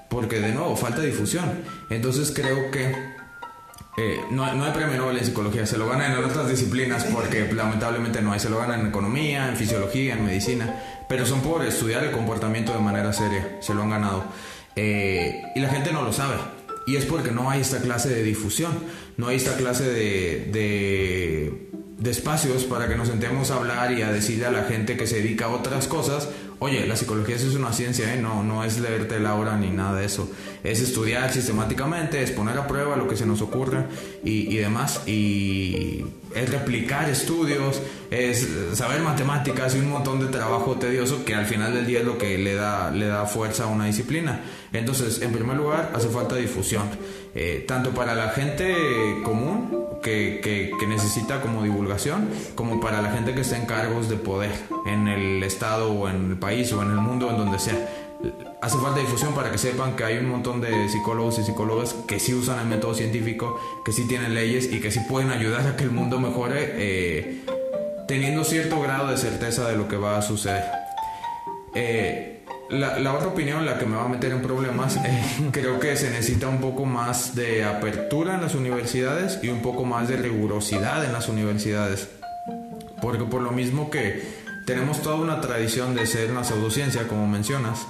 porque 0.09 0.41
de 0.41 0.51
nuevo 0.51 0.75
falta 0.75 1.01
difusión. 1.01 1.63
Entonces 1.89 2.33
creo 2.35 2.69
que 2.69 2.93
eh, 3.97 4.19
no, 4.29 4.53
no, 4.55 4.65
hay 4.65 4.73
premio 4.73 4.97
Nobel 4.97 5.19
en 5.19 5.25
psicología, 5.25 5.65
se 5.65 5.77
lo 5.77 5.87
ganan 5.87 6.11
en 6.11 6.17
otras 6.21 6.49
disciplinas 6.49 7.05
porque 7.05 7.49
lamentablemente 7.53 8.21
no 8.21 8.33
hay, 8.33 8.41
se 8.41 8.49
lo 8.49 8.57
ganan 8.57 8.81
en 8.81 8.87
economía, 8.87 9.47
en 9.47 9.55
fisiología, 9.55 10.15
en 10.15 10.25
medicina, 10.25 10.83
pero 11.07 11.25
son 11.25 11.39
por 11.39 11.63
estudiar 11.63 12.03
el 12.03 12.11
comportamiento 12.11 12.73
de 12.73 12.79
manera 12.79 13.13
seria, 13.13 13.57
se 13.61 13.73
lo 13.73 13.83
han 13.83 13.91
ganado. 13.91 14.25
Eh, 14.75 15.41
y 15.55 15.59
la 15.59 15.69
gente 15.69 15.91
no 15.91 16.01
lo 16.03 16.11
sabe. 16.11 16.35
Y 16.87 16.97
es 16.97 17.05
porque 17.05 17.31
no 17.31 17.49
hay 17.49 17.61
esta 17.61 17.79
clase 17.79 18.09
de 18.09 18.23
difusión, 18.23 18.73
no 19.17 19.27
hay 19.27 19.37
esta 19.37 19.57
clase 19.57 19.85
de, 19.85 20.49
de, 20.51 21.69
de 21.97 22.11
espacios 22.11 22.65
para 22.65 22.87
que 22.87 22.95
nos 22.95 23.07
sentemos 23.07 23.51
a 23.51 23.55
hablar 23.55 23.91
y 23.91 24.01
a 24.01 24.11
decirle 24.11 24.45
a 24.45 24.51
la 24.51 24.63
gente 24.63 24.97
que 24.97 25.07
se 25.07 25.17
dedica 25.17 25.45
a 25.45 25.49
otras 25.49 25.87
cosas 25.87 26.29
Oye, 26.59 26.87
la 26.87 26.95
psicología 26.95 27.35
es 27.35 27.43
una 27.55 27.73
ciencia, 27.73 28.13
¿eh? 28.13 28.17
no, 28.17 28.41
no 28.41 28.63
es 28.63 28.79
leerte 28.79 29.19
la 29.19 29.35
obra 29.35 29.57
ni 29.57 29.71
nada 29.71 29.99
de 29.99 30.05
eso. 30.05 30.31
Es 30.63 30.79
estudiar 30.79 31.31
sistemáticamente, 31.33 32.23
es 32.23 32.31
poner 32.31 32.57
a 32.57 32.65
prueba 32.65 32.95
lo 32.95 33.09
que 33.09 33.17
se 33.17 33.25
nos 33.25 33.41
ocurre 33.41 33.83
y, 34.23 34.55
y 34.55 34.57
demás. 34.57 35.01
Y 35.05 36.05
es 36.33 36.49
replicar 36.49 37.09
estudios, 37.09 37.81
es 38.09 38.47
saber 38.73 39.01
matemáticas 39.01 39.75
y 39.75 39.79
un 39.79 39.89
montón 39.89 40.21
de 40.21 40.27
trabajo 40.27 40.77
tedioso 40.77 41.25
que 41.25 41.35
al 41.35 41.45
final 41.45 41.73
del 41.73 41.85
día 41.85 41.99
es 41.99 42.05
lo 42.05 42.17
que 42.17 42.37
le 42.37 42.55
da, 42.55 42.89
le 42.89 43.07
da 43.07 43.25
fuerza 43.25 43.65
a 43.65 43.67
una 43.67 43.85
disciplina. 43.85 44.41
Entonces, 44.71 45.21
en 45.21 45.33
primer 45.33 45.57
lugar, 45.57 45.91
hace 45.93 46.07
falta 46.07 46.37
difusión, 46.37 46.83
eh, 47.35 47.65
tanto 47.67 47.91
para 47.91 48.15
la 48.15 48.29
gente 48.29 48.73
común 49.25 49.84
que, 50.05 50.85
necesita 50.87 51.41
como 51.41 51.63
divulgación, 51.63 52.29
como 52.53 52.79
para 52.79 53.01
la 53.01 53.11
gente 53.11 53.33
que 53.33 53.41
está 53.41 53.57
en 53.57 53.65
cargos 53.65 54.07
de 54.07 54.17
poder 54.17 54.51
en 54.85 55.07
el 55.07 55.43
Estado 55.43 55.91
o 55.91 56.07
en 56.07 56.31
el 56.31 56.37
país 56.37 56.71
o 56.73 56.81
en 56.81 56.91
el 56.91 56.97
mundo, 56.97 57.29
en 57.29 57.37
donde 57.37 57.59
sea. 57.59 57.89
Hace 58.61 58.77
falta 58.77 58.99
difusión 58.99 59.33
para 59.33 59.51
que 59.51 59.57
sepan 59.57 59.95
que 59.95 60.03
hay 60.03 60.17
un 60.17 60.29
montón 60.29 60.61
de 60.61 60.89
psicólogos 60.89 61.39
y 61.39 61.43
psicólogas 61.43 61.95
que 62.07 62.19
sí 62.19 62.33
usan 62.33 62.59
el 62.59 62.67
método 62.67 62.93
científico, 62.93 63.59
que 63.83 63.91
sí 63.91 64.07
tienen 64.07 64.33
leyes 64.33 64.71
y 64.71 64.79
que 64.79 64.91
sí 64.91 64.99
pueden 65.09 65.31
ayudar 65.31 65.67
a 65.67 65.75
que 65.75 65.83
el 65.83 65.91
mundo 65.91 66.19
mejore 66.19 66.73
eh, 66.75 67.43
teniendo 68.07 68.43
cierto 68.43 68.79
grado 68.81 69.09
de 69.09 69.17
certeza 69.17 69.67
de 69.67 69.75
lo 69.75 69.87
que 69.87 69.97
va 69.97 70.17
a 70.17 70.21
suceder. 70.21 70.63
Eh, 71.75 72.34
la, 72.69 72.99
la, 72.99 73.13
otra 73.13 73.27
opinión, 73.27 73.65
la 73.65 73.77
que 73.77 73.85
me 73.85 73.95
va 73.95 74.05
a 74.05 74.07
meter 74.07 74.31
en 74.31 74.41
problemas, 74.41 74.97
eh, 75.05 75.49
creo 75.51 75.79
que 75.79 75.95
se 75.95 76.09
necesita 76.09 76.47
un 76.47 76.59
poco 76.59 76.85
más 76.85 77.35
de 77.35 77.63
apertura 77.63 78.35
en 78.35 78.41
las 78.41 78.55
universidades 78.55 79.39
y 79.43 79.49
un 79.49 79.61
poco 79.61 79.85
más 79.85 80.07
de 80.07 80.17
rigurosidad 80.17 81.05
en 81.05 81.13
las 81.13 81.29
universidades. 81.29 82.09
Porque 83.01 83.23
por 83.23 83.41
lo 83.41 83.51
mismo 83.51 83.89
que 83.89 84.23
tenemos 84.65 85.01
toda 85.01 85.15
una 85.15 85.41
tradición 85.41 85.95
de 85.95 86.07
ser 86.07 86.31
una 86.31 86.43
pseudociencia, 86.43 87.07
como 87.07 87.27
mencionas, 87.27 87.85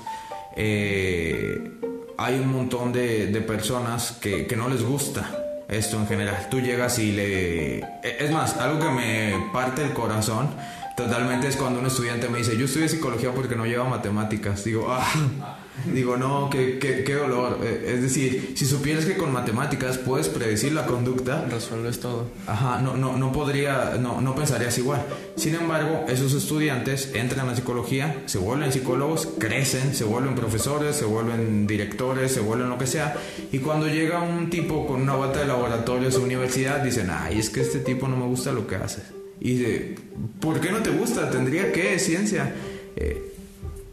eh, 0.57 1.71
hay 2.17 2.36
un 2.36 2.51
montón 2.51 2.91
de, 2.91 3.28
de 3.28 3.41
personas 3.41 4.17
que, 4.21 4.47
que 4.47 4.55
no 4.55 4.67
les 4.67 4.84
gusta 4.84 5.45
esto 5.67 5.97
en 5.97 6.07
general. 6.07 6.47
Tú 6.49 6.59
llegas 6.59 6.99
y 6.99 7.11
le... 7.11 7.80
Es 8.03 8.32
más, 8.32 8.57
algo 8.57 8.80
que 8.80 8.91
me 8.91 9.49
parte 9.51 9.84
el 9.84 9.93
corazón 9.93 10.49
Totalmente 10.95 11.49
es 11.49 11.57
cuando 11.57 11.81
un 11.81 11.87
estudiante 11.87 12.29
me 12.29 12.37
dice, 12.37 12.57
yo 12.57 12.65
estudié 12.65 12.87
psicología 12.87 13.33
porque 13.33 13.57
no 13.57 13.65
lleva 13.65 13.83
matemáticas. 13.83 14.63
Digo, 14.63 14.87
ah, 14.89 15.57
digo, 15.93 16.15
no, 16.15 16.49
qué, 16.49 16.79
qué, 16.79 17.03
qué, 17.03 17.15
dolor. 17.15 17.59
Eh, 17.63 17.95
es 17.95 18.01
decir, 18.01 18.53
si 18.55 18.65
supieras 18.65 19.03
que 19.03 19.17
con 19.17 19.33
matemáticas 19.33 19.97
puedes 19.97 20.29
predecir 20.29 20.71
la 20.71 20.85
conducta, 20.85 21.43
resuelves 21.51 21.99
todo. 21.99 22.27
Ajá, 22.47 22.79
no, 22.79 22.95
no, 22.95 23.17
no 23.17 23.33
podría, 23.33 23.97
no, 23.99 24.21
no 24.21 24.35
pensarías 24.35 24.77
igual. 24.77 25.01
Sin 25.35 25.55
embargo, 25.55 26.05
esos 26.07 26.33
estudiantes 26.33 27.11
entran 27.13 27.49
a 27.49 27.55
psicología, 27.57 28.23
se 28.25 28.37
vuelven 28.37 28.71
psicólogos, 28.71 29.27
crecen, 29.37 29.93
se 29.93 30.05
vuelven 30.05 30.33
profesores, 30.33 30.95
se 30.95 31.03
vuelven 31.03 31.67
directores, 31.67 32.31
se 32.31 32.39
vuelven 32.39 32.69
lo 32.69 32.77
que 32.77 32.87
sea. 32.87 33.17
Y 33.51 33.59
cuando 33.59 33.87
llega 33.87 34.21
un 34.21 34.49
tipo 34.49 34.87
con 34.87 35.01
una 35.01 35.15
bata 35.15 35.39
de 35.39 35.47
laboratorio 35.47 36.07
a 36.07 36.11
su 36.11 36.23
universidad, 36.23 36.79
dicen, 36.79 37.09
ay, 37.11 37.37
es 37.37 37.49
que 37.49 37.59
este 37.59 37.79
tipo 37.79 38.07
no 38.07 38.15
me 38.15 38.25
gusta 38.27 38.53
lo 38.53 38.65
que 38.65 38.77
hace. 38.77 39.24
Y 39.39 39.55
de, 39.55 39.95
¿por 40.39 40.59
qué 40.59 40.71
no 40.71 40.79
te 40.79 40.91
gusta? 40.91 41.29
Tendría 41.29 41.71
que, 41.71 41.99
ciencia. 41.99 42.53
Eh, 42.95 43.33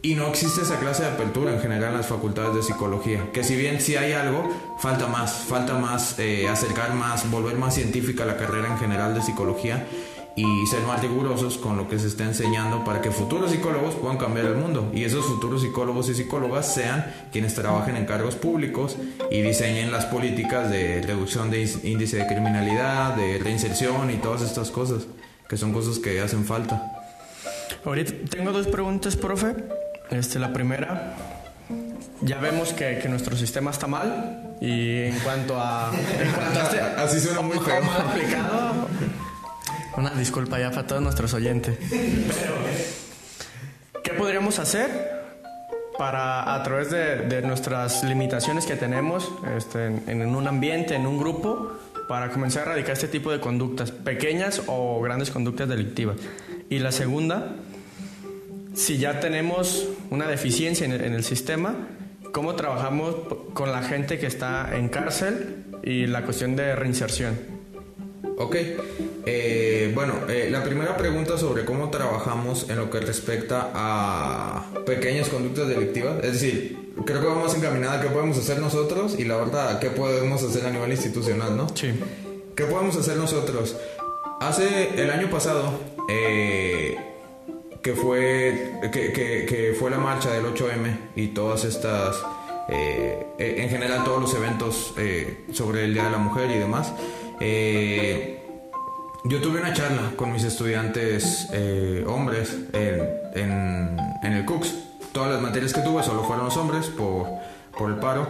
y 0.01 0.15
no 0.15 0.27
existe 0.27 0.61
esa 0.61 0.79
clase 0.79 1.03
de 1.03 1.09
apertura 1.09 1.53
en 1.53 1.61
general 1.61 1.91
en 1.91 1.97
las 1.97 2.07
facultades 2.07 2.53
de 2.55 2.61
psicología. 2.61 3.31
Que 3.31 3.41
si 3.43 3.55
bien 3.55 3.79
si 3.79 3.95
hay 3.95 4.11
algo, 4.11 4.49
falta 4.79 5.07
más, 5.07 5.31
falta 5.47 5.75
más 5.75 6.19
eh, 6.19 6.49
acercar 6.49 6.93
más, 6.93 7.31
volver 7.31 7.57
más 7.57 7.75
científica 7.75 8.25
la 8.25 8.35
carrera 8.35 8.67
en 8.67 8.77
general 8.77 9.15
de 9.15 9.21
psicología 9.21 9.87
y 10.35 10.65
ser 10.67 10.81
más 10.81 11.01
rigurosos 11.01 11.57
con 11.57 11.77
lo 11.77 11.87
que 11.87 11.99
se 11.99 12.07
está 12.07 12.25
enseñando 12.25 12.83
para 12.83 13.01
que 13.01 13.11
futuros 13.11 13.51
psicólogos 13.51 13.95
puedan 13.95 14.17
cambiar 14.17 14.47
el 14.47 14.55
mundo 14.55 14.91
y 14.93 15.03
esos 15.03 15.25
futuros 15.25 15.61
psicólogos 15.61 16.09
y 16.09 16.15
psicólogas 16.15 16.73
sean 16.73 17.05
quienes 17.31 17.53
trabajen 17.53 17.95
en 17.95 18.05
cargos 18.05 18.35
públicos 18.35 18.97
y 19.29 19.41
diseñen 19.41 19.91
las 19.91 20.05
políticas 20.05 20.71
de 20.71 21.01
reducción 21.01 21.51
de 21.51 21.69
índice 21.83 22.17
de 22.17 22.27
criminalidad, 22.27 23.15
de 23.15 23.37
reinserción 23.37 24.09
y 24.09 24.15
todas 24.15 24.41
estas 24.41 24.71
cosas 24.71 25.05
que 25.47 25.57
son 25.57 25.73
cosas 25.73 25.99
que 25.99 26.19
hacen 26.21 26.45
falta. 26.45 26.81
Ahorita 27.85 28.13
tengo 28.29 28.51
dos 28.51 28.67
preguntas, 28.67 29.15
profe. 29.15 29.55
Este, 30.09 30.39
la 30.39 30.53
primera, 30.53 31.15
ya 32.21 32.39
vemos 32.39 32.73
que, 32.73 32.99
que 32.99 33.09
nuestro 33.09 33.35
sistema 33.35 33.71
está 33.71 33.87
mal 33.87 34.55
y 34.61 35.03
en 35.03 35.19
cuanto 35.19 35.59
a... 35.59 35.91
En 36.19 36.31
cuanto 36.31 36.59
a 36.59 36.63
este, 36.63 36.79
Así 36.97 37.19
suena 37.19 37.41
muy 37.41 37.57
feo. 37.59 37.83
Aplicado, 37.83 38.87
una 39.97 40.11
disculpa 40.11 40.59
ya 40.59 40.71
para 40.71 40.87
todos 40.87 41.01
nuestros 41.01 41.33
oyentes. 41.33 41.77
Pero, 41.89 42.55
¿qué 44.03 44.11
podríamos 44.13 44.59
hacer 44.59 45.23
para, 45.97 46.55
a 46.55 46.63
través 46.63 46.89
de, 46.91 47.17
de 47.27 47.41
nuestras 47.41 48.03
limitaciones 48.03 48.65
que 48.65 48.75
tenemos 48.75 49.31
este, 49.57 49.87
en, 49.87 50.03
en 50.07 50.35
un 50.35 50.47
ambiente, 50.47 50.95
en 50.95 51.05
un 51.05 51.19
grupo, 51.19 51.73
para 52.07 52.29
comenzar 52.29 52.63
a 52.63 52.71
erradicar 52.71 52.93
este 52.93 53.07
tipo 53.07 53.31
de 53.31 53.39
conductas, 53.39 53.91
pequeñas 53.91 54.63
o 54.67 55.01
grandes 55.01 55.31
conductas 55.31 55.69
delictivas. 55.69 56.17
Y 56.69 56.79
la 56.79 56.91
segunda, 56.91 57.55
si 58.73 58.97
ya 58.97 59.19
tenemos 59.19 59.87
una 60.09 60.27
deficiencia 60.27 60.85
en 60.85 60.91
el, 60.91 61.23
sistema, 61.23 61.87
¿cómo 62.31 62.55
trabajamos 62.55 63.15
con 63.53 63.71
la 63.71 63.83
gente 63.83 64.19
que 64.19 64.27
está 64.27 64.75
en 64.75 64.89
cárcel 64.89 65.65
y 65.83 66.07
la 66.07 66.23
cuestión 66.23 66.55
de 66.55 66.75
reinserción? 66.75 67.52
Ok, 68.43 68.57
eh, 69.25 69.89
bueno, 69.95 70.15
eh, 70.27 70.49
la 70.51 70.65
primera 70.65 70.97
pregunta 70.97 71.37
sobre 71.37 71.63
cómo 71.63 71.89
trabajamos 71.89 72.69
en 72.69 72.75
lo 72.75 72.89
que 72.89 72.99
respecta 72.99 73.71
a 73.73 74.65
pequeñas 74.85 75.29
conductas 75.29 75.69
delictivas, 75.69 76.17
es 76.21 76.33
decir, 76.33 76.91
creo 77.05 77.21
que 77.21 77.27
vamos 77.27 77.55
encaminada 77.55 77.99
a 77.99 78.01
qué 78.01 78.09
podemos 78.09 78.37
hacer 78.37 78.59
nosotros 78.59 79.15
y 79.17 79.23
la 79.23 79.37
verdad, 79.37 79.79
qué 79.79 79.91
podemos 79.91 80.43
hacer 80.43 80.65
a 80.65 80.71
nivel 80.71 80.91
institucional, 80.91 81.55
¿no? 81.55 81.67
Sí. 81.73 81.93
¿Qué 82.53 82.65
podemos 82.65 82.97
hacer 82.97 83.15
nosotros? 83.15 83.77
Hace 84.41 85.01
el 85.01 85.09
año 85.09 85.29
pasado, 85.29 85.71
eh, 86.09 86.97
que, 87.81 87.93
fue, 87.93 88.73
que, 88.91 89.13
que, 89.13 89.45
que, 89.45 89.73
fue 89.79 89.89
la 89.89 89.99
marcha 89.99 90.31
del 90.31 90.43
8M 90.43 90.97
y 91.15 91.27
todas 91.27 91.63
estas, 91.63 92.21
eh, 92.67 93.25
en 93.39 93.69
general 93.69 94.03
todos 94.03 94.21
los 94.21 94.33
eventos 94.33 94.93
sobre 95.53 95.85
el 95.85 95.93
Día 95.93 96.03
de 96.03 96.11
la 96.11 96.17
Mujer 96.17 96.51
y 96.51 96.59
demás, 96.59 96.91
eh, 97.39 98.43
yo 99.25 99.39
tuve 99.39 99.61
una 99.61 99.73
charla 99.73 100.11
con 100.15 100.33
mis 100.33 100.43
estudiantes 100.43 101.47
eh, 101.53 102.03
hombres 102.07 102.57
en, 102.73 103.97
el 104.21 104.45
CUCS. 104.45 104.75
Todas 105.13 105.31
las 105.31 105.41
materias 105.41 105.73
que 105.73 105.81
tuve 105.81 106.03
solo 106.03 106.23
fueron 106.23 106.45
los 106.45 106.57
hombres 106.57 106.87
por, 106.87 107.89
el 107.89 107.95
paro. 107.95 108.27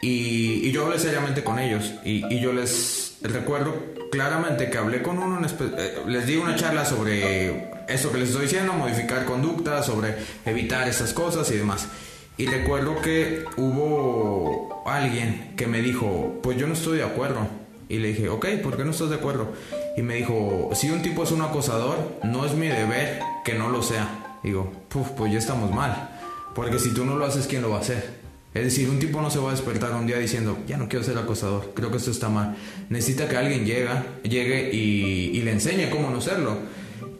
Y, 0.00 0.68
y, 0.68 0.72
yo 0.72 0.84
hablé 0.84 0.98
seriamente 0.98 1.42
con 1.42 1.58
ellos. 1.58 1.94
Y, 2.04 2.38
yo 2.38 2.52
les 2.52 3.18
recuerdo 3.22 3.74
claramente 4.12 4.70
que 4.70 4.78
hablé 4.78 5.02
con 5.02 5.18
uno, 5.18 5.44
eh, 5.44 5.98
les 6.06 6.26
di 6.26 6.36
una 6.36 6.54
charla 6.54 6.84
sobre 6.84 7.72
esto 7.88 8.12
que 8.12 8.18
les 8.18 8.28
estoy 8.28 8.42
diciendo, 8.42 8.72
modificar 8.72 9.24
conductas, 9.24 9.86
sobre 9.86 10.14
evitar 10.44 10.88
estas 10.88 11.12
cosas 11.12 11.50
y 11.50 11.56
demás. 11.56 11.88
Y 12.38 12.46
recuerdo 12.46 13.00
que 13.00 13.44
hubo 13.56 14.84
alguien 14.86 15.54
que 15.56 15.66
me 15.66 15.80
dijo, 15.80 16.38
pues 16.42 16.56
yo 16.56 16.66
no 16.66 16.74
estoy 16.74 16.98
de 16.98 17.04
acuerdo. 17.04 17.48
Y 17.88 17.98
le 17.98 18.08
dije, 18.08 18.28
ok, 18.28 18.46
¿por 18.62 18.76
qué 18.76 18.84
no 18.84 18.90
estás 18.90 19.10
de 19.10 19.16
acuerdo? 19.16 19.52
Y 19.96 20.02
me 20.02 20.16
dijo, 20.16 20.70
si 20.74 20.90
un 20.90 21.02
tipo 21.02 21.22
es 21.22 21.30
un 21.30 21.42
acosador, 21.42 22.18
no 22.24 22.44
es 22.44 22.54
mi 22.54 22.66
deber 22.66 23.20
que 23.44 23.54
no 23.54 23.68
lo 23.68 23.82
sea. 23.82 24.38
Digo, 24.42 24.72
Puf, 24.88 25.10
pues 25.10 25.32
ya 25.32 25.38
estamos 25.38 25.70
mal. 25.70 26.10
Porque 26.54 26.78
si 26.78 26.92
tú 26.92 27.04
no 27.04 27.16
lo 27.16 27.24
haces, 27.24 27.46
¿quién 27.46 27.62
lo 27.62 27.70
va 27.70 27.78
a 27.78 27.80
hacer? 27.80 28.16
Es 28.54 28.64
decir, 28.64 28.88
un 28.88 28.98
tipo 28.98 29.20
no 29.20 29.30
se 29.30 29.38
va 29.38 29.50
a 29.50 29.52
despertar 29.52 29.92
un 29.92 30.06
día 30.06 30.16
diciendo, 30.18 30.58
ya 30.66 30.78
no 30.78 30.88
quiero 30.88 31.04
ser 31.04 31.18
acosador, 31.18 31.72
creo 31.74 31.90
que 31.90 31.98
esto 31.98 32.10
está 32.10 32.30
mal. 32.30 32.56
Necesita 32.88 33.28
que 33.28 33.36
alguien 33.36 33.66
llega, 33.66 34.04
llegue 34.22 34.70
y, 34.72 35.30
y 35.34 35.42
le 35.42 35.52
enseñe 35.52 35.90
cómo 35.90 36.10
no 36.10 36.22
serlo. 36.22 36.56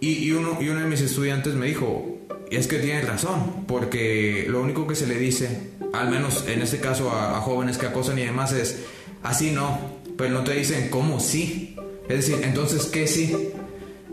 Y, 0.01 0.29
y, 0.29 0.33
uno, 0.33 0.57
y 0.61 0.69
uno 0.71 0.81
de 0.81 0.87
mis 0.87 1.03
estudiantes 1.03 1.55
me 1.55 1.67
dijo, 1.67 2.19
es 2.51 2.67
que 2.67 2.79
tiene 2.79 3.03
razón, 3.03 3.65
porque 3.67 4.47
lo 4.49 4.63
único 4.63 4.87
que 4.87 4.95
se 4.95 5.07
le 5.07 5.19
dice, 5.19 5.73
al 5.93 6.11
menos 6.11 6.47
en 6.49 6.63
este 6.63 6.81
caso 6.81 7.11
a, 7.11 7.37
a 7.37 7.41
jóvenes 7.41 7.77
que 7.77 7.87
acosan 7.87 8.19
y 8.19 8.25
demás, 8.25 8.53
es, 8.53 8.85
así 9.23 9.51
no, 9.51 9.96
pero 10.17 10.31
no 10.31 10.45
te 10.45 10.55
dicen 10.55 10.89
cómo 10.91 11.21
sí. 11.21 11.77
Es 12.09 12.27
decir, 12.27 12.45
entonces, 12.45 12.87
¿qué 12.87 13.07
sí? 13.07 13.53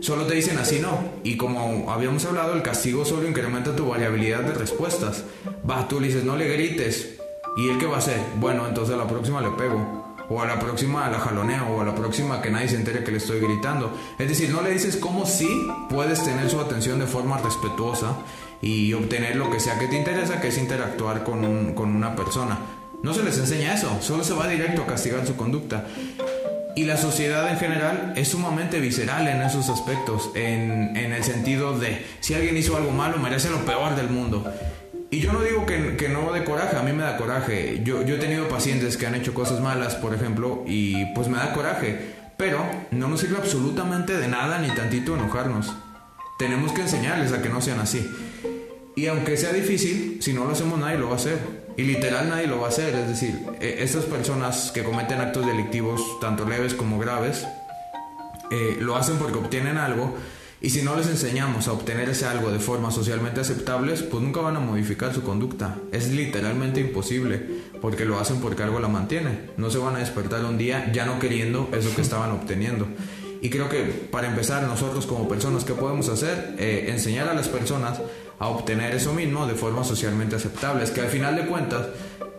Solo 0.00 0.26
te 0.26 0.34
dicen 0.34 0.58
así 0.58 0.80
no. 0.80 0.98
Y 1.22 1.36
como 1.36 1.90
habíamos 1.90 2.24
hablado, 2.24 2.54
el 2.54 2.62
castigo 2.62 3.04
solo 3.04 3.28
incrementa 3.28 3.74
tu 3.74 3.86
variabilidad 3.86 4.40
de 4.40 4.52
respuestas. 4.52 5.24
Va, 5.68 5.88
tú 5.88 6.00
le 6.00 6.08
dices, 6.08 6.24
no 6.24 6.36
le 6.36 6.48
grites. 6.48 7.16
¿Y 7.56 7.68
él 7.68 7.78
qué 7.78 7.86
va 7.86 7.96
a 7.96 7.98
hacer? 7.98 8.18
Bueno, 8.40 8.66
entonces 8.66 8.94
a 8.94 8.98
la 8.98 9.06
próxima 9.06 9.40
le 9.40 9.50
pego. 9.50 10.02
o 10.28 10.40
a 10.40 10.46
la 10.46 10.58
próxima 10.58 11.08
la 11.10 11.18
jaloneo, 11.18 11.66
o 11.68 11.80
a 11.82 11.84
la 11.84 11.94
próxima 11.94 12.40
que 12.40 12.50
nadie 12.50 12.68
se 12.68 12.76
entere 12.76 13.04
que 13.04 13.12
le 13.12 13.18
estoy 13.18 13.40
gritando. 13.40 13.92
Es 14.18 14.28
decir, 14.28 14.50
no 14.50 14.62
le 14.62 14.70
dices 14.70 14.96
cómo 14.96 15.26
sí 15.26 15.66
puedes 15.88 16.24
tener 16.24 16.48
su 16.48 16.58
atención 16.60 16.98
de 16.98 17.06
forma 17.06 17.38
respetuosa 17.38 18.16
y 18.62 18.92
obtener 18.94 19.36
lo 19.36 19.50
que 19.50 19.60
sea 19.60 19.78
que 19.78 19.86
te 19.86 19.96
interesa, 19.96 20.40
que 20.40 20.48
es 20.48 20.58
interactuar 20.58 21.24
con, 21.24 21.74
con 21.74 21.94
una 21.94 22.16
persona. 22.16 22.58
No 23.04 23.12
se 23.12 23.22
les 23.22 23.36
enseña 23.36 23.74
eso, 23.74 23.98
solo 24.00 24.24
se 24.24 24.32
va 24.32 24.48
directo 24.48 24.80
a 24.80 24.86
castigar 24.86 25.26
su 25.26 25.36
conducta. 25.36 25.84
Y 26.74 26.84
la 26.84 26.96
sociedad 26.96 27.50
en 27.50 27.58
general 27.58 28.14
es 28.16 28.28
sumamente 28.28 28.80
visceral 28.80 29.28
en 29.28 29.42
esos 29.42 29.68
aspectos, 29.68 30.30
en, 30.34 30.96
en, 30.96 31.12
el 31.12 31.22
sentido 31.22 31.78
de 31.78 32.02
si 32.20 32.32
alguien 32.32 32.56
hizo 32.56 32.78
algo 32.78 32.92
malo 32.92 33.18
merece 33.18 33.50
lo 33.50 33.58
peor 33.66 33.94
del 33.94 34.08
mundo. 34.08 34.50
Y 35.10 35.20
yo 35.20 35.34
no 35.34 35.42
digo 35.42 35.66
que, 35.66 36.08
no 36.08 36.32
de 36.32 36.44
coraje, 36.44 36.78
a 36.78 36.82
mí 36.82 36.94
me 36.94 37.02
da 37.02 37.18
coraje. 37.18 37.82
Yo, 37.84 38.06
yo 38.06 38.14
he 38.14 38.18
tenido 38.18 38.48
pacientes 38.48 38.96
que 38.96 39.06
han 39.06 39.14
hecho 39.14 39.34
cosas 39.34 39.60
malas, 39.60 39.96
por 39.96 40.14
ejemplo, 40.14 40.64
y 40.66 41.04
pues 41.14 41.28
me 41.28 41.36
da 41.36 41.52
coraje. 41.52 42.14
Pero 42.38 42.64
no 42.90 43.08
nos 43.08 43.20
sirve 43.20 43.36
absolutamente 43.36 44.16
de 44.16 44.28
nada 44.28 44.60
ni 44.60 44.70
tantito 44.70 45.14
enojarnos. 45.14 45.74
Tenemos 46.38 46.72
que 46.72 46.80
enseñarles 46.80 47.32
a 47.32 47.42
que 47.42 47.50
no 47.50 47.60
sean 47.60 47.80
así. 47.80 48.10
Y 48.96 49.08
aunque 49.08 49.36
sea 49.36 49.52
difícil, 49.52 50.20
si 50.22 50.32
no 50.32 50.46
lo 50.46 50.52
hacemos 50.52 50.78
nadie 50.78 50.96
lo 50.96 51.08
va 51.08 51.12
a 51.12 51.16
hacer. 51.16 51.63
Y 51.76 51.82
literal 51.82 52.28
nadie 52.28 52.46
lo 52.46 52.60
va 52.60 52.66
a 52.66 52.68
hacer. 52.70 52.94
Es 52.94 53.08
decir, 53.08 53.40
e, 53.60 53.82
estas 53.82 54.04
personas 54.04 54.70
que 54.72 54.84
cometen 54.84 55.20
actos 55.20 55.46
delictivos, 55.46 56.00
tanto 56.20 56.44
leves 56.44 56.74
como 56.74 56.98
graves, 56.98 57.46
eh, 58.50 58.76
lo 58.80 58.96
hacen 58.96 59.16
porque 59.16 59.38
obtienen 59.38 59.78
algo. 59.78 60.14
Y 60.60 60.70
si 60.70 60.80
no 60.80 60.96
les 60.96 61.08
enseñamos 61.08 61.68
a 61.68 61.72
obtener 61.72 62.08
ese 62.08 62.24
algo 62.24 62.50
de 62.50 62.58
forma 62.58 62.90
socialmente 62.90 63.40
aceptables, 63.40 64.02
pues 64.02 64.22
nunca 64.22 64.40
van 64.40 64.56
a 64.56 64.60
modificar 64.60 65.12
su 65.12 65.22
conducta. 65.22 65.76
Es 65.92 66.08
literalmente 66.08 66.80
imposible, 66.80 67.42
porque 67.82 68.06
lo 68.06 68.18
hacen 68.18 68.40
porque 68.40 68.62
algo 68.62 68.80
la 68.80 68.88
mantiene. 68.88 69.50
No 69.58 69.68
se 69.68 69.76
van 69.76 69.96
a 69.96 69.98
despertar 69.98 70.42
un 70.44 70.56
día 70.56 70.90
ya 70.90 71.04
no 71.04 71.18
queriendo 71.18 71.68
eso 71.74 71.94
que 71.94 72.00
estaban 72.00 72.30
obteniendo. 72.30 72.86
Y 73.42 73.50
creo 73.50 73.68
que 73.68 73.82
para 74.10 74.26
empezar, 74.26 74.62
nosotros 74.62 75.04
como 75.04 75.28
personas, 75.28 75.64
¿qué 75.64 75.74
podemos 75.74 76.08
hacer? 76.08 76.54
Eh, 76.58 76.86
enseñar 76.88 77.28
a 77.28 77.34
las 77.34 77.48
personas 77.48 78.00
a 78.38 78.48
obtener 78.48 78.94
eso 78.94 79.12
mismo 79.12 79.46
de 79.46 79.54
forma 79.54 79.84
socialmente 79.84 80.36
aceptable. 80.36 80.84
Es 80.84 80.90
que 80.90 81.00
al 81.00 81.08
final 81.08 81.36
de 81.36 81.46
cuentas, 81.46 81.86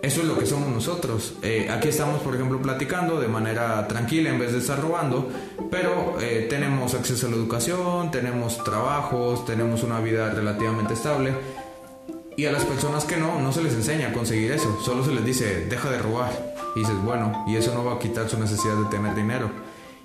eso 0.01 0.21
es 0.21 0.27
lo 0.27 0.37
que 0.37 0.45
somos 0.45 0.69
nosotros. 0.69 1.33
Eh, 1.41 1.69
aquí 1.71 1.87
estamos, 1.87 2.21
por 2.21 2.35
ejemplo, 2.35 2.61
platicando 2.61 3.19
de 3.19 3.27
manera 3.27 3.87
tranquila 3.87 4.29
en 4.29 4.39
vez 4.39 4.51
de 4.51 4.59
estar 4.59 4.79
robando, 4.79 5.29
pero 5.71 6.17
eh, 6.21 6.45
tenemos 6.49 6.93
acceso 6.93 7.27
a 7.27 7.29
la 7.31 7.35
educación, 7.35 8.11
tenemos 8.11 8.63
trabajos, 8.63 9.45
tenemos 9.45 9.83
una 9.83 9.99
vida 9.99 10.29
relativamente 10.29 10.93
estable. 10.93 11.33
Y 12.37 12.45
a 12.45 12.51
las 12.51 12.65
personas 12.65 13.05
que 13.05 13.15
no, 13.17 13.39
no 13.39 13.53
se 13.53 13.63
les 13.63 13.73
enseña 13.73 14.09
a 14.09 14.13
conseguir 14.13 14.51
eso, 14.51 14.79
solo 14.83 15.05
se 15.05 15.11
les 15.11 15.23
dice, 15.23 15.65
deja 15.65 15.89
de 15.89 15.99
robar. 15.99 16.55
Y 16.75 16.79
dices, 16.79 16.95
bueno, 17.03 17.45
y 17.47 17.55
eso 17.55 17.73
no 17.73 17.85
va 17.85 17.93
a 17.93 17.99
quitar 17.99 18.29
su 18.29 18.37
necesidad 18.37 18.75
de 18.75 18.89
tener 18.89 19.15
dinero. 19.15 19.49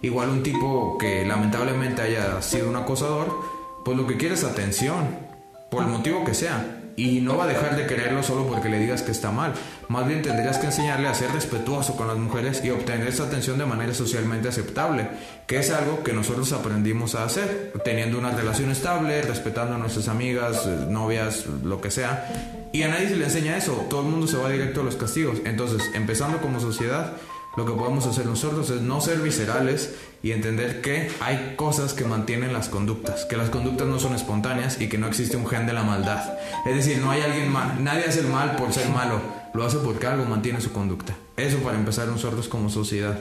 Igual 0.01 0.31
un 0.31 0.43
tipo 0.43 0.97
que 0.99 1.27
lamentablemente 1.27 2.01
haya 2.01 2.41
sido 2.41 2.71
un 2.71 2.77
acosador, 2.77 3.37
pues 3.85 3.99
lo 3.99 4.07
que 4.07 4.17
quiere 4.17 4.35
es 4.35 4.45
atención, 4.45 5.30
por 5.71 5.85
el 5.85 5.89
motivo 5.89 6.25
que 6.25 6.35
sea. 6.35 6.77
Y 6.97 7.21
no 7.21 7.39
va 7.39 7.45
a 7.45 7.47
dejar 7.47 7.77
de 7.77 7.87
quererlo 7.87 8.23
solo 8.23 8.47
porque 8.47 8.69
le 8.69 8.79
digas 8.79 9.03
que 9.03 9.13
está 9.13 9.31
mal. 9.31 9.55
Más 9.89 10.07
bien 10.07 10.21
tendrías 10.21 10.59
que 10.59 10.67
enseñarle 10.67 11.09
a 11.09 11.15
ser 11.15 11.33
respetuoso 11.33 11.97
con 11.97 12.09
las 12.09 12.19
mujeres 12.19 12.63
y 12.63 12.71
obtener 12.71 13.09
esa 13.09 13.25
atención 13.25 13.57
de 13.57 13.65
manera 13.65 13.95
socialmente 13.95 14.49
aceptable, 14.49 15.09
que 15.47 15.61
es 15.61 15.71
algo 15.71 16.03
que 16.03 16.13
nosotros 16.13 16.53
aprendimos 16.53 17.15
a 17.15 17.25
hacer, 17.25 17.73
teniendo 17.85 18.19
una 18.19 18.33
relación 18.33 18.71
estable, 18.71 19.23
respetando 19.23 19.77
a 19.77 19.79
nuestras 19.79 20.09
amigas, 20.09 20.67
eh, 20.67 20.87
novias, 20.91 21.47
lo 21.47 21.81
que 21.81 21.91
sea. 21.91 22.69
Y 22.73 22.83
a 22.83 22.89
nadie 22.89 23.09
se 23.09 23.17
le 23.17 23.25
enseña 23.25 23.57
eso, 23.57 23.87
todo 23.89 24.03
el 24.03 24.09
mundo 24.09 24.27
se 24.27 24.37
va 24.37 24.51
directo 24.51 24.83
a 24.83 24.85
los 24.85 24.97
castigos. 24.97 25.39
Entonces, 25.47 25.83
empezando 25.95 26.39
como 26.43 26.61
sociedad, 26.61 27.15
lo 27.57 27.67
que 27.67 27.73
podemos 27.73 28.07
hacer 28.07 28.27
nosotros 28.27 28.71
es 28.71 28.81
no 28.81 29.01
ser 29.01 29.19
viscerales 29.19 29.95
y 30.23 30.33
entender 30.33 30.81
que 30.81 31.11
hay 31.21 31.55
cosas 31.57 31.95
que 31.95 32.05
mantienen 32.05 32.53
las 32.53 32.69
conductas, 32.69 33.25
que 33.25 33.37
las 33.37 33.51
conductas 33.51 33.89
no 33.89 33.99
son 33.99 34.15
espontáneas 34.15 34.81
y 34.81 34.89
que 34.89 34.99
no 34.99 35.09
existe 35.09 35.37
un 35.37 35.47
gen 35.47 35.67
de 35.67 35.73
la 35.73 35.83
maldad. 35.83 36.39
Es 36.67 36.77
decir, 36.77 36.99
no 36.99 37.11
hay 37.11 37.23
alguien 37.23 37.51
mal, 37.51 37.83
nadie 37.83 38.05
hace 38.05 38.21
el 38.21 38.29
mal 38.29 38.55
por 38.57 38.73
ser 38.73 38.89
malo, 38.91 39.21
lo 39.53 39.65
hace 39.65 39.79
porque 39.79 40.07
algo 40.07 40.25
mantiene 40.27 40.61
su 40.61 40.73
conducta. 40.73 41.17
Eso 41.37 41.59
para 41.59 41.77
empezar 41.77 42.07
nosotros 42.07 42.47
como 42.49 42.71
sociedad. 42.71 43.19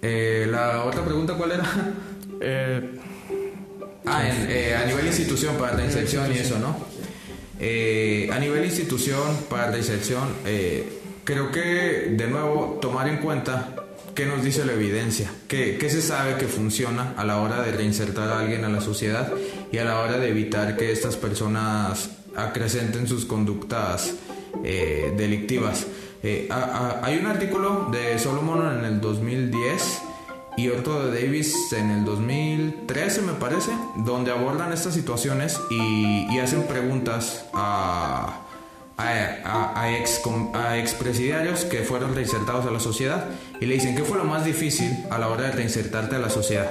Eh, 0.00 0.46
la 0.50 0.84
otra 0.84 1.04
pregunta, 1.04 1.34
¿cuál 1.34 1.52
era? 1.52 1.64
Eh, 2.38 2.98
ah, 4.04 4.28
eh, 4.28 4.76
a 4.76 4.84
nivel 4.84 5.06
institución 5.06 5.56
para 5.56 5.74
la 5.74 5.84
inserción 5.86 6.30
y 6.30 6.38
eso, 6.38 6.58
¿no? 6.58 6.76
a 7.58 8.38
nivel 8.38 8.66
institución 8.66 9.22
para 9.48 9.70
la 9.70 9.78
inserción, 9.78 10.28
Creo 11.26 11.50
que, 11.50 12.14
de 12.16 12.28
nuevo, 12.28 12.78
tomar 12.80 13.08
en 13.08 13.16
cuenta 13.16 13.74
qué 14.14 14.26
nos 14.26 14.44
dice 14.44 14.64
la 14.64 14.74
evidencia, 14.74 15.28
qué, 15.48 15.76
se 15.90 16.00
sabe 16.00 16.36
que 16.36 16.46
funciona 16.46 17.14
a 17.16 17.24
la 17.24 17.40
hora 17.40 17.62
de 17.62 17.72
reinsertar 17.72 18.28
a 18.28 18.38
alguien 18.38 18.64
a 18.64 18.68
la 18.68 18.80
sociedad 18.80 19.32
y 19.72 19.78
a 19.78 19.84
la 19.84 19.98
hora 19.98 20.18
de 20.18 20.28
evitar 20.28 20.76
que 20.76 20.92
estas 20.92 21.16
personas 21.16 22.10
acrecenten 22.36 23.08
sus 23.08 23.24
conductas 23.24 24.14
eh, 24.62 25.12
delictivas. 25.18 25.88
Eh, 26.22 26.48
hay 27.02 27.18
un 27.18 27.26
artículo 27.26 27.88
de 27.90 28.20
Solomon 28.20 28.78
en 28.78 28.84
el 28.84 29.00
2010 29.00 30.02
y 30.56 30.68
otro 30.68 31.08
de 31.08 31.22
Davis 31.22 31.72
en 31.72 31.90
el 31.90 32.04
2013 32.04 33.22
me 33.22 33.32
parece, 33.32 33.72
donde 33.96 34.30
abordan 34.30 34.72
estas 34.72 34.94
situaciones 34.94 35.60
y 35.70 36.38
hacen 36.38 36.68
preguntas 36.68 37.46
a 37.52 38.45
a, 38.96 39.80
a, 39.82 39.96
ex, 39.96 40.22
a 40.54 40.78
expresidiarios 40.78 41.64
que 41.64 41.80
fueron 41.80 42.14
reinsertados 42.14 42.66
a 42.66 42.70
la 42.70 42.80
sociedad 42.80 43.26
y 43.60 43.66
le 43.66 43.74
dicen 43.74 43.94
qué 43.94 44.02
fue 44.02 44.18
lo 44.18 44.24
más 44.24 44.44
difícil 44.44 45.04
a 45.10 45.18
la 45.18 45.28
hora 45.28 45.44
de 45.44 45.52
reinsertarte 45.52 46.16
a 46.16 46.18
la 46.18 46.30
sociedad. 46.30 46.70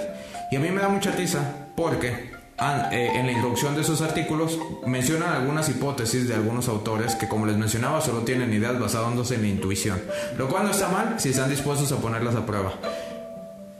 Y 0.52 0.56
a 0.56 0.60
mí 0.60 0.70
me 0.72 0.82
da 0.82 0.90
mucha 0.90 1.12
risa 1.12 1.68
porque 1.76 2.36
eh, 2.58 3.12
en 3.16 3.26
la 3.26 3.34
introducción 3.34 3.76
de 3.76 3.82
esos 3.82 4.02
artículos 4.02 4.58
mencionan 4.86 5.34
algunas 5.34 5.68
hipótesis 5.68 6.28
de 6.28 6.36
algunos 6.36 6.70
autores 6.70 7.16
que 7.16 7.28
como 7.28 7.46
les 7.46 7.58
mencionaba 7.58 8.00
solo 8.00 8.22
tienen 8.22 8.54
ideas 8.54 8.80
basándose 8.80 9.36
en 9.36 9.42
la 9.42 9.48
intuición, 9.48 10.02
lo 10.38 10.48
cual 10.48 10.64
no 10.64 10.72
está 10.72 10.88
mal 10.88 11.20
si 11.20 11.30
están 11.30 11.50
dispuestos 11.50 11.92
a 11.92 11.98
ponerlas 11.98 12.36
a 12.36 12.46
prueba. 12.46 12.74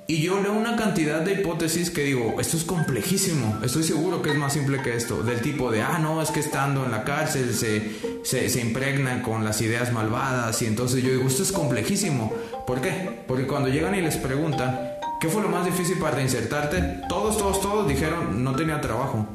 Y 0.08 0.22
yo 0.22 0.40
leo 0.40 0.54
una 0.54 0.76
cantidad 0.76 1.22
de 1.22 1.34
hipótesis 1.34 1.90
que 1.90 2.04
digo, 2.04 2.36
esto 2.40 2.58
es 2.58 2.64
complejísimo, 2.64 3.60
estoy 3.64 3.82
seguro 3.82 4.22
que 4.22 4.30
es 4.30 4.38
más 4.38 4.54
simple 4.54 4.84
que 4.84 4.96
esto, 4.96 5.24
del 5.24 5.42
tipo 5.42 5.72
de, 5.72 5.82
ah, 5.82 5.98
no, 5.98 6.22
es 6.22 6.30
que 6.30 6.42
estando 6.42 6.86
en 6.86 6.92
la 6.92 7.04
cárcel 7.04 7.52
se, 7.56 7.92
se, 8.24 8.48
se 8.50 8.62
impregnan 8.62 9.24
con 9.24 9.44
las 9.44 9.62
ideas 9.62 9.92
malvadas 9.92 10.62
y 10.62 10.68
entonces 10.68 11.02
yo 11.02 11.10
digo, 11.10 11.28
esto 11.28 11.42
es 11.42 11.52
complejísimo. 11.52 12.32
¿Por 12.68 12.82
qué? 12.82 13.24
Porque 13.28 13.48
cuando 13.48 13.68
llegan 13.68 13.96
y 13.96 14.02
les 14.02 14.18
preguntan, 14.18 14.80
¿qué 15.20 15.28
fue 15.28 15.42
lo 15.42 15.50
más 15.50 15.66
difícil 15.66 15.98
para 15.98 16.18
reinsertarte? 16.18 17.02
Todos, 17.10 17.40
todos, 17.40 17.60
todos 17.60 17.88
dijeron, 17.88 18.44
no 18.44 18.56
tenía 18.56 18.80
trabajo. 18.82 19.28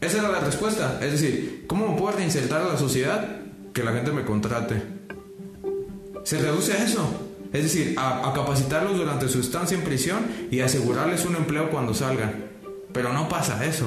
Esa 0.00 0.18
era 0.18 0.30
la 0.30 0.40
respuesta, 0.40 0.98
es 1.02 1.12
decir, 1.12 1.64
¿cómo 1.66 1.88
me 1.88 1.98
puedo 1.98 2.16
reinsertar 2.16 2.62
a 2.62 2.68
la 2.68 2.78
sociedad? 2.78 3.42
Que 3.74 3.84
la 3.84 3.92
gente 3.92 4.12
me 4.12 4.24
contrate. 4.24 4.82
Se 6.24 6.38
reduce 6.38 6.72
a 6.72 6.82
eso. 6.82 7.25
Es 7.52 7.62
decir, 7.62 7.94
a, 7.98 8.32
capacitarlos 8.34 8.96
durante 8.96 9.28
su 9.28 9.40
estancia 9.40 9.76
en 9.76 9.84
prisión 9.84 10.26
y 10.50 10.60
asegurarles 10.60 11.24
un 11.24 11.36
empleo 11.36 11.70
cuando 11.70 11.94
salgan. 11.94 12.46
Pero 12.92 13.12
no 13.12 13.28
pasa 13.28 13.64
eso. 13.64 13.86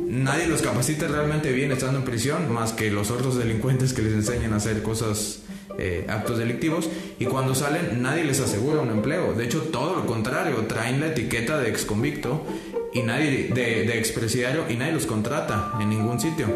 Nadie 0.00 0.46
los 0.46 0.62
capacita 0.62 1.08
realmente 1.08 1.52
bien 1.52 1.72
estando 1.72 1.98
en 1.98 2.04
prisión, 2.04 2.52
más 2.52 2.72
que 2.72 2.90
los 2.90 3.10
otros 3.10 3.36
delincuentes 3.36 3.92
que 3.92 4.02
les 4.02 4.12
enseñan 4.12 4.52
a 4.52 4.56
hacer 4.56 4.82
cosas, 4.82 5.40
eh, 5.78 6.06
actos 6.08 6.38
delictivos. 6.38 6.88
Y 7.18 7.26
cuando 7.26 7.54
salen, 7.54 8.02
nadie 8.02 8.24
les 8.24 8.40
asegura 8.40 8.80
un 8.80 8.90
empleo. 8.90 9.34
De 9.34 9.44
hecho, 9.44 9.62
todo 9.62 9.96
lo 9.96 10.06
contrario, 10.06 10.66
traen 10.66 11.00
la 11.00 11.08
etiqueta 11.08 11.58
de 11.58 11.68
exconvicto 11.68 12.46
y 12.94 13.02
nadie, 13.02 13.50
de, 13.52 13.84
de 13.84 13.98
expresidiario 13.98 14.64
y 14.70 14.76
nadie 14.76 14.92
los 14.92 15.06
contrata 15.06 15.72
en 15.80 15.90
ningún 15.90 16.20
sitio. 16.20 16.46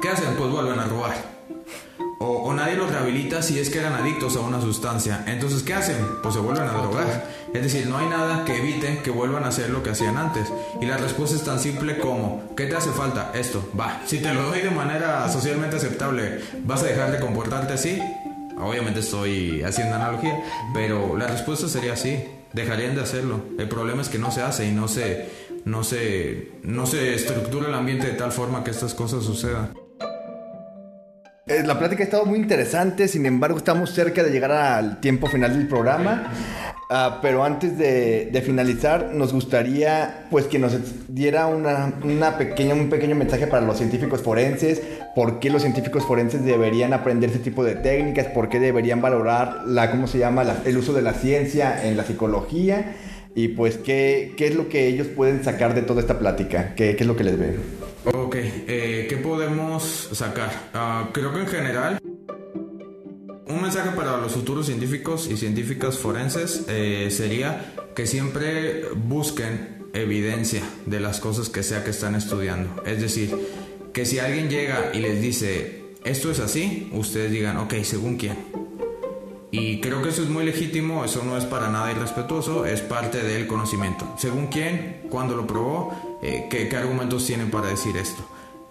¿Qué 0.00 0.08
hacen? 0.08 0.34
Pues 0.36 0.50
vuelven 0.50 0.78
a 0.78 0.86
robar 0.86 1.37
o, 2.20 2.52
nadie 2.52 2.74
los 2.74 2.90
rehabilita 2.90 3.42
si 3.42 3.60
es 3.60 3.70
que 3.70 3.78
eran 3.78 3.92
adictos 3.92 4.36
a 4.36 4.40
una 4.40 4.60
sustancia. 4.60 5.24
Entonces, 5.26 5.62
¿qué 5.62 5.74
hacen? 5.74 5.96
Pues 6.22 6.34
se 6.34 6.40
vuelven 6.40 6.64
a 6.64 6.72
drogar. 6.72 7.28
Es 7.54 7.62
decir, 7.62 7.86
no 7.86 7.98
hay 7.98 8.08
nada 8.08 8.44
que 8.44 8.58
evite 8.58 9.00
que 9.04 9.10
vuelvan 9.10 9.44
a 9.44 9.48
hacer 9.48 9.70
lo 9.70 9.84
que 9.84 9.90
hacían 9.90 10.16
antes. 10.16 10.48
Y 10.80 10.86
la 10.86 10.96
respuesta 10.96 11.36
es 11.36 11.44
tan 11.44 11.60
simple 11.60 11.98
como, 11.98 12.42
¿qué 12.56 12.66
te 12.66 12.74
hace 12.74 12.90
falta? 12.90 13.30
Esto, 13.34 13.70
va. 13.78 14.02
Si 14.06 14.18
te 14.18 14.34
lo 14.34 14.42
doy 14.42 14.60
de 14.60 14.70
manera 14.70 15.30
socialmente 15.30 15.76
aceptable, 15.76 16.40
¿vas 16.64 16.82
a 16.82 16.86
dejar 16.86 17.12
de 17.12 17.20
comportarte 17.20 17.74
así? 17.74 18.02
Obviamente 18.58 19.00
estoy 19.00 19.62
haciendo 19.62 19.94
analogía, 19.94 20.42
pero 20.74 21.16
la 21.16 21.28
respuesta 21.28 21.68
sería 21.68 21.94
sí. 21.94 22.24
Dejarían 22.52 22.96
de 22.96 23.02
hacerlo. 23.02 23.42
El 23.58 23.68
problema 23.68 24.02
es 24.02 24.08
que 24.08 24.18
no 24.18 24.32
se 24.32 24.42
hace 24.42 24.66
y 24.66 24.72
no 24.72 24.88
se, 24.88 25.28
no 25.64 25.84
se, 25.84 26.50
no 26.62 26.86
se 26.86 27.14
estructura 27.14 27.68
el 27.68 27.74
ambiente 27.74 28.08
de 28.08 28.14
tal 28.14 28.32
forma 28.32 28.64
que 28.64 28.72
estas 28.72 28.94
cosas 28.94 29.22
sucedan. 29.22 29.74
Eh, 31.48 31.62
la 31.66 31.78
plática 31.78 32.02
ha 32.02 32.04
estado 32.04 32.26
muy 32.26 32.38
interesante, 32.38 33.08
sin 33.08 33.24
embargo 33.24 33.56
estamos 33.56 33.90
cerca 33.94 34.22
de 34.22 34.30
llegar 34.30 34.52
al 34.52 35.00
tiempo 35.00 35.26
final 35.28 35.56
del 35.56 35.66
programa. 35.66 36.30
Ah, 36.90 37.18
pero 37.20 37.44
antes 37.44 37.76
de, 37.76 38.42
finalizar, 38.44 39.10
nos 39.12 39.32
gustaría 39.34 40.26
pues 40.30 40.46
que 40.46 40.58
nos 40.58 40.74
diera 41.08 41.46
una, 41.46 41.92
una 42.02 42.38
pequeña, 42.38 42.74
un 42.74 42.88
pequeño 42.88 43.14
mensaje 43.14 43.46
para 43.46 43.64
los 43.66 43.76
científicos 43.76 44.22
forenses, 44.22 44.80
por 45.14 45.38
qué 45.38 45.50
los 45.50 45.62
científicos 45.62 46.04
forenses 46.04 46.44
deberían 46.44 46.94
aprender 46.94 47.28
ese 47.30 47.40
tipo 47.40 47.62
de 47.62 47.74
técnicas, 47.74 48.26
por 48.28 48.48
qué 48.48 48.58
deberían 48.58 49.02
valorar 49.02 49.62
la, 49.66 49.90
¿cómo 49.90 50.06
se 50.06 50.18
llama? 50.18 50.44
La- 50.44 50.62
el 50.64 50.78
uso 50.78 50.92
de 50.94 51.02
la 51.02 51.12
ciencia 51.12 51.86
en 51.86 51.96
la 51.98 52.04
psicología 52.04 52.94
y 53.34 53.48
pues 53.48 53.76
qué, 53.76 54.32
qué 54.38 54.46
es 54.48 54.54
lo 54.54 54.68
que 54.70 54.86
ellos 54.86 55.08
pueden 55.08 55.44
sacar 55.44 55.74
de 55.74 55.82
toda 55.82 56.00
esta 56.00 56.18
plática, 56.18 56.74
qué, 56.74 56.96
qué 56.96 57.04
es 57.04 57.06
lo 57.06 57.16
que 57.16 57.24
les 57.24 57.38
ven. 57.38 57.56
Ok, 58.28 58.36
eh, 58.36 59.06
¿qué 59.08 59.16
podemos 59.16 60.10
sacar? 60.12 60.68
Ah, 60.74 61.08
creo 61.14 61.32
que 61.32 61.40
en 61.40 61.46
general, 61.46 61.98
un 63.46 63.62
mensaje 63.62 63.92
para 63.96 64.18
los 64.18 64.32
futuros 64.32 64.66
científicos 64.66 65.30
y 65.30 65.38
científicas 65.38 65.96
forenses 65.96 66.66
eh, 66.68 67.08
sería 67.10 67.72
que 67.96 68.06
siempre 68.06 68.82
busquen 68.94 69.86
evidencia 69.94 70.62
de 70.84 71.00
las 71.00 71.20
cosas 71.20 71.48
que 71.48 71.62
sea 71.62 71.84
que 71.84 71.88
están 71.88 72.16
estudiando. 72.16 72.82
Es 72.84 73.00
decir, 73.00 73.34
que 73.94 74.04
si 74.04 74.18
alguien 74.18 74.50
llega 74.50 74.90
y 74.92 74.98
les 74.98 75.22
dice, 75.22 75.84
esto 76.04 76.30
es 76.30 76.40
así, 76.40 76.90
ustedes 76.92 77.30
digan, 77.30 77.56
ok, 77.56 77.76
según 77.82 78.18
quién. 78.18 78.36
Y 79.50 79.80
creo 79.80 80.02
que 80.02 80.10
eso 80.10 80.22
es 80.22 80.28
muy 80.28 80.44
legítimo, 80.44 81.04
eso 81.04 81.22
no 81.24 81.36
es 81.38 81.44
para 81.44 81.68
nada 81.70 81.90
irrespetuoso, 81.90 82.66
es 82.66 82.80
parte 82.82 83.22
del 83.22 83.46
conocimiento. 83.46 84.06
Según 84.18 84.48
quién, 84.48 85.02
cuándo 85.10 85.34
lo 85.36 85.46
probó, 85.46 85.94
eh, 86.22 86.48
qué, 86.50 86.68
qué 86.68 86.76
argumentos 86.76 87.26
tienen 87.26 87.50
para 87.50 87.68
decir 87.68 87.96
esto. 87.96 88.22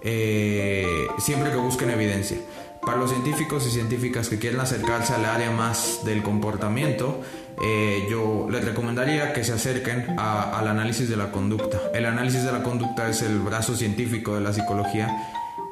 Eh, 0.04 1.08
siempre 1.18 1.50
que 1.52 1.58
busquen 1.58 1.90
evidencia. 1.90 2.38
Para 2.86 3.00
los 3.00 3.10
científicos 3.10 3.66
y 3.68 3.72
científicas 3.72 4.30
que 4.30 4.38
quieren 4.40 4.60
acercarse 4.62 5.14
al 5.14 5.26
área 5.26 5.52
más 5.52 6.02
del 6.06 6.22
comportamiento, 6.24 7.22
eh, 7.62 8.08
yo 8.10 8.48
les 8.50 8.64
recomendaría 8.64 9.34
que 9.34 9.44
se 9.44 9.52
acerquen 9.54 10.06
a- 10.18 10.58
al 10.58 10.68
análisis 10.68 11.10
de 11.10 11.18
la 11.18 11.32
conducta. 11.32 11.80
El 11.94 12.06
análisis 12.06 12.44
de 12.44 12.52
la 12.52 12.62
conducta 12.64 13.10
es 13.10 13.24
el 13.24 13.40
brazo 13.40 13.76
científico 13.76 14.36
de 14.36 14.42
la 14.42 14.54
psicología 14.54 15.10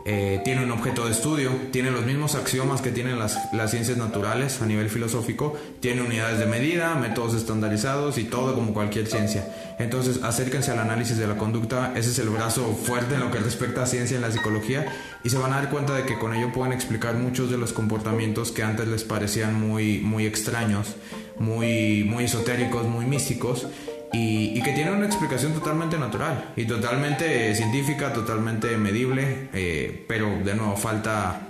eh, 0.07 0.39
tiene 0.45 0.63
un 0.63 0.69
objeto 0.69 1.05
de 1.05 1.11
estudio, 1.11 1.49
tiene 1.71 1.89
los 1.89 2.05
mismos 2.05 2.35
axiomas 2.35 2.79
que 2.81 2.91
tienen 2.91 3.17
las, 3.17 3.51
las 3.53 3.71
ciencias 3.71 3.97
naturales 3.97 4.61
a 4.61 4.67
nivel 4.67 4.87
filosófico, 4.87 5.57
tiene 5.79 6.03
unidades 6.03 6.37
de 6.37 6.45
medida, 6.45 6.93
métodos 6.93 7.33
estandarizados 7.33 8.19
y 8.19 8.25
todo 8.25 8.53
como 8.53 8.71
cualquier 8.71 9.07
ciencia. 9.07 9.47
Entonces 9.79 10.21
acérquense 10.21 10.69
al 10.69 10.77
análisis 10.77 11.17
de 11.17 11.25
la 11.25 11.37
conducta, 11.37 11.93
ese 11.95 12.11
es 12.11 12.19
el 12.19 12.29
brazo 12.29 12.67
fuerte 12.75 13.15
en 13.15 13.21
lo 13.21 13.31
que 13.31 13.39
respecta 13.39 13.81
a 13.81 13.87
ciencia 13.87 14.15
en 14.15 14.21
la 14.21 14.31
psicología 14.31 14.85
y 15.23 15.29
se 15.31 15.39
van 15.39 15.53
a 15.53 15.55
dar 15.55 15.71
cuenta 15.71 15.95
de 15.95 16.03
que 16.03 16.19
con 16.19 16.35
ello 16.35 16.53
pueden 16.53 16.71
explicar 16.71 17.15
muchos 17.15 17.49
de 17.49 17.57
los 17.57 17.73
comportamientos 17.73 18.51
que 18.51 18.61
antes 18.61 18.87
les 18.87 19.03
parecían 19.03 19.59
muy, 19.59 20.01
muy 20.01 20.27
extraños, 20.27 20.97
muy, 21.39 22.03
muy 22.03 22.25
esotéricos, 22.25 22.85
muy 22.85 23.05
místicos 23.05 23.65
y, 24.15 24.61
que 24.61 24.71
tiene 24.71 24.91
una 24.91 25.05
explicación 25.05 25.53
totalmente 25.53 25.97
natural 25.97 26.53
y 26.55 26.65
totalmente 26.65 27.53
científica, 27.53 28.13
totalmente 28.13 28.77
medible, 28.77 29.49
eh, 29.53 30.05
pero 30.07 30.39
de 30.43 30.55
nuevo 30.55 30.77
falta, 30.77 31.41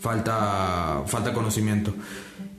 falta, 0.00 1.02
falta 1.06 1.32
conocimiento. 1.32 1.94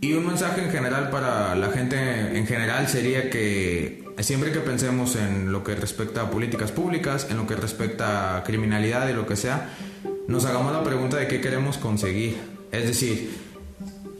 Y 0.02 0.14
un 0.14 0.26
mensaje 0.26 0.64
en 0.64 0.72
general 0.72 1.10
para 1.12 1.56
la 1.56 1.70
gente 1.70 2.38
en 2.38 2.48
general 2.48 2.88
sería 2.88 3.30
que 3.30 4.04
siempre 4.20 4.52
que 4.52 4.60
pensemos 4.60 5.16
en 5.16 5.52
lo 5.52 5.64
que 5.64 5.76
respecta 5.76 6.24
a 6.24 6.32
políticas 6.32 6.72
públicas, 6.72 7.28
en 7.30 7.38
lo 7.38 7.46
que 7.46 7.56
respecta 7.56 8.38
a 8.38 8.44
criminalidad 8.44 9.08
y 9.10 9.14
lo 9.14 9.28
que 9.28 9.36
sea, 9.36 9.70
nos 10.28 10.46
hagamos 10.46 10.74
la 10.74 10.84
pregunta 10.84 11.18
de 11.18 11.28
qué 11.28 11.40
queremos 11.40 11.78
conseguir. 11.78 12.38
Es 12.72 12.86
decir, 12.88 13.49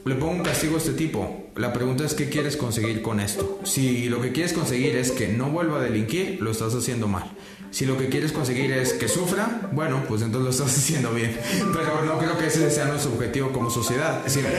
le 0.04 0.14
pongo 0.14 0.32
un 0.32 0.42
castigo 0.42 0.74
a 0.76 0.78
este 0.78 0.92
tipo. 0.92 1.46
La 1.56 1.72
pregunta 1.72 2.04
es 2.04 2.14
qué 2.14 2.28
quieres 2.28 2.56
conseguir 2.56 3.02
con 3.02 3.20
esto. 3.20 3.60
Si 3.64 4.08
lo 4.08 4.20
que 4.20 4.32
quieres 4.32 4.52
conseguir 4.52 4.96
es 4.96 5.10
que 5.12 5.28
no 5.28 5.50
vuelva 5.50 5.78
a 5.78 5.82
delinquir, 5.82 6.38
lo 6.40 6.50
estás 6.52 6.74
haciendo 6.74 7.06
mal. 7.06 7.30
Si 7.70 7.86
lo 7.86 7.96
que 7.96 8.08
quieres 8.08 8.32
conseguir 8.32 8.72
es 8.72 8.94
que 8.94 9.06
sufra, 9.08 9.68
bueno, 9.72 10.02
pues 10.08 10.22
entonces 10.22 10.44
lo 10.44 10.50
estás 10.66 10.78
haciendo 10.82 11.12
bien. 11.12 11.36
Pero 11.72 12.04
no 12.04 12.18
creo 12.18 12.36
que 12.38 12.46
ese 12.46 12.70
sea 12.70 12.86
nuestro 12.86 13.12
objetivo 13.12 13.52
como 13.52 13.70
sociedad. 13.70 14.22
Siempre- 14.26 14.54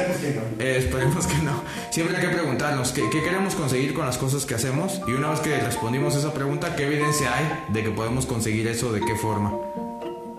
Eh, 0.60 0.78
esperemos 0.78 1.26
que 1.28 1.38
no. 1.39 1.62
Siempre 1.92 2.16
hay 2.18 2.22
que 2.28 2.34
preguntarnos 2.34 2.92
¿qué, 2.92 3.10
qué 3.12 3.22
queremos 3.24 3.56
conseguir 3.56 3.94
con 3.94 4.06
las 4.06 4.18
cosas 4.18 4.46
que 4.46 4.56
hacemos. 4.56 5.02
Y 5.08 5.12
una 5.14 5.30
vez 5.32 5.39
que 5.42 5.58
respondimos 5.60 6.16
esa 6.16 6.34
pregunta, 6.34 6.76
¿qué 6.76 6.86
evidencia 6.86 7.36
hay 7.36 7.74
de 7.74 7.84
que 7.84 7.89
podemos 7.89 8.26
conseguir 8.26 8.68
eso? 8.68 8.94
¿De 8.94 9.02
qué 9.02 9.16
forma? 9.16 9.52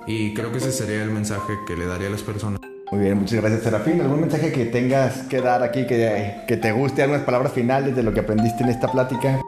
Y 0.07 0.33
creo 0.33 0.51
que 0.53 0.59
ese 0.59 0.73
sería 0.73 1.03
el 1.03 1.11
mensaje 1.11 1.55
que 1.67 1.77
le 1.77 1.87
daría 1.87 2.09
a 2.09 2.11
las 2.11 2.23
personas. 2.23 2.61
Muy 2.93 3.01
bien, 3.01 3.19
muchas 3.19 3.41
gracias 3.41 3.63
Serafín. 3.63 4.01
¿Algún 4.03 4.21
mensaje 4.21 4.53
que 4.53 4.67
tengas 4.67 5.23
que 5.29 5.41
dar 5.41 5.63
aquí, 5.63 5.87
que, 5.87 6.43
que 6.47 6.59
te 6.59 6.73
guste, 6.73 7.03
algunas 7.03 7.25
palabras 7.25 7.53
finales 7.53 7.97
de 7.97 8.03
lo 8.03 8.13
que 8.13 8.21
aprendiste 8.21 8.63
en 8.63 8.69
esta 8.69 8.89
plática? 8.93 9.41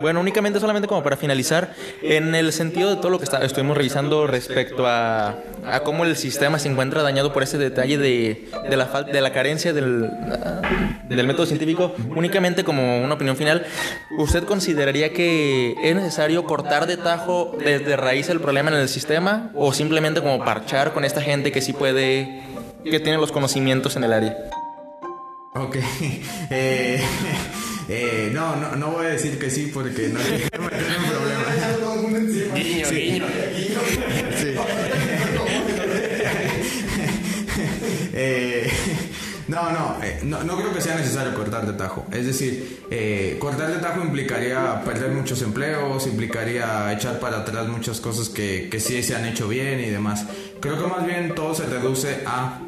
Bueno, 0.00 0.18
únicamente 0.18 0.58
solamente 0.58 0.88
como 0.88 1.00
para 1.04 1.16
finalizar, 1.16 1.74
en 2.02 2.34
el 2.34 2.52
sentido 2.52 2.90
de 2.90 2.96
todo 2.96 3.10
lo 3.10 3.18
que 3.18 3.24
está- 3.24 3.44
estuvimos 3.44 3.76
revisando 3.76 4.26
respecto 4.26 4.84
a, 4.88 5.36
a 5.64 5.80
cómo 5.84 6.04
el 6.04 6.16
sistema 6.16 6.58
se 6.58 6.68
encuentra 6.68 7.02
dañado 7.04 7.32
por 7.32 7.44
ese 7.44 7.56
detalle 7.56 7.98
de, 7.98 8.48
de 8.68 8.76
la, 8.76 8.86
de 9.04 9.20
la 9.20 9.32
carencia 9.32 9.72
del, 9.72 10.10
del 11.08 11.24
método 11.28 11.46
científico, 11.46 11.94
únicamente 12.16 12.64
como 12.64 13.00
una 13.04 13.14
opinión 13.14 13.36
final, 13.36 13.64
¿usted 14.18 14.42
consideraría 14.42 15.12
que 15.12 15.76
es 15.84 15.94
necesario 15.94 16.42
cortar 16.46 16.88
de 16.88 16.96
tajo 16.96 17.56
desde 17.64 17.94
raíz 17.96 18.28
el 18.28 18.40
problema 18.40 18.72
en 18.72 18.78
el 18.78 18.88
sistema 18.88 19.52
o 19.54 19.72
simplemente 19.72 20.20
como 20.20 20.44
parchar 20.44 20.92
con 20.94 21.04
esta 21.04 21.20
gente 21.22 21.52
que 21.52 21.60
sí 21.60 21.72
puede, 21.74 22.42
que 22.84 23.00
tiene 23.00 23.18
los 23.18 23.32
conocimientos 23.32 23.96
en 23.96 24.04
el 24.04 24.12
área? 24.12 24.36
Ok. 25.54 25.76
Eh, 26.54 27.00
eh, 27.88 28.30
no, 28.32 28.56
no, 28.56 28.76
no 28.76 28.90
voy 28.90 29.06
a 29.06 29.10
decir 29.10 29.38
que 29.38 29.48
sí 29.50 29.70
porque 29.72 30.08
no 30.08 30.20
quiero 30.20 30.62
meterme 30.62 30.96
en 30.96 31.10
problemas. 31.10 32.54
Guiño, 32.54 32.90
guiño. 32.90 33.26
Eh, 38.14 38.70
no, 39.48 39.70
no, 39.72 39.96
no, 40.22 40.44
no 40.44 40.56
creo 40.56 40.72
que 40.72 40.80
sea 40.80 40.96
necesario 40.96 41.34
cortar 41.34 41.66
de 41.66 41.72
tajo. 41.72 42.06
Es 42.12 42.26
decir, 42.26 42.84
eh, 42.90 43.36
cortar 43.38 43.72
de 43.72 43.80
tajo 43.80 44.02
implicaría 44.02 44.82
perder 44.84 45.10
muchos 45.10 45.40
empleos, 45.42 46.06
implicaría 46.06 46.92
echar 46.92 47.18
para 47.18 47.38
atrás 47.38 47.68
muchas 47.68 48.00
cosas 48.00 48.28
que, 48.28 48.68
que 48.70 48.80
sí 48.80 49.02
se 49.02 49.16
han 49.16 49.24
hecho 49.26 49.48
bien 49.48 49.80
y 49.80 49.90
demás. 49.90 50.26
Creo 50.60 50.80
que 50.80 50.86
más 50.86 51.06
bien 51.06 51.34
todo 51.34 51.54
se 51.54 51.66
reduce 51.66 52.22
a 52.26 52.60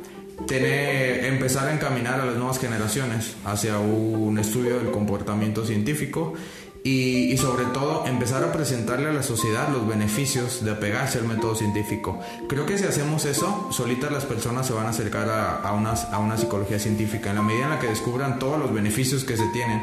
tener, 0.47 1.24
empezar 1.24 1.68
a 1.68 1.74
encaminar 1.74 2.20
a 2.20 2.26
las 2.26 2.36
nuevas 2.36 2.59
generaciones 2.59 3.36
hacia 3.45 3.78
un 3.78 4.38
estudio 4.38 4.78
del 4.78 4.90
comportamiento 4.90 5.64
científico 5.64 6.34
y, 6.86 7.34
sobre 7.38 7.64
todo 7.64 8.07
empezar 8.07 8.45
a 8.45 8.53
presentarle 8.53 9.09
a 9.09 9.12
la 9.12 9.22
sociedad 9.22 9.70
los 9.70 9.88
beneficios 9.88 10.62
de 10.62 10.72
apegarse 10.72 11.18
al 11.18 11.24
método 11.24 11.55
científico. 11.55 12.20
Creo 12.47 12.66
que 12.66 12.76
si 12.76 12.84
hacemos 12.84 13.24
eso, 13.24 13.68
solitas 13.72 14.12
las 14.12 14.26
personas 14.26 14.66
se 14.66 14.74
van 14.74 14.86
a 14.86 14.90
acercar 14.90 15.30
a, 15.30 15.72
una, 15.72 16.36
psicología 16.36 16.78
científica. 16.78 17.30
En 17.30 17.36
la 17.36 17.42
medida 17.42 17.64
en 17.64 17.70
la 17.70 17.78
que 17.80 17.86
descubran 17.86 18.38
todos 18.38 18.59
los 18.59 18.72
beneficios 18.72 19.24
que 19.24 19.38
se 19.38 19.47
tienen 19.55 19.82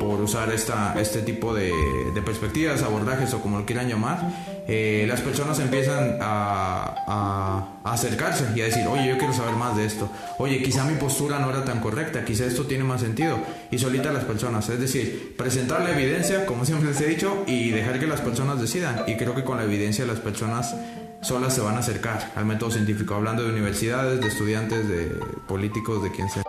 por 0.00 0.20
usar 0.20 0.52
este 0.52 1.22
tipo 1.22 1.54
de, 1.54 1.72
de 2.12 2.22
perspectivas, 2.22 2.82
abordajes 2.82 3.32
o 3.34 3.40
como 3.40 3.60
lo 3.60 3.64
quieran 3.64 3.88
llamar, 3.88 4.51
eh, 4.68 5.04
las 5.08 5.20
personas 5.20 5.58
empiezan 5.58 6.18
a, 6.20 7.68
acercarse 7.84 8.46
y 8.54 8.60
a 8.60 8.64
decir, 8.64 8.86
oye, 8.86 9.08
yo 9.08 9.18
quiero 9.18 9.34
saber 9.34 9.54
más 9.54 9.76
de 9.76 9.84
esto. 9.84 10.08
Oye, 10.38 10.62
quizá 10.62 10.84
mi 10.84 10.94
postura 10.94 11.38
no 11.40 11.50
era 11.50 11.64
tan 11.64 11.80
correcta, 11.80 12.24
quizá 12.24 12.46
esto 12.46 12.64
tiene 12.64 12.84
más 12.84 13.00
sentido. 13.00 13.38
Y 13.70 13.78
solita 13.78 14.12
las 14.12 14.24
personas, 14.24 14.68
es 14.68 14.80
decir, 14.80 15.34
presentar 15.36 15.82
la 15.82 15.90
evidencia, 15.90 16.46
como 16.46 16.64
siempre 16.64 16.88
les 16.88 17.00
he 17.00 17.06
dicho, 17.06 17.44
y 17.46 17.70
dejar 17.70 17.98
que 17.98 18.06
las 18.06 18.20
personas 18.20 18.60
decidan. 18.60 19.02
Y 19.06 19.16
creo 19.16 19.34
que 19.34 19.44
con 19.44 19.58
la 19.58 19.64
evidencia 19.64 20.06
las 20.06 20.20
personas 20.20 20.74
solas 21.22 21.54
se 21.54 21.60
van 21.60 21.76
a 21.76 21.80
acercar 21.80 22.32
al 22.34 22.46
método 22.46 22.70
científico, 22.70 23.14
hablando 23.14 23.42
de 23.42 23.50
universidades, 23.50 24.20
de 24.20 24.28
estudiantes, 24.28 24.88
de 24.88 25.12
políticos, 25.48 26.02
de 26.02 26.10
quien 26.12 26.30
sea. 26.30 26.42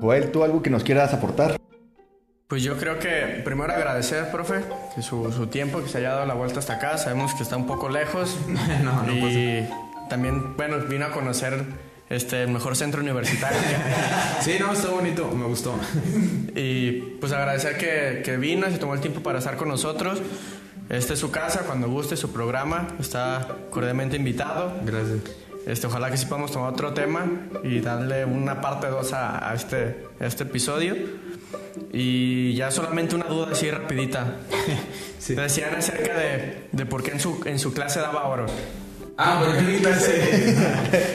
Joel, 0.00 0.30
¿tú 0.30 0.44
algo 0.44 0.62
que 0.62 0.70
nos 0.70 0.82
quieras 0.82 1.12
aportar? 1.12 1.56
Pues 2.48 2.62
yo 2.62 2.76
creo 2.76 3.00
que 3.00 3.42
primero 3.44 3.72
agradecer, 3.72 4.30
profe, 4.30 4.62
que 4.94 5.02
su, 5.02 5.32
su 5.32 5.48
tiempo, 5.48 5.82
que 5.82 5.88
se 5.88 5.98
haya 5.98 6.10
dado 6.10 6.26
la 6.26 6.34
vuelta 6.34 6.60
hasta 6.60 6.74
acá. 6.74 6.96
Sabemos 6.96 7.34
que 7.34 7.42
está 7.42 7.56
un 7.56 7.66
poco 7.66 7.88
lejos. 7.88 8.36
No, 8.84 9.02
no 9.02 9.12
y 9.12 9.68
también, 10.08 10.56
bueno, 10.56 10.78
vino 10.88 11.06
a 11.06 11.10
conocer 11.10 11.64
este, 12.08 12.44
el 12.44 12.50
mejor 12.50 12.76
centro 12.76 13.00
universitario. 13.02 13.58
Sí, 14.42 14.58
no, 14.60 14.72
está 14.72 14.90
bonito, 14.90 15.28
me 15.32 15.46
gustó. 15.46 15.74
y 16.54 16.92
pues 17.20 17.32
agradecer 17.32 17.78
que, 17.78 18.22
que 18.24 18.36
vino 18.36 18.68
y 18.68 18.72
se 18.72 18.78
tomó 18.78 18.94
el 18.94 19.00
tiempo 19.00 19.24
para 19.24 19.40
estar 19.40 19.56
con 19.56 19.66
nosotros. 19.66 20.22
Este 20.88 21.14
es 21.14 21.18
su 21.18 21.32
casa, 21.32 21.62
cuando 21.66 21.88
guste 21.88 22.16
su 22.16 22.32
programa, 22.32 22.86
está 23.00 23.48
cordialmente 23.70 24.16
invitado. 24.16 24.72
Gracias. 24.84 25.18
Este, 25.66 25.88
ojalá 25.88 26.12
que 26.12 26.16
sí 26.16 26.26
podamos 26.26 26.52
tomar 26.52 26.72
otro 26.72 26.94
tema 26.94 27.26
y 27.64 27.80
darle 27.80 28.24
una 28.24 28.60
parte 28.60 28.86
2 28.86 29.12
a, 29.14 29.50
a 29.50 29.52
este, 29.52 30.06
a 30.20 30.26
este 30.26 30.44
episodio. 30.44 30.94
Y 31.92 32.54
ya 32.54 32.70
solamente 32.70 33.14
una 33.14 33.26
duda 33.26 33.48
así 33.52 33.70
rapidita. 33.70 34.36
Sí. 35.18 35.34
Decían 35.34 35.74
acerca 35.74 36.16
de, 36.16 36.68
de 36.70 36.86
por 36.86 37.02
qué 37.02 37.10
en 37.10 37.18
su, 37.18 37.42
en 37.46 37.58
su 37.58 37.74
clase 37.74 37.98
daba 37.98 38.28
oro. 38.28 38.46
Ah, 39.18 39.40
por 39.40 39.48
ejemplo, 39.48 39.72
mi 39.72 39.80
clase 39.80 40.54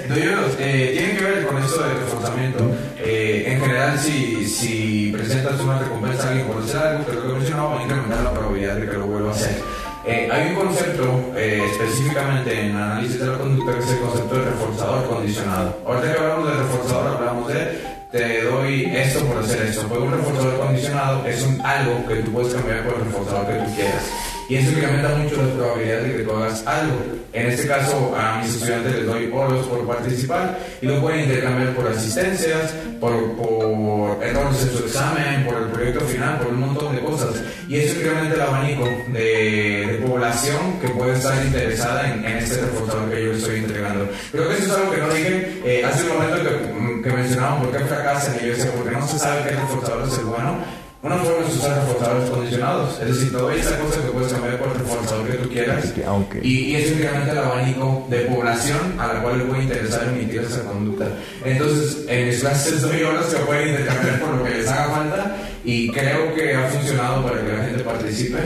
doy 0.09 0.27
unos, 0.27 0.57
eh, 0.59 0.95
tiene 0.97 1.17
que 1.17 1.23
ver 1.23 1.45
con 1.45 1.63
esto 1.63 1.83
del 1.83 1.97
reforzamiento. 1.97 2.71
Eh, 2.97 3.43
en 3.47 3.61
general, 3.61 3.99
si, 3.99 4.45
si 4.47 5.11
presentas 5.13 5.61
una 5.61 5.79
recompensa 5.79 6.27
a 6.27 6.29
alguien 6.31 6.47
por 6.47 6.63
hacer 6.63 6.77
algo, 6.77 7.05
que 7.05 7.13
lo 7.13 7.21
que 7.21 7.33
mencionaba 7.33 7.75
va 7.75 7.79
a 7.79 7.83
incrementar 7.83 8.23
la 8.23 8.33
probabilidad 8.33 8.75
de 8.75 8.89
que 8.89 8.97
lo 8.97 9.05
vuelva 9.05 9.29
a 9.29 9.33
hacer. 9.33 9.61
Eh, 10.03 10.27
hay 10.31 10.49
un 10.49 10.55
concepto 10.55 11.31
eh, 11.35 11.61
específicamente 11.71 12.59
en 12.59 12.75
análisis 12.75 13.19
de 13.19 13.27
la 13.27 13.37
conducta 13.37 13.73
que 13.73 13.79
es 13.79 13.91
el 13.91 13.99
concepto 13.99 14.35
de 14.35 14.45
reforzador 14.45 15.07
condicionado. 15.07 15.77
Ahorita 15.85 16.13
que 16.13 16.19
hablamos 16.19 16.47
de 16.47 16.57
reforzador, 16.57 17.17
hablamos 17.17 17.47
de 17.53 17.90
te 18.11 18.43
doy 18.43 18.85
esto 18.93 19.25
por 19.25 19.37
hacer 19.37 19.67
esto. 19.67 19.87
Pues 19.87 20.01
un 20.01 20.11
reforzador 20.11 20.59
condicionado 20.59 21.25
es 21.25 21.41
un, 21.43 21.61
algo 21.65 22.05
que 22.07 22.15
tú 22.17 22.31
puedes 22.31 22.53
cambiar 22.53 22.83
por 22.83 22.99
el 22.99 23.05
reforzador 23.05 23.47
que 23.47 23.65
tú 23.65 23.75
quieras. 23.75 24.30
Y 24.51 24.57
eso 24.57 24.71
incrementa 24.71 25.15
mucho 25.15 25.37
las 25.37 25.51
probabilidades 25.51 26.03
de 26.03 26.17
que 26.17 26.23
tú 26.23 26.31
hagas 26.33 26.67
algo. 26.67 26.97
En 27.31 27.47
este 27.51 27.67
caso, 27.69 28.13
a 28.19 28.41
mis 28.41 28.53
estudiantes 28.53 28.95
les 28.95 29.05
doy 29.05 29.31
oros 29.33 29.65
por 29.65 29.87
participar 29.87 30.59
y 30.81 30.87
lo 30.87 30.99
pueden 30.99 31.21
intercambiar 31.21 31.73
por 31.73 31.87
asistencias, 31.87 32.73
por, 32.99 33.13
por 33.37 34.21
errores 34.21 34.61
en 34.63 34.77
su 34.77 34.83
examen, 34.83 35.45
por 35.45 35.55
el 35.55 35.69
proyecto 35.69 36.01
final, 36.01 36.39
por 36.39 36.47
un 36.47 36.59
montón 36.59 36.93
de 36.97 37.01
cosas. 37.01 37.41
Y 37.69 37.77
eso 37.77 37.97
incrementa 37.97 38.35
el 38.35 38.41
abanico 38.41 38.83
de, 39.13 39.87
de 39.89 40.05
población 40.05 40.81
que 40.81 40.89
puede 40.89 41.13
estar 41.13 41.45
interesada 41.45 42.11
en, 42.11 42.25
en, 42.25 42.37
este 42.39 42.59
reforzador 42.59 43.09
que 43.09 43.23
yo 43.23 43.31
estoy 43.31 43.59
entregando. 43.59 44.09
Creo 44.33 44.49
que 44.49 44.55
eso 44.55 44.65
es 44.65 44.71
algo 44.73 44.91
que 44.91 44.97
no 44.97 45.13
dije 45.13 45.61
eh, 45.63 45.85
hace 45.85 46.09
un 46.09 46.17
momento 46.17 46.37
que, 46.43 47.09
que 47.09 47.15
mencionaban 47.15 47.61
por 47.61 47.71
qué 47.71 47.85
fracasan 47.85 48.35
y 48.35 48.47
yo 48.47 48.53
decía, 48.53 48.71
porque 48.75 48.97
no 48.97 49.07
se 49.07 49.17
sabe 49.17 49.43
qué 49.43 49.55
reforzador 49.55 50.09
es 50.09 50.17
el 50.17 50.25
bueno 50.25 50.80
una 51.03 51.15
forma 51.17 51.47
es 51.47 51.55
usar 51.55 51.75
reforzadores 51.77 52.29
condicionados, 52.29 52.99
es 53.01 53.07
decir, 53.07 53.31
toda 53.31 53.55
esa 53.55 53.79
cosa 53.79 54.01
que 54.03 54.09
puedes 54.09 54.31
cambiar 54.31 54.59
por 54.59 54.67
el 54.67 54.75
reforzador 54.75 55.27
que 55.31 55.37
tú 55.37 55.49
quieras. 55.49 55.93
Okay. 56.07 56.41
Y, 56.43 56.59
y 56.65 56.75
es 56.75 56.91
únicamente 56.91 57.31
el 57.31 57.37
abanico 57.39 58.05
de 58.07 58.19
población 58.19 58.99
a 58.99 59.07
la 59.07 59.23
cual 59.23 59.39
le 59.39 59.45
puede 59.45 59.63
interesar 59.63 60.07
emitir 60.09 60.41
esa 60.41 60.63
conducta. 60.63 61.07
Entonces, 61.43 62.05
en 62.07 62.27
mis 62.27 62.39
clases 62.41 62.83
doy 62.83 63.01
horas 63.01 63.25
que 63.33 63.37
pueden 63.37 63.69
intercambiar 63.69 64.19
por 64.19 64.35
lo 64.35 64.43
que 64.43 64.49
les 64.51 64.67
haga 64.67 64.89
falta 64.89 65.37
y 65.65 65.89
creo 65.89 66.35
que 66.35 66.53
ha 66.53 66.67
funcionado 66.67 67.23
para 67.23 67.43
que 67.43 67.51
la 67.51 67.63
gente 67.63 67.83
participe. 67.83 68.37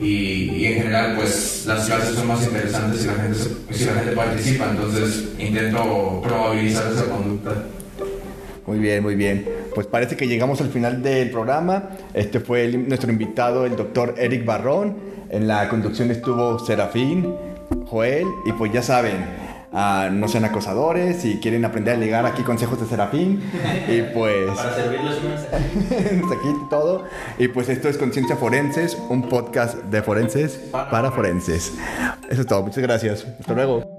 Y, 0.00 0.50
y, 0.56 0.66
en 0.66 0.74
general 0.78 1.14
pues 1.14 1.64
las 1.66 1.84
clases 1.84 2.14
son 2.14 2.26
más 2.26 2.42
interesantes 2.42 3.02
si 3.02 3.06
la 3.06 3.14
gente, 3.16 3.38
si 3.70 3.84
la 3.84 3.92
gente 3.92 4.12
participa, 4.12 4.70
entonces 4.70 5.24
intento 5.38 6.22
probabilizar 6.24 6.90
esa 6.90 7.04
conducta. 7.04 7.50
Muy 8.66 8.78
bien, 8.78 9.02
muy 9.02 9.14
bien. 9.14 9.59
Pues 9.74 9.86
parece 9.86 10.16
que 10.16 10.26
llegamos 10.26 10.60
al 10.60 10.68
final 10.68 11.02
del 11.02 11.30
programa. 11.30 11.90
Este 12.14 12.40
fue 12.40 12.64
el, 12.64 12.88
nuestro 12.88 13.10
invitado, 13.10 13.66
el 13.66 13.76
doctor 13.76 14.14
Eric 14.18 14.44
Barrón. 14.44 14.96
En 15.30 15.46
la 15.46 15.68
conducción 15.68 16.10
estuvo 16.10 16.58
Serafín, 16.58 17.34
Joel, 17.86 18.26
y 18.46 18.52
pues 18.52 18.72
ya 18.72 18.82
saben, 18.82 19.24
uh, 19.72 20.12
no 20.12 20.26
sean 20.26 20.44
acosadores, 20.44 21.18
si 21.22 21.38
quieren 21.38 21.64
aprender 21.64 21.94
a 21.94 21.98
ligar, 21.98 22.26
aquí 22.26 22.42
consejos 22.42 22.80
de 22.80 22.86
Serafín. 22.86 23.40
Y 23.88 24.02
pues... 24.12 24.50
Para 24.50 24.74
servirles 24.74 25.18
un 25.22 25.28
mensaje. 25.30 26.34
aquí 26.34 26.48
todo. 26.68 27.04
Y 27.38 27.48
pues 27.48 27.68
esto 27.68 27.88
es 27.88 27.96
Conciencia 27.96 28.36
Forenses, 28.36 28.98
un 29.08 29.28
podcast 29.28 29.76
de 29.84 30.02
forenses 30.02 30.60
para 30.72 31.12
forenses. 31.12 31.74
Eso 32.28 32.40
es 32.40 32.46
todo, 32.46 32.62
muchas 32.62 32.82
gracias. 32.82 33.26
Hasta 33.38 33.54
luego. 33.54 33.89